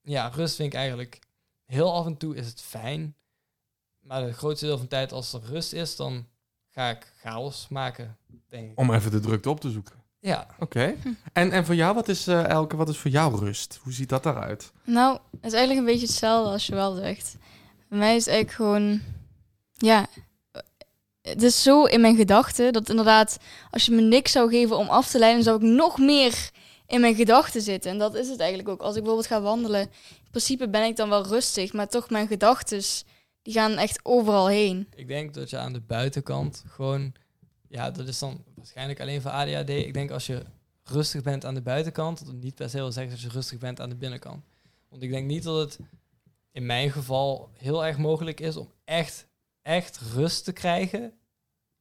ja, 0.02 0.28
rust 0.28 0.56
vind 0.56 0.72
ik 0.72 0.78
eigenlijk 0.78 1.18
heel 1.64 1.94
af 1.94 2.06
en 2.06 2.16
toe 2.16 2.36
is 2.36 2.46
het 2.46 2.60
fijn. 2.60 3.16
Maar 4.00 4.22
het 4.22 4.36
grootste 4.36 4.66
deel 4.66 4.74
van 4.76 4.84
de 4.84 4.90
tijd 4.90 5.12
als 5.12 5.32
er 5.32 5.42
rust 5.44 5.72
is, 5.72 5.96
dan 5.96 6.26
ga 6.70 6.90
ik 6.90 7.12
chaos 7.16 7.68
maken, 7.68 8.16
denk 8.48 8.70
ik. 8.70 8.78
Om 8.78 8.94
even 8.94 9.10
de 9.10 9.20
drukte 9.20 9.50
op 9.50 9.60
te 9.60 9.70
zoeken. 9.70 10.00
Ja, 10.18 10.46
Oké. 10.58 10.94
En, 11.32 11.50
en 11.50 11.64
voor 11.64 11.74
jou, 11.74 11.94
wat 11.94 12.08
is, 12.08 12.26
eh, 12.26 12.48
Elke, 12.48 12.76
wat 12.76 12.88
is 12.88 12.98
voor 12.98 13.10
jou 13.10 13.38
rust? 13.38 13.78
Hoe 13.82 13.92
ziet 13.92 14.08
dat 14.08 14.26
eruit? 14.26 14.72
Nou, 14.84 15.18
het 15.30 15.44
is 15.44 15.52
eigenlijk 15.52 15.78
een 15.78 15.92
beetje 15.92 16.06
hetzelfde 16.06 16.50
als 16.52 16.66
je 16.66 16.74
wel 16.74 16.94
zegt. 16.94 17.36
Bij 17.88 17.98
mij 17.98 18.16
is 18.16 18.24
het 18.24 18.34
eigenlijk 18.34 18.56
gewoon, 18.56 19.00
ja, 19.72 20.06
het 21.22 21.42
is 21.42 21.62
zo 21.62 21.84
in 21.84 22.00
mijn 22.00 22.16
gedachten 22.16 22.72
dat 22.72 22.88
inderdaad, 22.88 23.36
als 23.70 23.86
je 23.86 23.92
me 23.92 24.00
niks 24.00 24.32
zou 24.32 24.50
geven 24.50 24.76
om 24.76 24.88
af 24.88 25.10
te 25.10 25.18
leiden, 25.18 25.42
zou 25.42 25.56
ik 25.56 25.62
nog 25.62 25.98
meer 25.98 26.50
in 26.86 27.00
mijn 27.00 27.14
gedachten 27.14 27.60
zitten. 27.60 27.90
En 27.90 27.98
dat 27.98 28.14
is 28.14 28.28
het 28.28 28.40
eigenlijk 28.40 28.68
ook. 28.68 28.80
Als 28.80 28.96
ik 28.96 29.02
bijvoorbeeld 29.02 29.28
ga 29.28 29.40
wandelen, 29.40 29.80
in 29.80 30.30
principe 30.30 30.68
ben 30.68 30.84
ik 30.84 30.96
dan 30.96 31.08
wel 31.08 31.26
rustig, 31.26 31.72
maar 31.72 31.88
toch 31.88 32.10
mijn 32.10 32.26
gedachten, 32.26 32.82
die 33.42 33.54
gaan 33.54 33.76
echt 33.76 34.00
overal 34.02 34.48
heen. 34.48 34.88
ik 34.94 35.08
denk 35.08 35.34
dat 35.34 35.50
je 35.50 35.58
aan 35.58 35.72
de 35.72 35.80
buitenkant 35.80 36.64
gewoon, 36.68 37.12
ja, 37.68 37.90
dat 37.90 38.08
is 38.08 38.18
dan 38.18 38.44
waarschijnlijk 38.56 39.00
alleen 39.00 39.22
voor 39.22 39.30
ADHD. 39.30 39.68
Ik 39.68 39.94
denk 39.94 40.10
als 40.10 40.26
je 40.26 40.42
rustig 40.84 41.22
bent 41.22 41.44
aan 41.44 41.54
de 41.54 41.62
buitenkant, 41.62 42.18
dat 42.18 42.26
het 42.26 42.42
niet 42.42 42.54
per 42.54 42.70
se 42.70 42.76
wil 42.76 42.92
zeggen 42.92 43.12
dat 43.12 43.20
je 43.20 43.28
rustig 43.28 43.58
bent 43.58 43.80
aan 43.80 43.88
de 43.88 43.96
binnenkant. 43.96 44.44
Want 44.88 45.02
ik 45.02 45.10
denk 45.10 45.26
niet 45.26 45.42
dat 45.42 45.58
het 45.58 45.78
in 46.52 46.66
mijn 46.66 46.90
geval 46.90 47.50
heel 47.52 47.84
erg 47.84 47.98
mogelijk 47.98 48.40
is 48.40 48.56
om 48.56 48.72
echt, 48.84 49.26
echt 49.62 49.98
rust 50.14 50.44
te 50.44 50.52
krijgen 50.52 51.12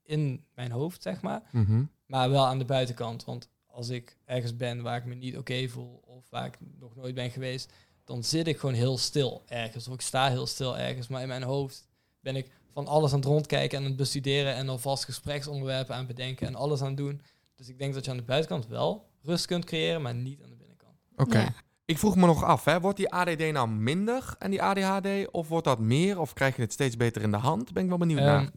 in 0.03 0.45
mijn 0.53 0.71
hoofd, 0.71 1.01
zeg 1.01 1.21
maar. 1.21 1.41
Mhm. 1.51 1.83
Maar 2.05 2.29
wel 2.29 2.45
aan 2.45 2.59
de 2.59 2.65
buitenkant. 2.65 3.25
Want 3.25 3.49
als 3.65 3.89
ik 3.89 4.17
ergens 4.25 4.55
ben 4.55 4.81
waar 4.81 4.97
ik 4.97 5.05
me 5.05 5.15
niet 5.15 5.37
oké 5.37 5.67
voel 5.67 6.01
of 6.05 6.29
waar 6.29 6.45
ik 6.45 6.57
nog 6.79 6.95
nooit 6.95 7.15
ben 7.15 7.31
geweest, 7.31 7.73
dan 8.03 8.23
zit 8.23 8.47
ik 8.47 8.57
gewoon 8.57 8.75
heel 8.75 8.97
stil 8.97 9.43
ergens. 9.47 9.87
Of 9.87 9.93
ik 9.93 10.01
sta 10.01 10.29
heel 10.29 10.47
stil 10.47 10.77
ergens. 10.77 11.07
Maar 11.07 11.21
in 11.21 11.27
mijn 11.27 11.43
hoofd 11.43 11.87
ben 12.19 12.35
ik 12.35 12.51
van 12.73 12.87
alles 12.87 13.11
aan 13.11 13.19
het 13.19 13.27
rondkijken 13.27 13.77
en 13.77 13.83
aan 13.83 13.89
het 13.89 13.99
bestuderen 13.99 14.55
en 14.55 14.69
alvast 14.69 15.05
gespreksonderwerpen 15.05 15.93
aan 15.93 16.05
het 16.05 16.15
bedenken 16.15 16.47
en 16.47 16.55
alles 16.55 16.81
aan 16.81 16.87
het 16.87 16.97
doen. 16.97 17.21
Dus 17.55 17.69
ik 17.69 17.77
denk 17.77 17.93
dat 17.93 18.05
je 18.05 18.11
aan 18.11 18.17
de 18.17 18.23
buitenkant 18.23 18.67
wel 18.67 19.09
rust 19.21 19.45
kunt 19.45 19.65
creëren, 19.65 20.01
maar 20.01 20.15
niet 20.15 20.41
aan 20.43 20.49
de 20.49 20.55
binnenkant. 20.55 20.97
Oké. 21.15 21.39
Ja. 21.39 21.53
Ik 21.91 21.97
vroeg 21.97 22.15
me 22.15 22.25
nog 22.25 22.43
af, 22.43 22.65
hè, 22.65 22.79
wordt 22.79 22.97
die 22.97 23.11
ADD 23.13 23.51
nou 23.51 23.69
minder 23.69 24.35
en 24.39 24.51
die 24.51 24.61
ADHD? 24.63 25.31
Of 25.31 25.47
wordt 25.47 25.65
dat 25.65 25.79
meer? 25.79 26.19
Of 26.19 26.33
krijg 26.33 26.55
je 26.55 26.61
het 26.61 26.71
steeds 26.73 26.97
beter 26.97 27.21
in 27.21 27.31
de 27.31 27.37
hand? 27.37 27.73
Ben 27.73 27.83
ik 27.83 27.89
wel 27.89 27.97
benieuwd 27.97 28.19
Ehm, 28.19 28.27
naar. 28.27 28.51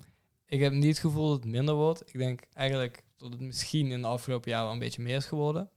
ik 0.46 0.60
heb 0.60 0.72
niet 0.72 0.84
het 0.84 0.98
gevoel 0.98 1.28
dat 1.28 1.36
het 1.42 1.52
minder 1.52 1.74
wordt. 1.74 2.02
Ik 2.12 2.18
denk 2.18 2.40
eigenlijk 2.52 3.04
dat 3.16 3.30
het 3.30 3.40
misschien 3.40 3.90
in 3.90 4.00
de 4.02 4.06
afgelopen 4.08 4.50
jaren 4.50 4.64
wel 4.64 4.72
een 4.74 4.78
beetje 4.80 5.02
meer 5.02 5.16
is 5.16 5.26
geworden. 5.26 5.70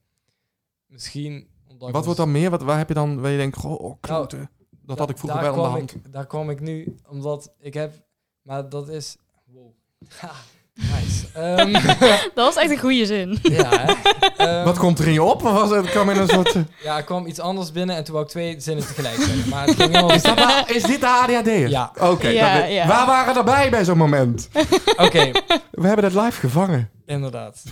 Misschien 0.86 1.48
omdat 1.68 1.90
Wat 1.90 2.04
wordt 2.04 2.18
dan 2.20 2.32
meer? 2.32 2.50
Wat, 2.50 2.62
waar 2.62 2.78
heb 2.78 2.88
je 2.88 2.94
dan, 2.94 3.20
waar 3.20 3.30
je 3.30 3.36
denkt, 3.36 3.56
goh, 3.56 3.80
oh, 3.80 3.96
kloten. 4.00 4.50
dat 4.70 4.96
Da- 4.96 5.02
had 5.02 5.10
ik 5.10 5.18
vroeger 5.18 5.40
wel 5.40 5.54
in 5.54 5.62
de 5.62 5.68
hand. 5.68 5.94
Ik, 5.94 6.12
daar 6.12 6.26
kwam 6.26 6.50
ik 6.50 6.60
nu, 6.60 6.96
omdat 7.08 7.54
ik 7.58 7.74
heb... 7.74 8.06
Maar 8.42 8.68
dat 8.68 8.88
is... 8.88 9.16
Wow. 9.44 9.70
Nice. 10.80 11.26
Ehm, 11.38 11.72
Dat 12.34 12.54
was 12.54 12.56
echt 12.56 12.70
een 12.70 12.78
goede 12.78 13.06
zin. 13.06 13.38
ja, 13.42 13.68
hè. 13.70 13.92
Ehm, 14.36 14.64
Wat 14.64 14.78
komt 14.78 14.98
er 14.98 15.06
in 15.06 15.12
je 15.12 15.22
op? 15.22 15.44
Of 15.44 15.52
was 15.52 15.70
het, 15.70 15.90
kwam 15.90 16.10
in 16.10 16.16
een 16.16 16.28
soort... 16.28 16.54
eh, 16.54 16.62
Ja, 16.82 16.96
er 16.96 17.02
kwam 17.04 17.26
iets 17.26 17.40
anders 17.40 17.72
binnen 17.72 17.96
en 17.96 18.04
toen 18.04 18.12
wou 18.12 18.24
ik 18.26 18.30
twee 18.32 18.60
zinnen 18.60 18.86
tegelijk 18.86 19.16
zeggen. 19.16 19.48
Maar 19.48 19.66
het 19.66 19.74
ging 19.76 19.90
helemaal... 19.94 20.12
is, 20.16 20.22
dat 20.22 20.70
is 20.70 20.82
dit 20.82 21.00
de 21.00 21.06
ADHD'er? 21.06 21.68
Ja. 21.68 21.92
Oké, 22.00 22.28
Ja, 22.28 22.64
ja. 22.64 22.86
waar 22.86 23.06
waren 23.06 23.36
er 23.36 23.44
bij 23.44 23.70
bij 23.70 23.84
zo'n 23.84 23.96
moment? 23.98 24.48
Oké, 24.96 25.30
We 25.70 25.86
hebben 25.86 26.04
het 26.04 26.14
live 26.14 26.40
gevangen. 26.40 26.90
inderdaad. 27.06 27.62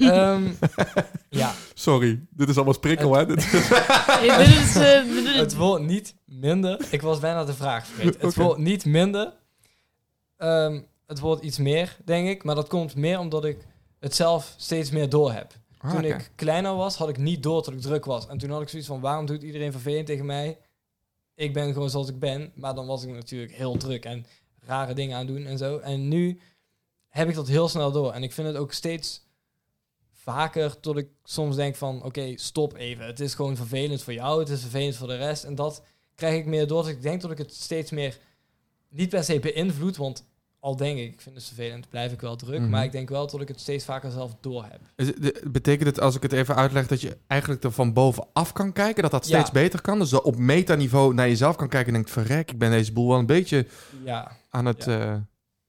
Ehm, 0.00 0.42
ja, 1.28 1.52
Sorry, 1.74 2.20
dit 2.30 2.48
is 2.48 2.54
allemaal 2.56 2.74
sprikkel, 2.74 3.14
hè? 3.16 3.26
Dit- 3.26 3.46
Hey, 3.50 4.36
dit 4.38 4.46
is, 4.56 4.76
eh, 4.76 5.02
dit 5.14 5.24
is- 5.26 5.36
het 5.36 5.54
wordt 5.56 5.84
niet 5.84 6.14
minder. 6.26 6.80
Ik 6.90 7.02
was 7.02 7.18
bijna 7.18 7.44
de 7.44 7.54
vraag 7.54 7.86
vergeten. 7.86 8.20
Het 8.20 8.30
Oké. 8.36 8.42
wordt 8.42 8.58
niet 8.60 8.84
minder. 8.84 9.32
Ehm, 10.36 10.80
het 11.10 11.18
wordt 11.18 11.42
iets 11.42 11.58
meer, 11.58 11.96
denk 12.04 12.28
ik. 12.28 12.44
Maar 12.44 12.54
dat 12.54 12.68
komt 12.68 12.94
meer 12.94 13.18
omdat 13.18 13.44
ik 13.44 13.58
het 13.98 14.14
zelf 14.14 14.54
steeds 14.56 14.90
meer 14.90 15.08
door 15.08 15.32
heb. 15.32 15.52
Ah, 15.78 15.90
Toen 15.90 16.04
ik 16.04 16.30
kleiner 16.34 16.74
was, 16.74 16.96
had 16.96 17.08
ik 17.08 17.18
niet 17.18 17.42
door 17.42 17.64
dat 17.64 17.74
ik 17.74 17.80
druk 17.80 18.04
was. 18.04 18.26
En 18.26 18.38
toen 18.38 18.50
had 18.50 18.62
ik 18.62 18.68
zoiets 18.68 18.88
van, 18.88 19.00
waarom 19.00 19.26
doet 19.26 19.42
iedereen 19.42 19.72
vervelend 19.72 20.06
tegen 20.06 20.26
mij? 20.26 20.58
Ik 21.34 21.52
ben 21.52 21.72
gewoon 21.72 21.90
zoals 21.90 22.08
ik 22.08 22.18
ben. 22.18 22.52
Maar 22.54 22.74
dan 22.74 22.86
was 22.86 23.02
ik 23.02 23.10
natuurlijk 23.10 23.52
heel 23.52 23.76
druk 23.76 24.04
en 24.04 24.26
rare 24.60 24.94
dingen 24.94 25.16
aan 25.16 25.26
doen 25.26 25.46
en 25.46 25.58
zo. 25.58 25.78
En 25.78 26.08
nu 26.08 26.40
heb 27.08 27.28
ik 27.28 27.34
dat 27.34 27.48
heel 27.48 27.68
snel 27.68 27.92
door. 27.92 28.12
En 28.12 28.22
ik 28.22 28.32
vind 28.32 28.46
het 28.46 28.56
ook 28.56 28.72
steeds 28.72 29.22
vaker 30.12 30.80
tot 30.80 30.96
ik 30.96 31.08
soms 31.24 31.56
denk 31.56 31.76
van, 31.76 32.04
oké, 32.04 32.32
stop 32.36 32.76
even. 32.76 33.06
Het 33.06 33.20
is 33.20 33.34
gewoon 33.34 33.56
vervelend 33.56 34.02
voor 34.02 34.12
jou, 34.12 34.40
het 34.40 34.48
is 34.48 34.60
vervelend 34.60 34.96
voor 34.96 35.08
de 35.08 35.16
rest. 35.16 35.44
En 35.44 35.54
dat 35.54 35.82
krijg 36.14 36.38
ik 36.38 36.46
meer 36.46 36.66
door. 36.66 36.82
Dus 36.82 36.92
ik 36.92 37.02
denk 37.02 37.20
dat 37.20 37.30
ik 37.30 37.38
het 37.38 37.54
steeds 37.54 37.90
meer 37.90 38.18
niet 38.88 39.08
per 39.08 39.24
se 39.24 39.40
beïnvloed, 39.40 39.96
want 39.96 40.24
al 40.60 40.76
denk 40.76 40.98
ik, 40.98 41.12
ik 41.12 41.20
vind 41.20 41.34
het 41.34 41.44
vervelend, 41.44 41.88
blijf 41.88 42.12
ik 42.12 42.20
wel 42.20 42.36
druk. 42.36 42.60
Mhm. 42.60 42.70
Maar 42.70 42.84
ik 42.84 42.92
denk 42.92 43.08
wel 43.08 43.26
dat 43.26 43.40
ik 43.40 43.48
het 43.48 43.60
steeds 43.60 43.84
vaker 43.84 44.10
zelf 44.10 44.36
door 44.40 44.64
heb. 44.70 45.12
Betekent 45.50 45.86
het, 45.88 46.00
als 46.00 46.16
ik 46.16 46.22
het 46.22 46.32
even 46.32 46.56
uitleg, 46.56 46.86
dat 46.86 47.00
je 47.00 47.16
eigenlijk 47.26 47.64
er 47.64 47.72
van 47.72 47.92
bovenaf 47.92 48.52
kan 48.52 48.72
kijken? 48.72 49.02
Dat 49.02 49.10
dat 49.10 49.28
Ja. 49.28 49.36
steeds 49.38 49.50
beter 49.50 49.80
kan? 49.80 49.98
Dus 49.98 50.12
op 50.12 50.36
metaniveau 50.36 51.14
naar 51.14 51.28
jezelf 51.28 51.56
kan 51.56 51.68
kijken 51.68 51.88
en 51.88 51.94
denkt... 51.94 52.10
verrek, 52.10 52.50
ik 52.50 52.58
ben 52.58 52.70
deze 52.70 52.92
boel 52.92 53.08
wel 53.08 53.18
een 53.18 53.26
beetje 53.26 53.66
Ja, 54.04 54.36
aan 54.48 54.66
het... 54.66 54.84
Ja. 54.84 55.00
eh, 55.00 55.16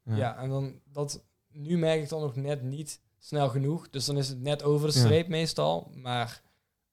ja. 0.04 0.16
Ja. 0.16 0.38
en 0.38 0.50
dan 0.50 0.74
dat 0.92 1.24
nu 1.52 1.78
merk 1.78 2.02
ik 2.02 2.10
dan 2.10 2.22
nog 2.22 2.36
net 2.36 2.62
niet 2.62 3.00
snel 3.20 3.50
genoeg. 3.50 3.90
Dus 3.90 4.06
dan 4.06 4.18
is 4.18 4.28
het 4.28 4.42
net 4.42 4.64
over 4.64 4.88
de 4.88 4.94
streep 4.94 5.28
meestal. 5.28 5.92
Maar 5.96 6.42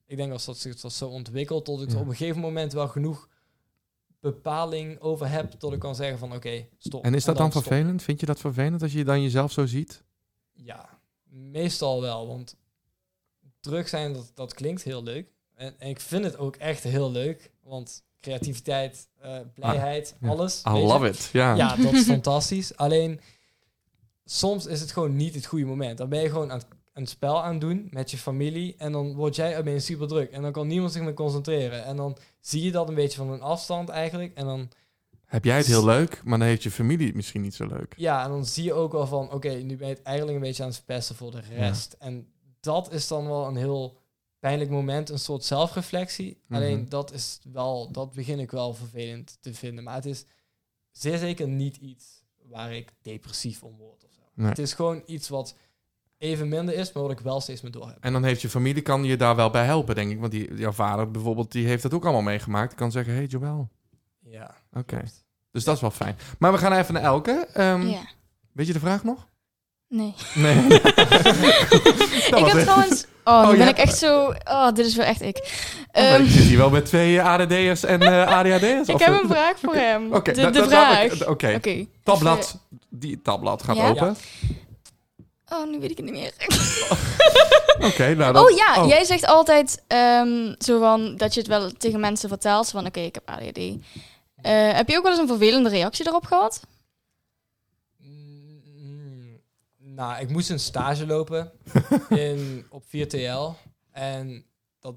ik 0.06 0.16
denk 0.16 0.32
als 0.32 0.44
dat 0.44 0.58
zich 0.58 0.80
dat 0.80 0.92
zo 0.92 1.08
ontwikkelt, 1.08 1.64
tot 1.64 1.82
ik 1.82 1.94
op 1.98 2.08
een 2.08 2.16
gegeven 2.16 2.40
moment 2.40 2.72
wel 2.72 2.88
genoeg 2.88 3.28
bepaling 4.20 5.00
over 5.00 5.28
heb, 5.30 5.50
tot 5.50 5.72
ik 5.72 5.78
kan 5.78 5.94
zeggen 5.94 6.18
van 6.18 6.34
oké, 6.34 6.66
stop. 6.78 7.04
en 7.04 7.14
is 7.14 7.24
dat 7.24 7.36
dan, 7.36 7.52
vervelend? 7.52 8.02
Vind 8.02 8.20
je 8.20 8.26
dat 8.26 8.40
vervelend 8.40 8.82
als 8.82 8.92
je 8.92 9.04
dan 9.04 9.22
jezelf 9.22 9.52
zo 9.52 9.66
ziet? 9.66 10.04
Ja, 10.52 10.98
Meestal 11.24 12.00
wel, 12.00 12.26
want 12.26 12.56
druk 13.60 13.88
zijn, 13.88 14.12
dat, 14.12 14.30
dat 14.34 14.54
klinkt 14.54 14.82
heel 14.82 15.02
leuk. 15.02 15.32
En, 15.54 15.74
en 15.78 15.88
ik 15.88 16.00
vind 16.00 16.24
het 16.24 16.36
ook 16.36 16.56
echt 16.56 16.82
heel 16.82 17.10
leuk, 17.10 17.52
want 17.62 18.04
creativiteit, 18.20 19.08
eh, 19.20 19.38
blijheid, 19.54 20.16
ja. 20.20 20.28
alles. 20.28 20.62
I 20.68 20.70
je. 20.70 20.84
love 20.84 21.08
it. 21.08 21.30
Ja. 21.32 21.54
Ja, 21.54 21.76
dat 21.76 21.92
is 21.92 22.04
fantastisch. 22.04 22.76
Alleen, 22.76 23.20
soms 24.24 24.66
is 24.66 24.80
het 24.80 24.92
gewoon 24.92 25.16
niet 25.16 25.34
het 25.34 25.46
goede 25.46 25.64
moment. 25.64 25.98
Dan 25.98 26.08
ben 26.08 26.20
je 26.20 26.28
gewoon 26.28 26.52
aan 26.52 26.62
een 26.98 27.06
spel 27.06 27.42
aan 27.42 27.52
het 27.52 27.60
doen 27.60 27.88
met 27.90 28.10
je 28.10 28.18
familie 28.18 28.74
en 28.78 28.92
dan 28.92 29.14
word 29.14 29.36
jij 29.36 29.58
opeens 29.58 29.84
super 29.84 30.08
druk. 30.08 30.30
En 30.30 30.42
dan 30.42 30.52
kan 30.52 30.66
niemand 30.66 30.92
zich 30.92 31.02
meer 31.02 31.14
concentreren. 31.14 31.84
En 31.84 31.96
dan 31.96 32.16
zie 32.48 32.62
je 32.62 32.70
dat 32.72 32.88
een 32.88 32.94
beetje 32.94 33.18
van 33.18 33.30
een 33.30 33.42
afstand 33.42 33.88
eigenlijk. 33.88 34.34
En 34.34 34.44
dan, 34.44 34.70
Heb 35.24 35.44
jij 35.44 35.56
het 35.56 35.66
heel 35.66 35.84
leuk, 35.84 36.20
maar 36.24 36.38
dan 36.38 36.48
heeft 36.48 36.62
je 36.62 36.70
familie 36.70 37.06
het 37.06 37.14
misschien 37.14 37.40
niet 37.42 37.54
zo 37.54 37.66
leuk. 37.66 37.94
ja, 37.96 38.24
en 38.24 38.30
dan 38.30 38.46
zie 38.46 38.64
je 38.64 38.72
ook 38.72 38.92
wel 38.92 39.06
van, 39.06 39.32
oké, 39.32 39.50
nu 39.50 39.76
ben 39.76 39.88
je 39.88 39.94
het 39.94 40.02
eigenlijk 40.02 40.36
een 40.36 40.44
beetje 40.44 40.62
aan 40.62 40.68
het 40.68 40.78
verpesten 40.78 41.16
voor 41.16 41.30
de 41.30 41.40
rest. 41.40 41.96
En 41.98 42.32
dat 42.60 42.92
is 42.92 43.08
dan 43.08 43.26
wel 43.26 43.46
een 43.46 43.56
heel 43.56 43.98
pijnlijk 44.38 44.70
moment, 44.70 45.08
een 45.10 45.18
soort 45.18 45.44
zelfreflectie. 45.44 46.42
Mhm. 46.46 46.54
Alleen 46.54 46.88
dat 46.88 47.12
is 47.12 47.38
wel, 47.52 47.90
dat 47.92 48.12
begin 48.12 48.38
ik 48.38 48.50
wel 48.50 48.74
vervelend 48.74 49.38
te 49.40 49.54
vinden. 49.54 49.84
Maar 49.84 49.94
het 49.94 50.06
is 50.06 50.24
zeer 50.90 51.18
zeker 51.18 51.48
niet 51.48 51.76
iets 51.76 52.24
waar 52.42 52.72
ik 52.72 52.92
depressief 53.02 53.62
om 53.62 53.76
word 53.76 54.04
of 54.04 54.12
zo. 54.12 54.20
Nee. 54.34 54.48
Het 54.48 54.58
is 54.58 54.72
gewoon 54.72 55.02
iets 55.06 55.28
wat 55.28 55.54
even 56.18 56.48
minder 56.48 56.74
is, 56.74 56.92
maar 56.92 57.02
wat 57.02 57.12
ik 57.12 57.20
wel 57.20 57.40
steeds 57.40 57.60
meer 57.62 57.70
door 57.72 57.86
heb. 57.86 57.96
En 58.00 58.12
dan 58.12 58.24
heeft 58.24 58.40
je 58.42 58.48
familie, 58.48 58.82
kan 58.82 59.04
je 59.04 59.16
daar 59.16 59.36
wel 59.36 59.50
bij 59.50 59.64
helpen, 59.64 59.94
denk 59.94 60.10
ik. 60.10 60.20
Want 60.20 60.32
die, 60.32 60.54
jouw 60.54 60.72
vader 60.72 61.10
bijvoorbeeld, 61.10 61.52
die 61.52 61.66
heeft 61.66 61.82
dat 61.82 61.94
ook 61.94 62.02
allemaal 62.04 62.22
meegemaakt. 62.22 62.68
Die 62.68 62.78
kan 62.78 62.90
zeggen, 62.90 63.14
hey 63.14 63.24
Joël. 63.24 63.68
Ja. 64.20 64.54
Oké. 64.72 65.02
Dus 65.52 65.64
dat 65.64 65.74
is 65.74 65.80
wel 65.80 65.90
fijn. 65.90 66.16
Maar 66.38 66.52
we 66.52 66.58
gaan 66.58 66.72
even 66.72 66.94
naar 66.94 67.02
Elke. 67.02 67.48
Ehm, 67.52 67.86
Ja. 67.86 68.00
Weet 68.52 68.66
je 68.66 68.72
de 68.72 68.78
vraag 68.80 69.04
nog? 69.04 69.26
Nee. 69.88 70.14
Nee. 70.34 70.54
ik 72.40 72.46
heb 72.46 72.58
trouwens... 72.62 73.06
Oh, 73.24 73.40
nu 73.40 73.44
Oh, 73.44 73.50
ben 73.50 73.58
ja. 73.58 73.68
ik 73.68 73.76
echt 73.78 73.98
zo... 73.98 74.32
Oh, 74.44 74.72
dit 74.72 74.86
is 74.86 74.96
wel 74.96 75.06
echt 75.06 75.22
ik. 75.22 75.36
Oh, 75.92 76.02
Ehm, 76.04 76.22
ik 76.22 76.30
zit 76.30 76.42
hier 76.42 76.56
wel 76.58 76.70
met 76.70 76.84
twee 76.84 77.22
ADD'ers 77.22 77.84
en 77.84 78.00
eh 78.02 78.26
ADHD'ers. 78.38 78.88
ik 78.88 78.94
of- 78.94 79.04
heb 79.04 79.22
een 79.22 79.28
vraag 79.28 79.58
voor 79.58 79.74
hem. 79.74 80.12
Oké, 80.12 80.32
de 80.32 80.64
vraag. 80.68 81.26
Oké, 81.26 81.54
Oké. 81.56 81.86
tabblad. 82.02 82.58
Die 82.88 83.22
tabblad 83.22 83.62
gaat 83.62 83.76
Ja? 83.76 83.88
open. 83.88 84.16
Oh, 85.48 85.70
nu 85.70 85.80
weet 85.80 85.90
ik 85.90 85.96
het 85.96 86.06
niet 86.06 86.14
meer. 86.14 86.34
Oké, 87.88 88.14
nou 88.14 88.32
dan... 88.32 88.44
Oh 88.44 88.50
ja, 88.50 88.86
jij 88.86 89.04
zegt 89.04 89.26
altijd 89.26 89.84
ehm, 89.86 90.54
zo 90.58 90.78
van 90.78 91.16
dat 91.16 91.34
je 91.34 91.40
het 91.40 91.48
wel 91.48 91.72
tegen 91.72 92.00
mensen 92.00 92.28
vertelt. 92.28 92.70
Van 92.70 92.86
oké, 92.86 93.00
ik 93.00 93.14
heb 93.14 93.28
ADHD. 93.28 93.58
Eh, 93.58 94.72
heb 94.72 94.88
je 94.88 94.96
ook 94.96 95.02
wel 95.02 95.12
eens 95.12 95.20
een 95.20 95.26
vervelende 95.26 95.68
reactie 95.68 96.06
erop 96.06 96.24
gehad? 96.24 96.60
Mm, 97.96 99.40
nou, 99.76 100.20
ik 100.20 100.28
moest 100.28 100.50
een 100.50 100.60
stage 100.60 101.06
lopen 101.06 101.52
in, 102.08 102.66
op 102.70 102.84
4TL. 102.84 103.66
En 103.90 104.44
dat... 104.80 104.94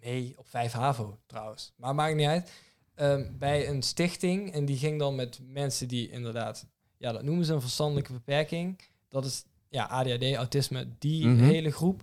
Nee, 0.00 0.34
op 0.36 0.48
5 0.48 0.72
HAVO 0.72 1.18
trouwens. 1.26 1.72
Maar 1.76 1.94
maakt 1.94 2.14
niet 2.14 2.26
uit. 2.26 2.50
Ehm, 2.94 3.24
bij 3.32 3.68
een 3.68 3.82
stichting. 3.82 4.52
En 4.52 4.64
die 4.64 4.76
ging 4.76 4.98
dan 4.98 5.14
met 5.14 5.38
mensen 5.42 5.88
die 5.88 6.10
inderdaad... 6.10 6.66
Ja, 6.98 7.12
dat 7.12 7.22
noemen 7.22 7.44
ze 7.44 7.52
een 7.52 7.60
verstandelijke 7.60 8.12
beperking. 8.12 8.80
Dat 9.08 9.24
is 9.24 9.44
ja, 9.76 9.84
ADHD, 9.90 10.34
autisme, 10.34 10.88
die 10.98 11.26
Mhm. 11.26 11.44
hele 11.44 11.70
groep. 11.72 12.02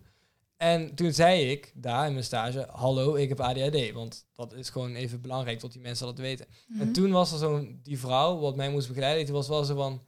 En 0.57 0.95
toen 0.95 1.13
zei 1.13 1.41
ik 1.51 1.71
daar 1.75 2.05
in 2.07 2.11
mijn 2.13 2.23
stage... 2.25 2.67
Hallo, 2.71 3.15
ik 3.15 3.29
heb 3.29 3.39
ADHD. 3.39 3.91
Want 3.91 4.25
dat 4.33 4.53
is 4.53 4.69
gewoon 4.69 4.95
even 4.95 5.21
belangrijk 5.21 5.59
dat 5.59 5.71
die 5.71 5.81
mensen 5.81 6.05
dat 6.05 6.17
weten. 6.17 6.45
En 6.79 6.93
toen 6.93 7.11
was 7.11 7.31
er 7.31 7.37
zo'n, 7.37 7.79
die 7.83 7.99
vrouw, 7.99 8.39
wat 8.39 8.55
mij 8.55 8.69
moest 8.71 8.87
begeleiden, 8.87 9.25
die 9.25 9.33
was 9.33 9.47
wel 9.47 9.63
zo 9.63 9.75
van, 9.75 10.01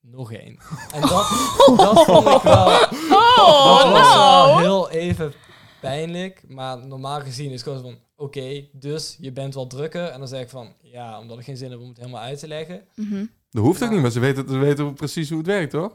nog 0.00 0.32
één. 0.32 0.58
En 0.94 1.00
dat, 1.00 1.28
dat 1.76 2.04
vond 2.04 2.26
ik 2.28 2.42
wel, 2.42 2.66
Oh, 3.10 3.78
dat 3.82 3.92
was 3.92 3.92
wel 3.92 3.92
nou. 3.92 4.60
heel 4.60 4.90
even 4.90 5.32
pijnlijk. 5.80 6.42
Maar 6.48 6.86
normaal 6.86 7.20
gezien 7.20 7.46
is 7.50 7.52
het 7.52 7.62
gewoon 7.62 7.78
zo 7.78 7.84
van, 7.84 7.98
oké, 8.22 8.64
dus 8.72 9.16
je 9.20 9.32
bent 9.32 9.54
wel 9.54 9.66
drukker. 9.66 10.04
En 10.08 10.18
dan 10.18 10.28
zeg 10.28 10.40
ik 10.42 10.48
van, 10.48 10.72
ja, 10.82 11.20
omdat 11.20 11.38
ik 11.38 11.44
geen 11.44 11.56
zin 11.56 11.70
heb 11.70 11.80
om 11.80 11.88
het 11.88 11.96
helemaal 11.96 12.20
uit 12.22 12.38
te 12.38 12.48
leggen. 12.48 12.82
Mhm. 12.94 13.24
Dat 13.50 13.64
hoeft 13.64 13.82
ook 13.82 13.90
niet, 13.90 14.00
maar 14.00 14.10
ze 14.10 14.20
weten, 14.20 14.48
ze 14.48 14.58
weten 14.58 14.94
precies 14.94 15.28
hoe 15.28 15.38
het 15.38 15.46
werkt, 15.46 15.72
hoor. 15.72 15.92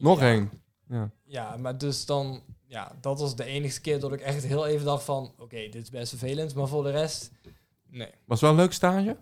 Nog 0.00 0.20
Ja. 0.20 0.26
één. 0.26 0.50
Ja. 0.88 1.10
Ja, 1.24 1.56
maar 1.56 1.78
dus 1.78 2.06
dan, 2.06 2.40
ja, 2.66 2.92
dat 3.00 3.20
was 3.20 3.36
de 3.36 3.44
enige 3.44 3.80
keer 3.80 4.00
dat 4.00 4.12
ik 4.12 4.20
echt 4.20 4.44
heel 4.46 4.66
even 4.66 4.84
dacht 4.84 5.04
van, 5.04 5.32
oké, 5.38 5.56
dit 5.56 5.74
is 5.82 5.90
best 5.90 6.08
vervelend. 6.08 6.54
Maar 6.54 6.68
voor 6.68 6.82
de 6.82 6.90
rest, 6.90 7.30
nee. 7.90 8.10
Was 8.26 8.40
wel 8.40 8.50
een 8.50 8.56
leuk 8.56 8.72
stage? 8.72 9.16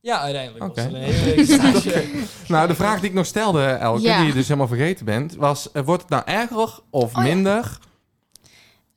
Ja, 0.00 0.20
uiteindelijk 0.20 0.64
Oké. 0.64 0.74
was 0.74 0.84
het 0.84 0.94
een 0.94 1.00
hele 1.00 1.24
leuke 1.24 1.52
stage. 1.80 2.06
Nou, 2.48 2.68
de 2.68 2.74
vraag 2.74 3.00
die 3.00 3.08
ik 3.08 3.14
nog 3.14 3.26
stelde, 3.26 3.64
Elke, 3.64 4.00
Ja. 4.02 4.18
die 4.18 4.26
je 4.26 4.32
dus 4.32 4.46
helemaal 4.46 4.68
vergeten 4.68 5.04
bent, 5.04 5.34
was... 5.34 5.72
eh, 5.72 5.82
wordt 5.84 6.02
het 6.02 6.10
nou 6.10 6.22
erger 6.26 6.80
of 6.90 7.04
Oh 7.04 7.12
ja. 7.12 7.20
minder? 7.34 7.78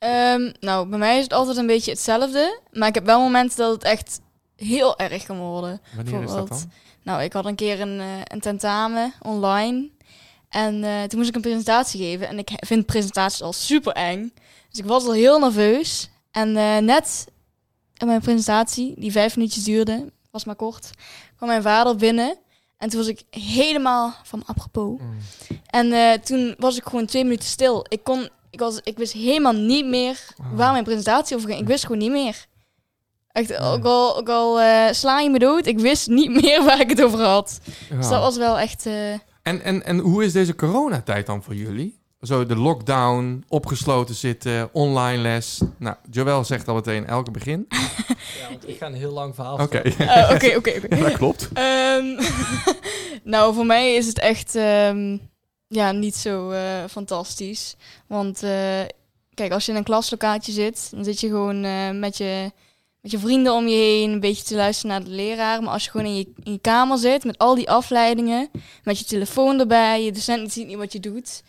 Ehm, 0.01 0.51
nou, 0.59 0.87
bij 0.87 0.99
mij 0.99 1.17
is 1.17 1.23
het 1.23 1.33
altijd 1.33 1.57
een 1.57 1.65
beetje 1.65 1.91
hetzelfde. 1.91 2.59
Maar 2.71 2.87
ik 2.87 2.95
heb 2.95 3.05
wel 3.05 3.19
momenten 3.19 3.57
dat 3.57 3.73
het 3.73 3.83
echt 3.83 4.21
heel 4.55 4.97
erg 4.97 5.25
kan 5.25 5.37
worden. 5.37 5.81
Wanneer 5.95 6.13
is 6.13 6.19
dat 6.19 6.29
dan? 6.29 6.47
Bijvoorbeeld, 6.47 6.65
Nou, 7.03 7.21
ik 7.21 7.33
had 7.33 7.45
een 7.45 7.55
keer 7.55 7.81
een, 7.81 7.99
eh, 7.99 8.07
een 8.23 8.39
tentamen 8.39 9.13
online. 9.21 9.89
En 10.49 10.83
eh, 10.83 11.03
toen 11.03 11.17
moest 11.17 11.29
ik 11.29 11.35
een 11.35 11.41
presentatie 11.41 12.01
geven. 12.01 12.27
En 12.27 12.37
ik 12.37 12.51
vind 12.57 12.85
presentaties 12.85 13.41
al 13.41 13.53
super 13.53 13.93
eng. 13.93 14.33
Dus 14.69 14.79
ik 14.79 14.85
was 14.85 15.05
al 15.05 15.13
heel 15.13 15.39
nerveus. 15.39 16.09
En 16.31 16.57
eh, 16.57 16.77
net 16.77 17.25
in 17.97 18.07
mijn 18.07 18.21
presentatie, 18.21 18.93
die 18.99 19.11
vijf 19.11 19.35
minuutjes 19.35 19.63
duurde, 19.63 20.11
was 20.31 20.45
maar 20.45 20.55
kort, 20.55 20.89
kwam 21.35 21.49
mijn 21.49 21.61
vader 21.61 21.95
binnen. 21.95 22.37
En 22.77 22.89
toen 22.89 22.99
was 22.99 23.09
ik 23.09 23.23
helemaal 23.29 24.13
van 24.23 24.43
apropos. 24.45 24.99
Mm. 24.99 25.17
En 25.65 26.21
toen 26.21 26.55
was 26.57 26.77
ik 26.77 26.83
gewoon 26.83 27.05
twee 27.05 27.23
minuten 27.23 27.47
stil. 27.47 27.85
Ik, 27.89 28.03
kon, 28.03 28.29
ik, 28.51 28.59
was, 28.59 28.79
ik 28.83 28.97
wist 28.97 29.13
helemaal 29.13 29.53
niet 29.53 29.85
meer 29.85 30.19
Oh. 30.39 30.45
waar 30.57 30.71
mijn 30.71 30.83
presentatie 30.83 31.35
over 31.35 31.49
ging. 31.49 31.61
Ik 31.61 31.67
wist 31.67 31.83
gewoon 31.83 31.97
niet 32.01 32.11
meer. 32.11 32.45
Echt, 33.31 33.57
ook 33.57 33.83
al, 33.85 34.17
ook 34.17 34.29
al 34.29 34.61
eh, 34.61 34.91
sla 34.91 35.19
je 35.19 35.29
me 35.29 35.39
dood, 35.39 35.65
ik 35.65 35.79
wist 35.79 36.07
niet 36.07 36.29
meer 36.41 36.63
waar 36.63 36.79
ik 36.79 36.89
het 36.89 37.03
over 37.03 37.19
had. 37.19 37.59
Ja. 37.89 37.95
Dus 37.95 38.07
dat 38.09 38.21
was 38.21 38.37
wel 38.37 38.59
echt... 38.59 38.85
eh, 38.85 39.11
En, 39.11 39.61
en, 39.63 39.85
en 39.85 39.97
hoe 39.99 40.23
is 40.25 40.31
deze 40.33 40.55
coronatijd 40.55 41.25
dan 41.25 41.43
voor 41.43 41.55
jullie? 41.55 41.99
Zo 42.21 42.45
de 42.45 42.55
lockdown, 42.55 43.43
opgesloten 43.47 44.15
zitten, 44.15 44.69
online 44.73 45.21
les. 45.21 45.61
Nou, 45.77 45.95
Joël 46.11 46.43
zegt 46.43 46.67
al 46.67 46.75
meteen 46.75 47.07
elke 47.07 47.31
begin. 47.31 47.65
Ja, 48.41 48.49
want 48.49 48.67
ik 48.67 48.77
ga 48.77 48.85
een 48.85 48.93
heel 48.93 49.11
lang 49.11 49.35
verhaal 49.35 49.57
Oké, 49.59 49.81
vertellen. 49.91 50.35
Oké, 50.35 50.55
oké, 50.57 50.73
oké. 50.85 50.95
dat 51.03 51.17
klopt. 51.17 51.49
Ehm, 51.53 52.05
nou, 53.23 53.53
voor 53.53 53.65
mij 53.65 53.93
is 53.95 54.07
het 54.07 54.19
echt 54.19 54.55
ehm, 54.55 55.17
ja, 55.73 55.91
niet 55.91 56.15
zo 56.15 56.49
eh, 56.49 56.83
fantastisch. 56.89 57.75
Want 58.07 58.43
eh, 58.43 58.81
kijk, 59.33 59.51
als 59.51 59.65
je 59.65 59.71
in 59.71 59.77
een 59.77 59.83
klaslokaatje 59.83 60.51
zit, 60.51 60.87
dan 60.91 61.03
zit 61.03 61.19
je 61.19 61.27
gewoon 61.27 61.63
eh, 61.63 61.89
met, 61.91 62.17
je, 62.17 62.51
met 63.01 63.11
je 63.11 63.19
vrienden 63.19 63.53
om 63.53 63.67
je 63.67 63.75
heen 63.75 64.11
een 64.11 64.19
beetje 64.19 64.43
te 64.43 64.55
luisteren 64.55 64.91
naar 64.91 65.03
de 65.09 65.15
leraar. 65.15 65.63
Maar 65.63 65.73
als 65.73 65.83
je 65.83 65.89
gewoon 65.91 66.05
in 66.05 66.15
je, 66.15 66.31
in 66.43 66.51
je 66.51 66.59
kamer 66.59 66.97
zit 66.97 67.23
met 67.23 67.37
al 67.37 67.55
die 67.55 67.69
afleidingen, 67.69 68.49
met 68.83 68.99
je 68.99 69.05
telefoon 69.05 69.59
erbij, 69.59 70.03
je 70.03 70.11
docent 70.11 70.51
ziet 70.53 70.67
niet 70.67 70.77
wat 70.77 70.93
je 70.93 70.99
doet. 70.99 71.43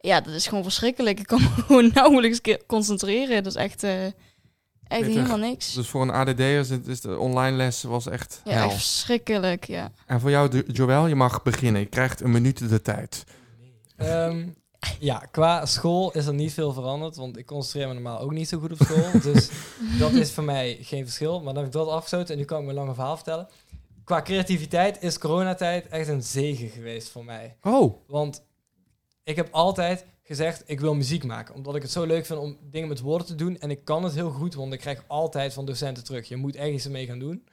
Ja, 0.00 0.20
dat 0.20 0.34
is 0.34 0.46
gewoon 0.46 0.62
verschrikkelijk. 0.62 1.18
Ik 1.20 1.26
kan 1.26 1.40
me 1.42 1.48
gewoon 1.66 1.90
nauwelijks 1.94 2.40
concentreren. 2.66 3.42
Dat 3.42 3.54
is 3.56 3.62
echt, 3.62 3.82
echt 3.82 5.06
helemaal 5.06 5.36
niks. 5.38 5.74
Dus 5.74 5.88
voor 5.88 6.02
een 6.02 6.10
ADD'er 6.10 6.58
is, 6.58 6.70
het- 6.70 6.86
is 6.86 7.00
de 7.00 7.18
online 7.18 7.56
les 7.56 7.82
was 7.82 8.06
echt 8.08 8.40
Ja, 8.44 8.52
hel. 8.52 8.64
echt 8.64 8.74
verschrikkelijk, 8.74 9.64
ja. 9.66 9.92
En 10.06 10.20
voor 10.20 10.30
jou, 10.30 10.56
Jo- 10.56 10.62
Joël, 10.72 11.06
je 11.06 11.14
mag 11.14 11.42
beginnen. 11.42 11.80
Je 11.80 11.86
krijgt 11.86 12.20
een 12.20 12.30
minuut 12.30 12.68
de 12.68 12.82
tijd. 12.82 13.24
Ehm, 13.98 14.48
ja, 14.98 15.18
qua 15.18 15.66
school 15.66 16.12
is 16.12 16.26
er 16.26 16.34
niet 16.34 16.52
veel 16.52 16.72
veranderd, 16.72 17.16
want 17.16 17.36
ik 17.36 17.46
concentreer 17.46 17.88
me 17.88 17.94
normaal 17.94 18.20
ook 18.20 18.32
niet 18.32 18.48
zo 18.48 18.58
goed 18.58 18.72
op 18.72 18.78
school. 18.82 19.20
dus 19.32 19.50
dat 19.98 20.12
is 20.12 20.32
voor 20.32 20.44
mij 20.44 20.78
geen 20.80 21.04
verschil. 21.04 21.34
Maar 21.40 21.54
dan 21.54 21.62
heb 21.62 21.72
ik 21.72 21.78
dat 21.78 21.88
afgesloten 21.88 22.32
en 22.32 22.38
nu 22.38 22.44
kan 22.44 22.58
ik 22.58 22.64
mijn 22.64 22.76
lange 22.76 22.94
verhaal 22.94 23.16
vertellen. 23.16 23.48
Qua 24.04 24.22
creativiteit 24.22 25.02
is 25.02 25.18
coronatijd 25.18 25.88
echt 25.88 26.08
een 26.08 26.22
zegen 26.22 26.68
geweest 26.68 27.08
voor 27.08 27.24
mij. 27.24 27.56
Oh, 27.62 27.94
Want 28.06 28.42
ik 29.24 29.36
heb 29.36 29.48
altijd 29.50 30.04
gezegd, 30.22 30.62
ik 30.66 30.80
wil 30.80 30.94
muziek 30.94 31.24
maken. 31.24 31.54
Omdat 31.54 31.76
ik 31.76 31.82
het 31.82 31.90
zo 31.90 32.04
leuk 32.04 32.26
vind 32.26 32.38
om 32.38 32.58
dingen 32.70 32.88
met 32.88 33.00
woorden 33.00 33.26
te 33.26 33.34
doen. 33.34 33.58
En 33.58 33.70
ik 33.70 33.84
kan 33.84 34.04
het 34.04 34.14
heel 34.14 34.30
goed, 34.30 34.54
want 34.54 34.72
ik 34.72 34.80
krijg 34.80 35.04
altijd 35.06 35.52
van 35.52 35.64
docenten 35.66 36.04
terug. 36.04 36.28
Je 36.28 36.36
moet 36.36 36.56
ergens 36.56 36.84
ermee 36.84 37.06
gaan 37.06 37.18
doen. 37.18 37.44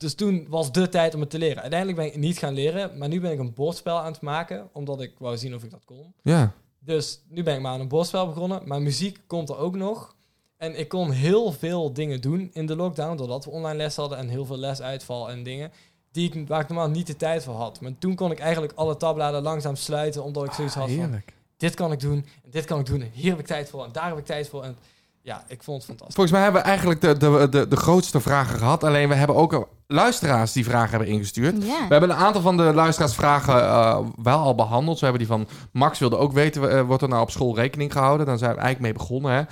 Dus 0.00 0.14
toen 0.14 0.46
was 0.48 0.72
de 0.72 0.88
tijd 0.88 1.14
om 1.14 1.20
het 1.20 1.30
te 1.30 1.38
leren. 1.38 1.60
Uiteindelijk 1.60 1.98
ben 1.98 2.08
ik 2.08 2.16
niet 2.16 2.38
gaan 2.38 2.54
leren, 2.54 2.98
maar 2.98 3.08
nu 3.08 3.20
ben 3.20 3.32
ik 3.32 3.38
een 3.38 3.54
bordspel 3.54 3.98
aan 3.98 4.12
het 4.12 4.20
maken. 4.20 4.68
Omdat 4.72 5.00
ik 5.00 5.12
wou 5.18 5.36
zien 5.36 5.54
of 5.54 5.64
ik 5.64 5.70
dat 5.70 5.84
kon. 5.84 6.14
ja. 6.22 6.52
Dus 6.78 7.22
nu 7.28 7.42
ben 7.42 7.54
ik 7.54 7.60
maar 7.60 7.72
aan 7.72 7.80
een 7.80 7.88
bordspel 7.88 8.26
begonnen. 8.26 8.62
Maar 8.64 8.82
muziek 8.82 9.20
komt 9.26 9.48
er 9.48 9.56
ook 9.56 9.76
nog. 9.76 10.14
En 10.56 10.78
ik 10.78 10.88
kon 10.88 11.10
heel 11.10 11.52
veel 11.52 11.92
dingen 11.92 12.20
doen 12.20 12.50
in 12.52 12.66
de 12.66 12.76
lockdown. 12.76 13.16
Doordat 13.16 13.44
we 13.44 13.50
online 13.50 13.76
les 13.76 13.96
hadden 13.96 14.18
en 14.18 14.28
heel 14.28 14.44
veel 14.44 14.56
lesuitval 14.56 15.30
en 15.30 15.42
dingen. 15.42 15.72
Die 16.12 16.32
ik, 16.32 16.48
waar 16.48 16.60
ik 16.60 16.68
normaal 16.68 16.88
niet 16.88 17.06
de 17.06 17.16
tijd 17.16 17.44
voor 17.44 17.54
had. 17.54 17.80
Maar 17.80 17.98
toen 17.98 18.14
kon 18.14 18.30
ik 18.30 18.38
eigenlijk 18.38 18.72
alle 18.76 18.96
tabbladen 18.96 19.42
langzaam 19.42 19.76
sluiten. 19.76 20.24
Omdat 20.24 20.44
ik 20.44 20.52
zoiets 20.52 20.74
had 20.74 20.90
van, 20.90 21.22
dit 21.56 21.74
kan 21.74 21.92
ik 21.92 22.00
doen. 22.00 22.26
En 22.44 22.50
dit 22.50 22.64
kan 22.64 22.80
ik 22.80 22.86
doen. 22.86 23.00
En 23.00 23.10
hier 23.12 23.30
heb 23.30 23.40
ik 23.40 23.46
tijd 23.46 23.70
voor. 23.70 23.84
En 23.84 23.92
daar 23.92 24.08
heb 24.08 24.18
ik 24.18 24.26
tijd 24.26 24.48
voor. 24.48 24.62
En 24.62 24.76
ja, 25.22 25.44
ik 25.48 25.62
vond 25.62 25.76
het 25.76 25.86
fantastisch. 25.86 26.14
Volgens 26.14 26.34
mij 26.34 26.44
hebben 26.44 26.62
we 26.62 26.68
eigenlijk 26.68 27.00
de, 27.00 27.16
de, 27.16 27.48
de, 27.50 27.68
de 27.68 27.76
grootste 27.76 28.20
vragen 28.20 28.58
gehad. 28.58 28.84
Alleen 28.84 29.08
we 29.08 29.14
hebben 29.14 29.36
ook 29.36 29.68
luisteraars 29.92 30.52
die 30.52 30.64
vragen 30.64 30.90
hebben 30.90 31.08
ingestuurd. 31.08 31.58
We 31.58 31.86
hebben 31.88 32.10
een 32.10 32.16
aantal 32.16 32.42
van 32.42 32.56
de 32.56 32.62
luisteraarsvragen 32.62 33.62
eh, 33.62 33.98
wel 34.22 34.38
al 34.38 34.54
behandeld. 34.54 34.98
Zo 34.98 35.04
hebben 35.04 35.26
die 35.26 35.36
van 35.36 35.48
Max 35.72 35.98
wilde 35.98 36.16
ook 36.16 36.32
weten, 36.32 36.70
eh, 36.70 36.82
wordt 36.82 37.02
er 37.02 37.08
nou 37.08 37.22
op 37.22 37.30
school 37.30 37.54
rekening 37.54 37.92
gehouden? 37.92 38.26
Dan 38.26 38.38
zijn 38.38 38.54
we 38.54 38.60
eigenlijk 38.60 38.94
mee 38.94 39.06
begonnen. 39.06 39.32
Hè? 39.32 39.42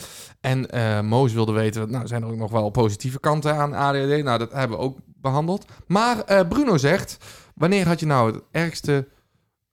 En 0.40 0.70
eh 0.70 1.00
Moos 1.00 1.32
wilde 1.32 1.52
weten, 1.52 1.90
nou 1.90 2.06
zijn 2.06 2.22
er 2.22 2.28
ook 2.28 2.36
nog 2.36 2.50
wel 2.50 2.70
positieve 2.70 3.20
kanten 3.20 3.54
aan 3.54 3.74
ADHD? 3.74 4.22
Nou, 4.22 4.38
dat 4.38 4.52
hebben 4.52 4.78
we 4.78 4.84
ook 4.84 4.98
behandeld. 5.06 5.64
Maar 5.86 6.46
Bruno 6.48 6.76
zegt, 6.76 7.16
wanneer 7.54 7.86
had 7.86 8.00
je 8.00 8.06
nou 8.06 8.32
het 8.32 8.42
ergste... 8.50 9.08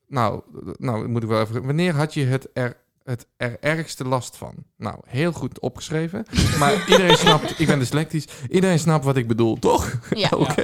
Nou, 0.08 0.40
nou 0.76 1.08
moet 1.08 1.22
ik 1.22 1.28
wel 1.28 1.40
even... 1.40 1.66
Wanneer 1.66 1.94
had 1.94 2.14
je 2.14 2.24
het 2.24 2.48
er, 2.52 2.76
het 3.06 3.26
er 3.36 3.56
ergste 3.60 4.04
last 4.04 4.36
van? 4.36 4.54
Nou, 4.76 4.96
heel 5.06 5.32
goed 5.32 5.60
opgeschreven. 5.60 6.24
Maar 6.58 6.88
iedereen 6.88 7.16
snapt, 7.16 7.60
ik 7.60 7.66
ben 7.66 7.78
dyslectisch. 7.78 8.24
Iedereen 8.50 8.78
snapt 8.78 9.04
wat 9.04 9.16
ik 9.16 9.28
bedoel, 9.28 9.58
toch? 9.58 9.98
Ja. 10.10 10.28
Oké. 10.38 10.62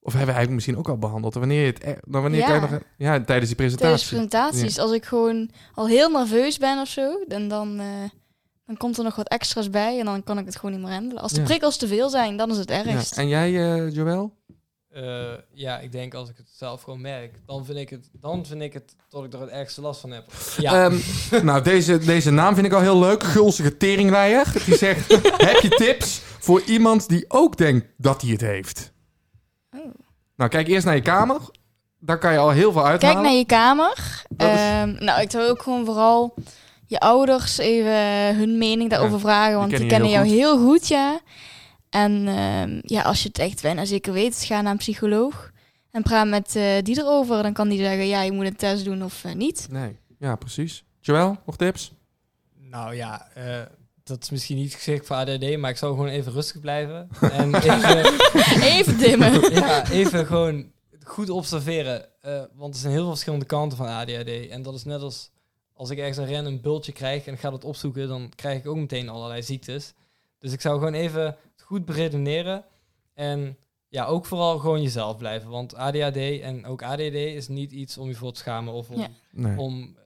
Of 0.00 0.14
hebben 0.14 0.34
we 0.34 0.38
eigenlijk 0.38 0.50
misschien 0.50 0.76
ook 0.76 0.88
al 0.88 0.98
behandeld? 0.98 1.34
Wanneer 1.34 1.60
je 1.60 1.66
het... 1.72 1.84
er- 1.84 1.98
Dan 2.06 2.22
wanneer 2.22 2.40
Ja. 2.40 2.46
kan 2.46 2.54
je 2.54 2.60
nog... 2.60 2.70
Ja, 2.96 3.20
tijdens 3.24 3.26
die 3.26 3.26
Tijdens 3.28 3.54
presentatie. 3.56 4.06
presentaties, 4.08 4.78
als 4.78 4.92
ik 4.92 5.04
gewoon 5.04 5.50
al 5.74 5.86
heel 5.86 6.10
nerveus 6.10 6.58
ben 6.58 6.78
of 6.80 6.88
zo, 6.88 7.24
dan, 7.26 7.48
dan, 7.48 7.78
eh, 7.80 7.86
dan 8.66 8.76
komt 8.76 8.98
er 8.98 9.04
nog 9.04 9.16
wat 9.16 9.28
extra's 9.28 9.70
bij 9.70 9.98
en 9.98 10.04
dan 10.04 10.22
kan 10.24 10.38
ik 10.38 10.44
het 10.46 10.56
gewoon 10.56 10.72
niet 10.74 10.80
meer 10.84 10.92
handelen. 10.92 11.22
Als 11.22 11.32
de 11.32 11.40
Ja. 11.40 11.46
prikkels 11.46 11.76
te 11.76 11.86
veel 11.86 12.08
zijn, 12.08 12.36
dan 12.36 12.50
is 12.50 12.56
het 12.56 12.68
Ja. 12.70 12.84
ergst. 12.84 13.18
En 13.18 13.28
jij, 13.28 13.74
eh 13.76 13.90
Joël? 13.94 14.32
Eh, 14.98 15.38
ja, 15.52 15.78
ik 15.78 15.92
denk 15.92 16.14
als 16.14 16.28
ik 16.28 16.36
het 16.36 16.50
zelf 16.56 16.82
gewoon 16.82 17.00
merk, 17.00 17.40
dan 17.46 17.64
vind 17.64 17.78
ik 17.78 17.90
het, 17.90 18.10
dan 18.12 18.46
vind 18.46 18.62
ik 18.62 18.72
het 18.72 18.96
dat 19.08 19.24
ik 19.24 19.32
er 19.32 19.40
het 19.40 19.50
ergste 19.50 19.80
last 19.80 20.00
van 20.00 20.10
heb. 20.10 20.24
Ja, 20.56 20.84
Ehm, 20.84 20.98
nou, 21.46 21.62
deze, 21.62 21.98
deze 21.98 22.30
naam 22.30 22.54
vind 22.54 22.66
ik 22.66 22.72
al 22.72 22.80
heel 22.80 22.98
leuk. 22.98 23.22
Gulzige 23.22 23.76
teringleier. 23.76 24.52
Die 24.64 24.76
zegt, 24.76 25.12
heb 25.50 25.60
je 25.60 25.68
tips 25.68 26.20
voor 26.38 26.62
iemand 26.66 27.08
die 27.08 27.24
ook 27.28 27.56
denkt 27.56 27.86
dat 27.96 28.22
hij 28.22 28.30
het 28.30 28.40
heeft? 28.40 28.92
Oh. 29.70 29.80
Nou, 30.36 30.50
kijk 30.50 30.68
eerst 30.68 30.86
naar 30.86 30.94
je 30.94 31.02
kamer. 31.02 31.40
Daar 31.98 32.18
kan 32.18 32.32
je 32.32 32.38
al 32.38 32.50
heel 32.50 32.72
veel 32.72 32.86
uithalen. 32.86 33.14
Kijk 33.16 33.26
naar 33.26 33.38
je 33.38 33.46
kamer. 33.46 34.24
Ehm, 34.36 35.04
nou, 35.04 35.20
ik 35.20 35.30
zou 35.30 35.48
ook 35.48 35.62
gewoon 35.62 35.84
vooral 35.84 36.34
je 36.86 37.00
ouders 37.00 37.58
even 37.58 38.36
hun 38.36 38.58
mening 38.58 38.90
daarover 38.90 39.20
vragen, 39.20 39.58
want 39.58 39.70
die 39.70 39.86
kennen 39.86 40.08
je 40.08 40.14
kennen 40.14 40.28
heel 40.28 40.38
jou 40.38 40.58
heel 40.58 40.66
goed, 40.66 40.88
ja. 40.88 41.20
En 41.90 42.28
ehm, 42.28 42.80
ja, 42.82 43.02
als 43.02 43.22
je 43.22 43.28
het 43.28 43.38
echt 43.38 43.62
bijna 43.62 43.84
zeker 43.84 44.12
weet, 44.12 44.36
ga 44.44 44.60
naar 44.60 44.72
een 44.72 44.78
psycholoog 44.78 45.50
en 45.90 46.02
praat 46.02 46.26
met 46.26 46.56
eh, 46.56 46.82
die 46.82 46.98
erover. 46.98 47.42
Dan 47.42 47.52
kan 47.52 47.68
die 47.68 47.78
zeggen, 47.78 48.06
ja, 48.06 48.22
je 48.22 48.32
moet 48.32 48.46
een 48.46 48.56
test 48.56 48.84
doen 48.84 49.02
of 49.02 49.24
eh, 49.24 49.32
niet. 49.34 49.66
Nee, 49.70 49.98
ja, 50.18 50.36
precies. 50.36 50.84
Joël, 51.00 51.36
nog 51.46 51.56
tips? 51.56 51.92
nou 52.70 52.94
ja, 52.94 53.28
eh, 53.34 53.62
dat 54.04 54.22
is 54.22 54.30
misschien 54.30 54.56
niet 54.56 54.74
geschikt 54.74 55.06
voor 55.06 55.16
ADD, 55.16 55.56
maar 55.58 55.70
ik 55.70 55.76
zou 55.76 55.94
gewoon 55.94 56.08
even 56.10 56.32
rustig 56.32 56.60
blijven. 56.60 57.08
En 57.32 57.54
even, 57.54 58.62
Even 58.62 58.98
dimmen. 58.98 59.52
ja, 59.54 59.90
even 59.90 60.26
gewoon 60.26 60.72
goed 61.04 61.30
observeren. 61.30 62.06
eh, 62.20 62.42
want 62.54 62.74
er 62.74 62.80
zijn 62.80 62.92
heel 62.92 63.00
veel 63.02 63.10
verschillende 63.10 63.44
kanten 63.44 63.78
van 63.78 63.86
ADHD. 63.86 64.48
En 64.48 64.62
dat 64.62 64.74
is 64.74 64.84
net 64.84 65.00
als 65.00 65.30
als 65.74 65.90
ik 65.90 65.98
ergens 65.98 66.16
een 66.16 66.32
random 66.34 66.60
bultje 66.60 66.92
krijg 66.92 67.26
en 67.26 67.32
ik 67.32 67.40
ga 67.40 67.50
dat 67.50 67.64
opzoeken, 67.64 68.08
dan 68.08 68.32
krijg 68.34 68.58
ik 68.58 68.66
ook 68.66 68.76
meteen 68.76 69.08
allerlei 69.08 69.42
ziektes. 69.42 69.92
Dus 70.38 70.52
ik 70.52 70.60
zou 70.60 70.78
gewoon 70.78 70.94
even 70.94 71.36
goed 71.68 71.84
beredeneren. 71.84 72.64
En 73.14 73.56
ja, 73.88 74.04
ook 74.04 74.26
vooral 74.26 74.58
gewoon 74.58 74.82
jezelf 74.82 75.16
blijven. 75.16 75.50
Want 75.50 75.74
ADHD 75.74 76.16
en 76.40 76.66
ook 76.66 76.82
ADD 76.82 77.00
is 77.14 77.48
niet 77.48 77.72
iets 77.72 77.98
om 77.98 78.08
je 78.08 78.14
voor 78.14 78.32
te 78.32 78.38
schamen 78.38 78.72
of 78.72 78.90
om, 78.90 78.98
Ja. 79.00 79.08
Nee. 79.30 79.58
om 79.58 79.96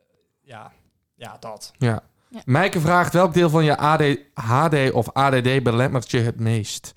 ja, 0.40 0.72
ja, 1.14 1.36
dat. 1.40 1.72
Ja. 1.78 2.02
Ja. 2.28 2.42
Mijke 2.44 2.80
vraagt, 2.80 3.12
welk 3.12 3.34
deel 3.34 3.50
van 3.50 3.64
je 3.64 3.76
ADHD 3.76 4.92
of 4.92 5.12
ADD 5.12 5.62
belemmert 5.62 6.10
je 6.10 6.18
het 6.18 6.40
meest? 6.40 6.92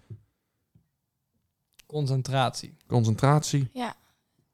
Concentratie. 1.85 2.77
Concentratie, 2.87 3.69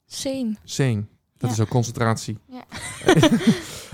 Same. 0.05 0.55
same. 0.63 1.03
Dat 1.37 1.49
Ja. 1.49 1.55
is 1.55 1.59
ook 1.59 1.67
concentratie. 1.69 2.37
Ja. 2.47 2.63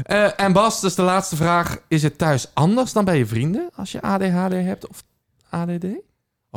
Eh, 0.04 0.40
en 0.40 0.54
Bas, 0.54 0.82
dus 0.82 0.96
de 0.96 1.02
laatste 1.02 1.36
vraag. 1.36 1.78
Is 1.88 2.04
het 2.04 2.18
thuis 2.18 2.54
anders 2.54 2.94
dan 2.94 3.06
bij 3.06 3.18
je 3.18 3.26
vrienden 3.26 3.70
als 3.76 3.92
je 3.92 4.02
ADHD 4.02 4.52
hebt 4.52 4.88
of 4.88 5.04
ADD? 5.50 5.86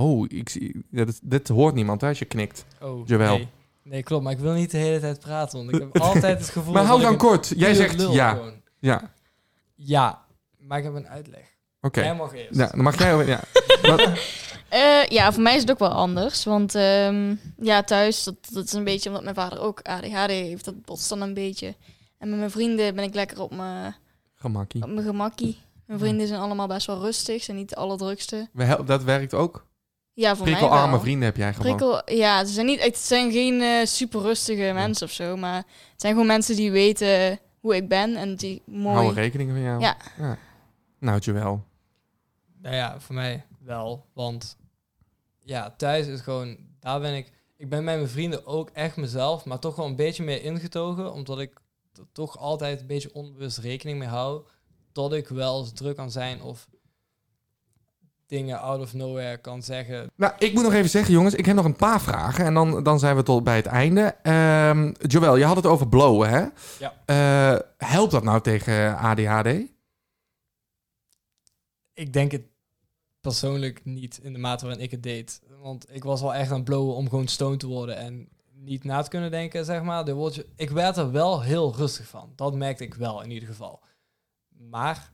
Oh, 0.00 0.24
ik 0.28 0.48
zie, 0.48 0.84
ja, 0.90 1.04
dit, 1.04 1.20
dit 1.22 1.48
hoort 1.48 1.74
niemand 1.74 2.00
hè, 2.00 2.08
als 2.08 2.18
je 2.18 2.24
knikt. 2.24 2.64
Oh, 2.80 3.06
Jawel. 3.06 3.36
Nee. 3.36 3.48
nee, 3.82 4.02
klopt. 4.02 4.24
Maar 4.24 4.32
ik 4.32 4.38
wil 4.38 4.52
niet 4.52 4.70
de 4.70 4.76
hele 4.78 5.00
tijd 5.00 5.20
praten, 5.20 5.58
want 5.58 5.74
ik 5.74 5.80
heb 5.80 5.98
altijd 6.12 6.38
het 6.38 6.48
gevoel... 6.48 6.72
Maar 6.72 6.84
hou 6.84 7.00
dat 7.00 7.08
dan 7.08 7.18
kort. 7.18 7.52
Jij 7.56 7.74
zegt 7.74 8.00
ja. 8.12 8.30
gewoon. 8.30 8.52
Ja, 8.78 9.12
Ja, 9.74 10.24
maar 10.58 10.78
ik 10.78 10.84
heb 10.84 10.94
een 10.94 11.08
uitleg. 11.08 11.56
oké. 11.80 12.00
Jij 12.00 12.14
mag 12.14 12.34
eerst. 12.34 12.58
Ja, 12.58 12.66
dan 12.66 12.82
mag 12.82 12.98
jij... 12.98 13.26
Ja. 13.26 13.40
Eh, 14.70 15.04
ja, 15.08 15.32
voor 15.32 15.42
mij 15.42 15.54
is 15.54 15.60
het 15.60 15.70
ook 15.70 15.78
wel 15.78 15.88
anders. 15.88 16.44
Want 16.44 16.74
ehm, 16.74 17.34
ja, 17.56 17.82
thuis, 17.82 18.24
dat, 18.24 18.34
dat 18.50 18.64
is 18.64 18.72
een 18.72 18.84
beetje 18.84 19.08
omdat 19.08 19.24
mijn 19.24 19.34
vader 19.34 19.60
ook 19.60 19.80
ADHD 19.82 20.30
heeft. 20.30 20.64
Dat 20.64 20.84
botst 20.84 21.08
dan 21.08 21.20
een 21.20 21.34
beetje. 21.34 21.74
En 22.18 22.28
met 22.30 22.38
mijn 22.38 22.50
vrienden 22.50 22.94
ben 22.94 23.04
ik 23.04 23.14
lekker 23.14 23.40
op 23.40 23.54
mijn, 23.56 23.94
Gemakkie. 24.34 24.82
op 24.82 24.88
mijn 24.88 25.06
gemakkie. 25.06 25.58
Mijn 25.86 25.98
vrienden 25.98 26.26
zijn 26.26 26.40
allemaal 26.40 26.66
best 26.66 26.86
wel 26.86 27.00
rustig, 27.00 27.42
zijn 27.42 27.56
niet 27.56 27.68
de 27.68 27.76
allerdrukste. 27.76 28.48
Dat 28.84 29.02
werkt 29.02 29.34
ook. 29.34 29.66
Ja, 30.20 30.36
voor 30.36 30.44
mij 30.46 30.54
Prikkelarme 30.54 30.90
wel. 30.90 31.00
vrienden 31.00 31.24
heb 31.24 31.36
jij 31.36 31.54
gewoon. 31.54 31.76
Prikkel, 31.76 32.14
ja, 32.16 32.44
ze 32.44 32.52
zijn, 32.52 32.66
niet, 32.66 32.78
echt- 32.78 32.86
het 32.86 32.98
zijn 32.98 33.32
geen 33.32 33.60
eh, 33.60 33.86
super 33.86 34.20
rustige 34.20 34.72
mensen 34.72 35.06
of 35.06 35.12
zo. 35.12 35.36
Maar 35.36 35.56
het 35.56 36.00
zijn 36.00 36.12
gewoon 36.12 36.26
mensen 36.26 36.56
die 36.56 36.70
weten 36.70 37.38
hoe 37.60 37.76
ik 37.76 37.88
ben 37.88 38.16
en 38.16 38.36
die 38.36 38.62
mooi... 38.66 38.94
Houden 38.94 39.14
rekening 39.14 39.50
van 39.50 39.60
jou. 39.60 39.80
Ja. 39.80 39.96
Nou, 40.98 41.18
Joël. 41.18 41.64
Nou 42.62 42.74
ja, 42.74 43.00
voor 43.00 43.14
mij 43.14 43.44
wel. 43.64 44.06
Want 44.12 44.56
ja, 45.38 45.74
thuis 45.76 46.06
is 46.06 46.20
gewoon, 46.20 46.56
daar 46.80 47.00
ben 47.00 47.14
ik. 47.16 47.32
Ik 47.56 47.68
ben 47.68 47.84
met 47.84 47.96
mijn 47.96 48.08
vrienden 48.08 48.46
ook 48.46 48.70
echt 48.70 48.96
mezelf, 48.96 49.44
maar 49.44 49.58
toch 49.58 49.76
wel 49.76 49.86
een 49.86 49.96
beetje 49.96 50.22
meer 50.24 50.42
ingetogen, 50.42 51.12
omdat 51.12 51.40
ik 51.40 51.60
er 51.94 52.06
toch 52.12 52.38
altijd 52.38 52.80
een 52.80 52.86
beetje 52.86 53.14
onbewust 53.14 53.58
rekening 53.58 53.98
mee 53.98 54.08
hou 54.08 54.42
dat 54.92 55.12
ik 55.12 55.28
wel 55.28 55.60
eens 55.60 55.72
druk 55.72 55.96
kan 55.96 56.10
zijn 56.10 56.42
of 56.42 56.68
dingen 58.30 58.60
out 58.60 58.80
of 58.80 58.94
nowhere 58.94 59.36
kan 59.36 59.62
zeggen. 59.62 60.10
Nou, 60.16 60.32
ik 60.38 60.54
moet 60.54 60.62
nog 60.62 60.72
even 60.72 60.90
zeggen, 60.90 61.12
jongens, 61.12 61.34
ik 61.34 61.46
heb 61.46 61.56
nog 61.56 61.64
een 61.64 61.76
paar 61.76 62.00
vragen 62.00 62.44
en 62.44 62.54
dan, 62.54 62.82
dan 62.82 62.98
zijn 62.98 63.16
we 63.16 63.22
tot 63.22 63.44
bij 63.44 63.56
het 63.56 63.66
einde. 63.66 64.14
Ehm 64.22 64.92
Joël, 64.98 65.36
je 65.36 65.44
had 65.44 65.56
het 65.56 65.66
over 65.66 65.88
blowen, 65.88 66.28
hè? 66.28 66.46
Ja. 66.78 66.94
Eh, 67.04 67.60
helpt 67.76 68.12
dat 68.12 68.22
nou 68.22 68.40
tegen 68.40 68.96
ADHD? 68.96 69.48
Ik 71.94 72.12
denk 72.12 72.32
het 72.32 72.42
persoonlijk 73.20 73.84
niet 73.84 74.20
in 74.22 74.32
de 74.32 74.38
mate 74.38 74.64
waarin 74.66 74.84
ik 74.84 74.90
het 74.90 75.02
deed. 75.02 75.40
Want 75.62 75.94
ik 75.94 76.04
was 76.04 76.20
wel 76.20 76.34
echt 76.34 76.50
aan 76.50 76.56
het 76.56 76.64
blowen 76.64 76.94
om 76.94 77.08
gewoon 77.08 77.28
stoned 77.28 77.60
te 77.60 77.66
worden 77.66 77.96
en 77.96 78.28
niet 78.52 78.84
na 78.84 79.02
te 79.02 79.08
kunnen 79.08 79.30
denken, 79.30 79.64
zeg 79.64 79.82
maar. 79.82 80.04
De 80.04 80.14
woordje, 80.14 80.46
ik 80.56 80.70
werd 80.70 80.96
er 80.96 81.10
wel 81.10 81.42
heel 81.42 81.74
rustig 81.76 82.06
van. 82.06 82.32
Dat 82.36 82.54
merkte 82.54 82.84
ik 82.84 82.94
wel 82.94 83.22
in 83.22 83.30
ieder 83.30 83.48
geval. 83.48 83.80
Maar 84.48 85.12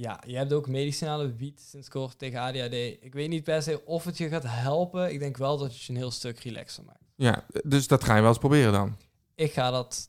ja, 0.00 0.20
je 0.26 0.36
hebt 0.36 0.52
ook 0.52 0.68
medicinale 0.68 1.34
wiet 1.34 1.60
sinds 1.70 1.88
kort 1.88 2.18
tegen 2.18 2.40
ADHD. 2.40 2.72
Ik 3.00 3.10
weet 3.12 3.28
niet 3.28 3.44
per 3.44 3.62
se 3.62 3.84
of 3.84 4.04
het 4.04 4.18
je 4.18 4.28
gaat 4.28 4.44
helpen. 4.46 5.12
Ik 5.12 5.18
denk 5.18 5.36
wel 5.36 5.58
dat 5.58 5.68
het 5.68 5.82
je 5.82 5.92
een 5.92 5.98
heel 5.98 6.10
stuk 6.10 6.38
relaxer 6.38 6.84
maakt. 6.84 7.02
Ja, 7.14 7.44
dus 7.64 7.86
dat 7.86 8.04
ga 8.04 8.14
je 8.14 8.20
wel 8.20 8.30
eens 8.30 8.38
proberen 8.38 8.72
dan. 8.72 8.96
Ik 9.34 9.52
ga 9.52 9.70
dat, 9.70 10.08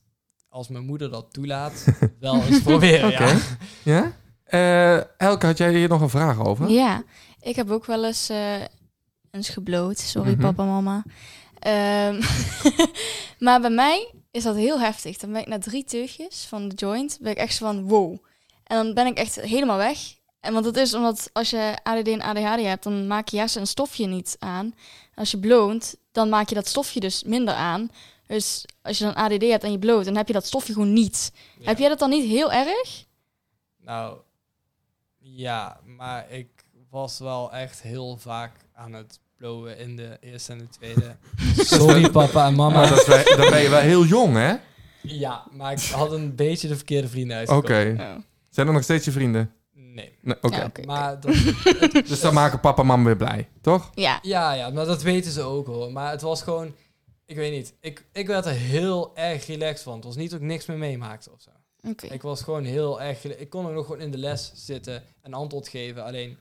als 0.49 0.67
mijn 0.67 0.85
moeder 0.85 1.09
dat 1.11 1.33
toelaat, 1.33 1.85
wel 2.19 2.41
eens 2.43 2.61
proberen. 2.61 3.09
Oké. 3.11 3.25
Ja. 3.25 3.39
Ja? 3.83 4.13
Eh, 4.43 5.03
Elke, 5.27 5.45
had 5.45 5.57
jij 5.57 5.73
hier 5.73 5.89
nog 5.89 6.01
een 6.01 6.09
vraag 6.09 6.39
over? 6.45 6.69
Ja, 6.69 7.03
ik 7.41 7.55
heb 7.55 7.71
ook 7.71 7.85
wel 7.85 8.05
eens, 8.05 8.29
eh 8.29 8.61
eens 9.31 9.49
gebloot. 9.49 9.99
Sorry 9.99 10.31
Mhm. 10.31 10.41
papa, 10.41 10.63
mama. 10.65 11.03
Ehm, 11.59 12.21
maar 13.45 13.61
bij 13.61 13.69
mij 13.69 14.11
is 14.31 14.43
dat 14.43 14.55
heel 14.55 14.79
heftig. 14.79 15.17
Dan 15.17 15.31
ben 15.31 15.41
ik 15.41 15.47
na 15.47 15.59
drie 15.59 15.83
teugjes 15.83 16.45
van 16.45 16.67
de 16.69 16.75
joint, 16.75 17.17
ben 17.21 17.31
ik 17.31 17.37
echt 17.37 17.55
zo 17.55 17.65
van 17.65 17.87
wow. 17.87 18.17
En 18.69 18.75
dan 18.77 18.93
ben 18.93 19.05
ik 19.05 19.17
echt 19.17 19.35
helemaal 19.41 19.77
weg. 19.77 19.97
En 20.39 20.53
want 20.53 20.65
het 20.65 20.77
is 20.77 20.93
omdat 20.93 21.29
als 21.33 21.49
je 21.49 21.77
ADD 21.83 22.07
en 22.07 22.21
ADHD 22.21 22.61
hebt, 22.61 22.83
dan 22.83 23.07
maak 23.07 23.27
je 23.27 23.37
juist 23.37 23.55
een 23.55 23.67
stofje 23.67 24.05
niet 24.07 24.35
aan. 24.39 24.73
Als 25.15 25.31
je 25.31 25.37
bloont, 25.39 25.95
dan 26.11 26.29
maak 26.29 26.49
je 26.49 26.55
dat 26.55 26.67
stofje 26.67 26.99
dus 26.99 27.23
minder 27.23 27.53
aan. 27.53 27.91
Dus 28.27 28.65
als 28.81 28.97
je 28.97 29.03
dan 29.03 29.13
ADD 29.15 29.41
hebt 29.41 29.63
en 29.63 29.71
je 29.71 29.79
bloot, 29.79 30.05
dan 30.05 30.15
heb 30.15 30.27
je 30.27 30.33
dat 30.33 30.45
stofje 30.45 30.73
gewoon 30.73 30.93
niet. 30.93 31.31
Ja. 31.59 31.65
Heb 31.65 31.77
jij 31.77 31.89
dat 31.89 31.99
dan 31.99 32.09
niet 32.09 32.25
heel 32.29 32.51
erg? 32.51 33.05
Nou, 33.81 34.17
ja, 35.19 35.79
maar 35.85 36.31
ik 36.31 36.47
was 36.89 37.19
wel 37.19 37.51
echt 37.51 37.81
heel 37.81 38.17
vaak 38.17 38.51
aan 38.73 38.93
het 38.93 39.19
blowen 39.37 39.77
in 39.77 39.95
de 39.95 40.17
eerste 40.21 40.51
en 40.51 40.57
de 40.57 40.69
tweede. 40.69 41.15
Sorry 41.77 42.09
papa 42.09 42.47
en 42.47 42.55
Maar 42.55 42.71
mama. 42.71 42.89
dat 42.89 42.97
is 42.99 43.05
wel- 43.07 43.37
dan 43.37 43.49
ben 43.49 43.61
je 43.61 43.69
wel 43.69 43.79
heel 43.79 44.05
jong, 44.05 44.35
hè? 44.35 44.51
Oké. 44.53 44.61
Ja, 45.01 45.43
maar 45.51 45.71
ik 45.71 45.79
had 45.81 46.11
een 46.11 46.35
beetje 46.35 46.67
de 46.67 46.75
verkeerde 46.75 47.07
vrienden 47.07 47.37
uitgekomen. 47.37 48.25
Zijn 48.59 48.71
er 48.71 48.77
nog 48.77 48.87
steeds 48.87 49.05
je 49.05 49.11
vrienden? 49.11 49.51
Nee. 49.73 50.17
Nee, 50.21 50.35
oké. 50.41 50.55
Ja, 50.55 50.65
oké. 50.65 50.85
Maar 50.85 51.19
dat, 51.19 51.33
Dus 52.09 52.19
dan 52.19 52.33
maken 52.33 52.59
papa 52.59 52.81
en 52.81 52.87
mama 52.87 53.03
weer 53.03 53.15
blij, 53.15 53.49
toch? 53.61 53.89
Ja, 53.93 54.19
ja, 54.21 54.53
ja, 54.53 54.69
maar 54.69 54.85
dat 54.85 55.01
weten 55.01 55.31
ze 55.31 55.41
ook 55.41 55.67
hoor. 55.67 55.91
Maar 55.91 56.11
het 56.11 56.21
was 56.21 56.41
gewoon, 56.41 56.75
ik 57.25 57.35
weet 57.35 57.51
niet, 57.51 57.73
ik, 57.81 58.05
ik 58.13 58.27
werd 58.27 58.45
er 58.45 58.51
heel 58.51 59.11
erg 59.15 59.45
relaxed 59.45 59.81
van. 59.81 59.95
Het 59.95 60.03
was 60.03 60.15
niet 60.15 60.29
dat 60.31 60.39
ik 60.39 60.45
niks 60.45 60.65
meer 60.65 60.77
meemaakte 60.77 61.31
of 61.31 61.41
zo. 61.41 61.49
oké. 61.89 62.07
Ik 62.07 62.21
was 62.21 62.41
gewoon 62.41 62.63
heel 62.63 63.01
erg, 63.01 63.23
ik 63.23 63.49
kon 63.49 63.67
ook 63.67 63.73
nog 63.73 63.85
gewoon 63.85 64.01
in 64.01 64.11
de 64.11 64.17
les 64.17 64.51
zitten 64.55 65.03
en 65.21 65.33
antwoord 65.33 65.67
geven. 65.67 66.03
Alleen, 66.03 66.37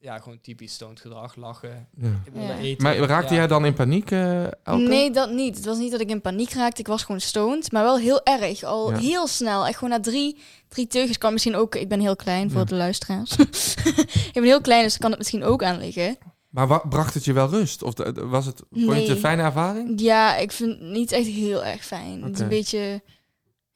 ja, 0.00 0.18
gewoon 0.18 0.40
typisch 0.40 0.72
stoned 0.72 1.00
gedrag, 1.00 1.36
lachen. 1.36 1.88
Ja. 1.96 2.56
Eten. 2.60 2.82
Maar 2.82 2.96
raakte 2.96 3.32
Ja. 3.34 3.38
jij 3.38 3.46
dan 3.48 3.64
in 3.64 3.74
paniek, 3.74 4.10
eh 4.10 4.42
Elke? 4.44 4.82
Nee, 4.88 5.10
dat 5.10 5.30
niet. 5.30 5.56
Het 5.56 5.64
was 5.64 5.78
niet 5.78 5.90
dat 5.90 6.00
ik 6.00 6.08
in 6.10 6.20
paniek 6.20 6.50
raakte. 6.52 6.80
Ik 6.80 6.86
was 6.86 7.02
gewoon 7.04 7.20
stoned, 7.20 7.72
maar 7.72 7.82
wel 7.82 7.98
heel 7.98 8.22
erg. 8.24 8.62
Al 8.62 8.90
Ja. 8.90 8.98
heel 8.98 9.26
snel. 9.26 9.66
Echt 9.66 9.74
gewoon 9.78 9.90
na 9.90 10.00
drie, 10.00 10.38
drie 10.68 10.86
teugjes 10.86 11.18
kan 11.18 11.32
misschien 11.32 11.56
ook... 11.56 11.74
Ik 11.74 11.88
ben 11.88 12.00
heel 12.00 12.16
klein 12.16 12.50
voor 12.50 12.60
Ja. 12.60 12.66
de 12.66 12.74
luisteraars. 12.74 13.36
ik 14.28 14.30
ben 14.32 14.42
heel 14.42 14.60
klein, 14.60 14.82
dus 14.82 14.98
kan 14.98 15.10
het 15.10 15.18
misschien 15.18 15.44
ook 15.44 15.62
aan 15.62 15.78
liggen. 15.78 16.18
Maar 16.48 16.66
wa- 16.66 16.82
bracht 16.88 17.14
het 17.14 17.24
je 17.24 17.32
wel 17.32 17.48
rust? 17.48 17.82
Of 17.82 17.92
was 18.14 18.46
het, 18.46 18.62
vond 18.70 18.84
je 18.84 18.90
het 18.90 18.96
Nee. 18.98 19.08
een 19.10 19.16
fijne 19.16 19.42
ervaring? 19.42 20.00
Ja, 20.00 20.36
ik 20.36 20.52
vind 20.52 20.70
het 20.70 20.80
niet 20.80 21.12
echt 21.12 21.26
heel 21.26 21.64
erg 21.64 21.84
fijn. 21.84 22.22
Het 22.22 22.34
is 22.34 22.40
een 22.40 22.48
beetje... 22.48 23.02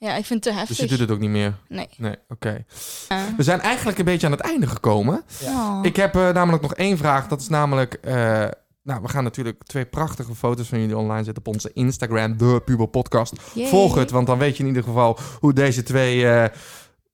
Ja, 0.05 0.15
ik 0.17 0.25
vind 0.25 0.45
het 0.45 0.53
te 0.55 0.59
heftig. 0.59 0.77
Dus 0.77 0.85
je 0.85 0.91
doet 0.91 0.99
het 0.99 1.11
ook 1.11 1.19
niet 1.19 1.31
meer? 1.31 1.55
Nee. 1.69 1.89
Nee, 1.97 2.15
oké. 2.29 2.65
We 3.37 3.43
zijn 3.43 3.61
eigenlijk 3.61 3.99
een 3.99 4.05
beetje 4.05 4.27
aan 4.27 4.33
het 4.33 4.41
einde 4.41 4.67
gekomen. 4.67 5.23
Oh. 5.45 5.79
Ik 5.83 5.97
heb 5.97 6.15
eh, 6.17 6.29
namelijk 6.31 6.63
nog 6.63 6.75
één 6.75 6.97
vraag. 6.99 7.29
Dat 7.29 7.41
is 7.41 7.49
namelijk... 7.49 7.95
eh, 7.95 8.15
nou, 8.83 9.03
we 9.03 9.09
gaan 9.09 9.25
natuurlijk 9.25 9.63
twee 9.65 9.85
prachtige 9.85 10.35
foto's 10.35 10.69
van 10.69 10.81
jullie 10.81 10.97
online 10.97 11.25
zetten 11.25 11.45
op 11.47 11.55
onze 11.55 11.71
Instagram, 11.73 12.37
de 12.37 12.63
Puber 12.65 12.89
Podcast. 12.89 13.33
Yay. 13.55 13.69
Volg 13.69 13.95
het, 13.95 14.11
want 14.11 14.27
dan 14.27 14.39
weet 14.39 14.57
je 14.57 14.63
in 14.63 14.69
ieder 14.69 14.83
geval 14.83 15.19
hoe 15.41 15.53
deze 15.53 15.83
twee 15.83 16.29
eh, 16.29 16.49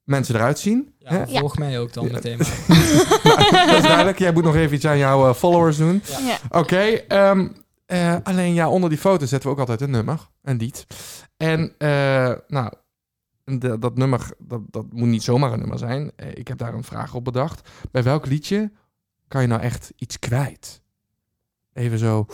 mensen 0.05 0.34
eruit 0.34 0.59
zien. 0.59 0.95
Ja, 0.99 1.11
Hè? 1.11 1.26
volg 1.39 1.59
mij 1.59 1.78
ook 1.80 1.93
dan 1.93 2.07
Ja. 2.07 2.12
meteen 2.12 2.36
maar. 2.43 3.66
Dat 3.66 3.76
is 3.76 3.82
duidelijk. 3.82 4.18
Jij 4.18 4.32
moet 4.32 4.45
nog 4.45 4.55
even 4.57 4.76
iets 4.76 4.86
aan 4.86 4.99
jouw 4.99 5.34
followers 5.34 5.76
doen. 5.76 6.03
Ja. 6.26 6.39
Oké, 6.59 6.76
ehm, 7.09 7.49
eh, 7.86 8.14
alleen 8.22 8.55
ja, 8.55 8.68
onder 8.68 8.91
die 8.91 8.99
foto 8.99 9.26
zetten 9.26 9.49
we 9.49 9.55
ook 9.55 9.61
altijd 9.61 9.80
een 9.80 9.91
nummer. 9.91 10.18
Een 10.43 10.57
lied. 10.57 10.86
En 11.39 11.74
eh, 11.78 12.32
nou, 12.49 12.72
de- 13.45 13.78
dat 13.78 13.97
nummer, 13.97 14.30
dat, 14.39 14.61
dat 14.70 14.93
moet 14.93 15.09
niet 15.09 15.22
zomaar 15.22 15.53
een 15.53 15.59
nummer 15.59 15.78
zijn. 15.78 16.11
Eh, 16.16 16.34
ik 16.34 16.49
heb 16.49 16.59
daar 16.59 16.74
een 16.74 16.84
vraag 16.84 17.14
op 17.14 17.24
bedacht. 17.24 17.68
Bij 17.91 18.03
welk 18.03 18.26
liedje 18.26 18.72
kan 19.28 19.43
je 19.43 19.49
nou 19.49 19.61
echt 19.61 19.93
iets 19.97 20.18
kwijt? 20.18 20.82
Even 21.72 21.99
zo. 21.99 22.26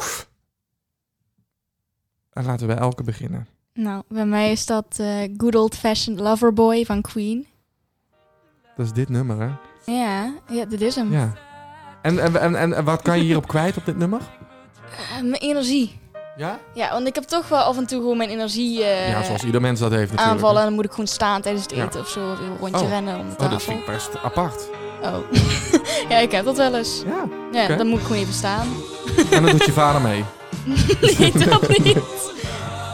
En 2.30 2.44
laten 2.44 2.66
we 2.66 2.74
bij 2.74 2.82
elke 2.82 3.02
beginnen. 3.02 3.46
Nou, 3.72 4.02
bij 4.08 4.26
mij 4.26 4.50
is 4.50 4.66
dat 4.66 4.96
eh, 4.98 5.32
Good 5.36 5.54
Old 5.54 5.76
Fashioned 5.76 6.20
Loverboy 6.20 6.84
van 6.84 7.00
Queen. 7.02 7.46
Dat 8.76 8.86
is 8.86 8.92
dit 8.92 9.08
nummer, 9.08 9.40
hè? 9.40 9.50
Ja, 9.92 10.34
ja 10.48 10.64
dit 10.64 10.80
is 10.80 10.94
hem. 10.94 11.12
Ja. 11.12 11.32
En, 12.02 12.18
en, 12.18 12.36
en, 12.56 12.72
en, 12.74 12.84
wat 12.84 13.02
kan 13.02 13.16
je 13.18 13.24
hierop 13.24 13.48
kwijt 13.48 13.76
op 13.76 13.84
dit 13.84 13.96
nummer? 13.96 14.20
Mijn 15.22 15.34
energie. 15.34 16.00
Ja? 16.36 16.58
Ja, 16.74 16.90
want 16.92 17.06
ik 17.06 17.14
heb 17.14 17.24
toch 17.24 17.48
wel 17.48 17.60
af 17.62 17.76
en 17.76 17.86
toe 17.86 18.00
gewoon 18.00 18.16
mijn 18.16 18.30
energie 18.30 18.84
eh, 18.84 19.08
ja, 19.08 19.22
zoals 19.22 19.42
ieder 19.42 19.60
mens 19.60 19.80
dat 19.80 19.90
heeft 19.90 20.10
natuurlijk. 20.10 20.30
aanvallen. 20.32 20.58
En 20.60 20.64
dan 20.66 20.74
moet 20.74 20.84
ik 20.84 20.90
gewoon 20.90 21.06
staan 21.06 21.40
tijdens 21.42 21.64
het 21.64 21.74
Ja. 21.74 21.84
eten 21.84 22.00
of 22.00 22.08
zo. 22.08 22.30
Of 22.30 22.38
een 22.38 22.56
rondje 22.60 22.82
Oh. 22.84 22.88
rennen 22.88 23.18
om 23.18 23.26
de 23.28 23.32
Oh, 23.32 23.38
dat 23.38 23.50
tafel. 23.50 23.58
vind 23.72 23.78
ik 23.80 23.86
best 23.86 24.10
apart. 24.22 24.68
Oh. 25.02 25.16
ja, 26.10 26.18
ik 26.18 26.32
heb 26.32 26.44
dat 26.44 26.56
wel 26.56 26.74
eens. 26.74 27.02
Ja. 27.06 27.68
Ja, 27.68 27.76
dan 27.76 27.86
moet 27.86 27.98
ik 28.00 28.06
gewoon 28.06 28.20
even 28.22 28.34
staan. 28.34 28.66
En 29.30 29.42
dan 29.42 29.50
doet 29.50 29.64
je 29.64 29.72
vader 29.72 30.00
mee. 30.00 30.24
nee, 31.18 31.32
dat 31.32 31.68
niet. 31.78 31.98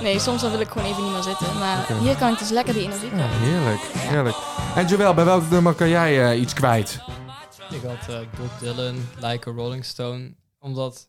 Nee, 0.00 0.18
soms 0.18 0.42
dan 0.42 0.50
wil 0.50 0.60
ik 0.60 0.68
gewoon 0.68 0.88
even 0.90 1.02
niet 1.02 1.12
meer 1.12 1.22
zitten. 1.22 1.58
Maar 1.58 1.86
hier 2.02 2.16
kan 2.16 2.32
ik 2.32 2.38
dus 2.38 2.48
lekker 2.50 2.74
die 2.74 2.82
energie 2.82 3.08
Ja, 3.08 3.14
kwijt. 3.16 3.30
heerlijk, 3.40 3.80
heerlijk. 3.96 4.36
En 4.74 4.86
Joël, 4.86 5.14
bij 5.14 5.24
welk 5.24 5.50
nummer 5.50 5.74
kan 5.74 5.88
jij 5.88 6.30
eh, 6.30 6.40
iets 6.40 6.52
kwijt? 6.54 6.98
Ik 7.70 7.80
had 7.86 8.14
eh, 8.14 8.20
Bob 8.38 8.50
Dylan, 8.60 9.08
Like 9.20 9.48
a 9.50 9.52
Rolling 9.52 9.84
Stone. 9.84 10.34
Omdat 10.60 11.06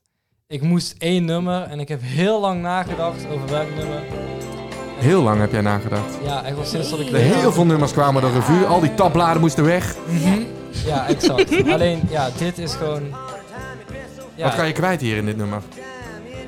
ik 0.51 0.61
moest 0.61 0.95
één 0.97 1.25
nummer 1.25 1.63
en 1.63 1.79
ik 1.79 1.87
heb 1.87 1.99
heel 2.03 2.39
lang 2.39 2.61
nagedacht 2.61 3.25
over 3.31 3.47
welk 3.49 3.75
nummer. 3.75 4.01
Heel 4.97 5.21
lang 5.21 5.39
heb 5.39 5.51
jij 5.51 5.61
nagedacht. 5.61 6.17
Ja, 6.23 6.43
echt 6.43 6.55
wel 6.55 6.65
sinds 6.65 6.89
dat 6.89 6.99
ik... 6.99 7.11
Er 7.11 7.17
heel 7.17 7.51
veel 7.51 7.65
nummers 7.65 7.91
kwamen 7.91 8.21
de 8.21 8.31
revue. 8.31 8.65
Al 8.65 8.79
die 8.79 8.93
tabbladen 8.93 9.41
moesten 9.41 9.63
weg. 9.63 9.95
Mhm. 10.07 10.41
Ja, 10.85 11.07
exact. 11.07 11.71
Alleen, 11.71 12.01
ja, 12.09 12.29
dit 12.37 12.57
is 12.57 12.73
gewoon... 12.73 13.03
Ja, 14.35 14.43
Wat 14.43 14.55
kan 14.55 14.67
je 14.67 14.73
kwijt 14.73 15.01
hier 15.01 15.17
in 15.17 15.25
dit 15.25 15.37
nummer? 15.37 15.61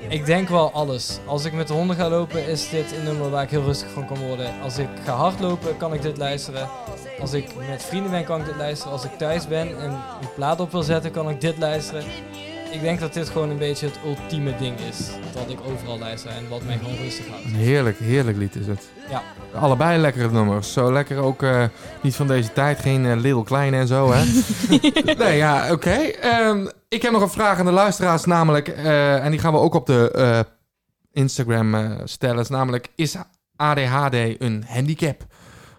Ik 0.08 0.26
denk 0.26 0.50
wel 0.50 0.72
alles. 0.72 1.20
Als 1.26 1.46
ik 1.46 1.54
met 1.54 1.68
de 1.68 1.74
honden 1.74 1.96
ga 1.96 2.10
lopen, 2.10 2.48
is 2.48 2.70
dit 2.70 2.92
een 2.98 3.04
nummer 3.04 3.30
waar 3.30 3.44
ik 3.44 3.50
heel 3.50 3.64
rustig 3.64 3.90
van 3.90 4.06
kan 4.06 4.18
worden. 4.18 4.52
Als 4.64 4.78
ik 4.78 4.88
ga 5.06 5.14
hardlopen, 5.14 5.78
kan 5.78 5.94
ik 5.94 6.02
dit 6.02 6.18
luisteren. 6.18 6.68
Als 7.22 7.34
ik 7.34 7.46
met 7.70 7.84
vrienden 7.84 8.12
ben, 8.12 8.24
kan 8.24 8.40
ik 8.40 8.46
dit 8.46 8.56
luisteren. 8.56 8.94
Als 8.94 9.04
ik 9.04 9.12
thuis 9.18 9.48
ben 9.48 9.80
en 9.80 9.90
een 9.92 10.34
plaat 10.36 10.60
op 10.60 10.72
wil 10.72 10.84
zetten, 10.84 11.12
kan 11.12 11.30
ik 11.30 11.42
dit 11.42 11.58
luisteren. 11.58 12.04
Ik 12.74 12.82
denk 12.82 13.00
dat 13.00 13.14
dit 13.14 13.30
gewoon 13.30 13.50
een 13.50 13.58
beetje 13.58 13.86
het 13.86 14.00
ultieme 14.06 14.56
ding 14.58 14.80
is. 14.80 15.10
Dat 15.34 15.50
ik 15.50 15.62
overal 15.62 16.00
luister 16.00 16.32
en 16.32 16.50
wat 16.50 16.64
mij 16.64 16.78
gewoon 16.78 16.96
rustig 16.96 17.28
houdt. 17.28 17.46
Een 17.46 17.56
heerlijk, 17.56 17.98
heerlijk 18.00 18.38
lied 18.38 18.56
is 18.56 18.68
het. 18.68 18.90
Ja. 19.10 19.24
Allebei 19.54 20.02
lekkere 20.02 20.32
nummers. 20.32 20.74
Zo 20.74 20.92
lekker 20.94 21.18
ook 21.18 21.44
eh, 21.44 21.66
niet 22.02 22.16
van 22.16 22.28
deze 22.28 22.54
tijd. 22.54 22.80
Geen 22.80 23.06
eh, 23.06 23.16
Little 23.16 23.44
Kleine 23.44 23.78
en 23.78 23.88
zo, 23.88 24.12
hè? 24.12 24.24
nee, 25.24 25.38
ja, 25.38 25.72
oké. 25.72 25.90
Ehm, 25.92 26.68
ik 26.90 27.02
heb 27.02 27.12
nog 27.12 27.22
een 27.22 27.30
vraag 27.30 27.60
aan 27.60 27.66
de 27.66 27.72
luisteraars, 27.72 28.26
namelijk... 28.26 28.68
eh, 28.68 29.26
en 29.26 29.32
die 29.32 29.40
gaan 29.40 29.54
we 29.54 29.60
ook 29.60 29.74
op 29.74 29.86
de 29.86 30.12
eh, 30.12 30.40
Instagram 31.12 31.76
eh, 31.76 32.00
stellen. 32.04 32.40
Is 32.40 32.50
namelijk, 32.50 32.88
is 32.96 33.16
ADHD 33.56 34.16
een 34.42 34.64
handicap? 34.68 35.26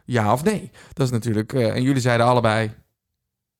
Ja 0.04 0.32
of 0.32 0.44
nee? 0.44 0.70
Dat 0.92 1.06
is 1.06 1.12
natuurlijk... 1.12 1.52
eh, 1.52 1.74
en 1.74 1.82
jullie 1.82 2.00
zeiden 2.02 2.26
allebei... 2.26 2.70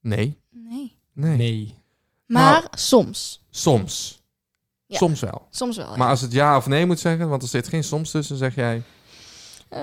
Nee. 0.01 0.39
Nee. 0.51 0.97
Nee. 1.15 1.37
Nee. 1.37 1.83
Maar 2.27 2.53
Nou. 2.53 2.65
soms. 2.71 3.45
Soms. 3.51 4.23
Ja. 4.87 4.97
Soms 4.99 5.21
wel. 5.21 5.47
Soms 5.51 5.77
wel. 5.77 5.91
ja. 5.91 5.97
Maar 5.97 6.09
als 6.09 6.21
het 6.21 6.33
ja 6.33 6.57
of 6.57 6.67
nee 6.67 6.87
moet 6.87 7.01
zeggen, 7.01 7.29
want 7.29 7.43
er 7.43 7.49
zit 7.49 7.69
geen 7.69 7.85
soms 7.85 8.11
tussen, 8.11 8.37
zeg 8.37 8.55
jij... 8.55 8.83
Eh, 9.69 9.81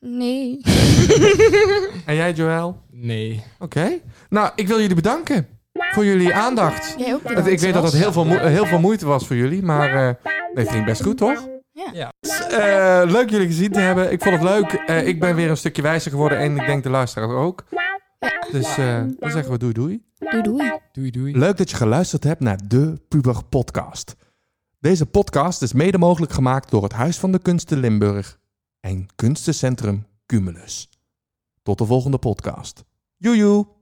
nee. 0.00 0.60
En 2.06 2.14
jij, 2.14 2.32
Joël? 2.32 2.80
Nee. 2.90 3.44
Oké. 3.58 3.98
Nou, 4.28 4.50
ik 4.54 4.68
wil 4.68 4.80
jullie 4.80 4.94
bedanken 4.94 5.48
voor 5.92 6.04
jullie 6.04 6.34
aandacht. 6.34 6.94
Jij 6.98 7.14
ook 7.14 7.18
Het- 7.20 7.28
bedankt, 7.28 7.50
ik 7.50 7.60
weet 7.60 7.74
dat 7.74 7.82
het 7.82 7.92
heel 7.92 8.12
veel, 8.12 8.24
moe- 8.24 8.38
heel 8.46 8.66
veel 8.66 8.78
moeite 8.78 9.06
was 9.06 9.26
voor 9.26 9.36
jullie, 9.36 9.62
maar 9.62 9.88
eh 10.08 10.14
nee, 10.54 10.64
het 10.64 10.68
ging 10.74 10.84
best 10.84 11.02
goed, 11.02 11.16
toch? 11.18 11.48
Ja. 11.92 12.12
Eh, 12.50 13.10
leuk 13.10 13.30
jullie 13.30 13.46
gezien 13.46 13.72
te 13.72 13.80
hebben. 13.80 14.12
Ik 14.12 14.22
vond 14.22 14.34
het 14.34 14.44
leuk. 14.44 14.72
Eh, 14.72 15.06
ik 15.06 15.20
ben 15.20 15.34
weer 15.34 15.50
een 15.50 15.56
stukje 15.56 15.82
wijzer 15.82 16.10
geworden 16.10 16.38
en 16.38 16.56
ik 16.56 16.66
denk 16.66 16.82
de 16.82 16.90
luisteraar 16.90 17.28
ook. 17.36 17.64
Dus 18.52 18.76
eh, 18.76 19.02
dan 19.18 19.30
zeggen 19.30 19.52
we 19.52 19.58
doei 19.58 19.72
doei. 19.72 20.02
Doei 20.18 20.42
doei. 20.42 20.78
Doei 20.92 21.10
doei. 21.10 21.38
Leuk 21.38 21.56
dat 21.56 21.70
je 21.70 21.76
geluisterd 21.76 22.24
hebt 22.24 22.40
naar 22.40 22.68
de 22.68 23.00
Puber 23.08 23.44
Podcast. 23.44 24.16
Deze 24.78 25.06
podcast 25.06 25.62
is 25.62 25.72
mede 25.72 25.98
mogelijk 25.98 26.32
gemaakt 26.32 26.70
door 26.70 26.82
het 26.82 26.92
Huis 26.92 27.18
van 27.18 27.32
de 27.32 27.38
Kunsten 27.38 27.78
Limburg 27.78 28.38
en 28.80 29.06
Kunstencentrum 29.14 30.06
Cumulus. 30.26 30.88
Tot 31.62 31.78
de 31.78 31.86
volgende 31.86 32.18
podcast. 32.18 32.84
Joejoe! 33.16 33.81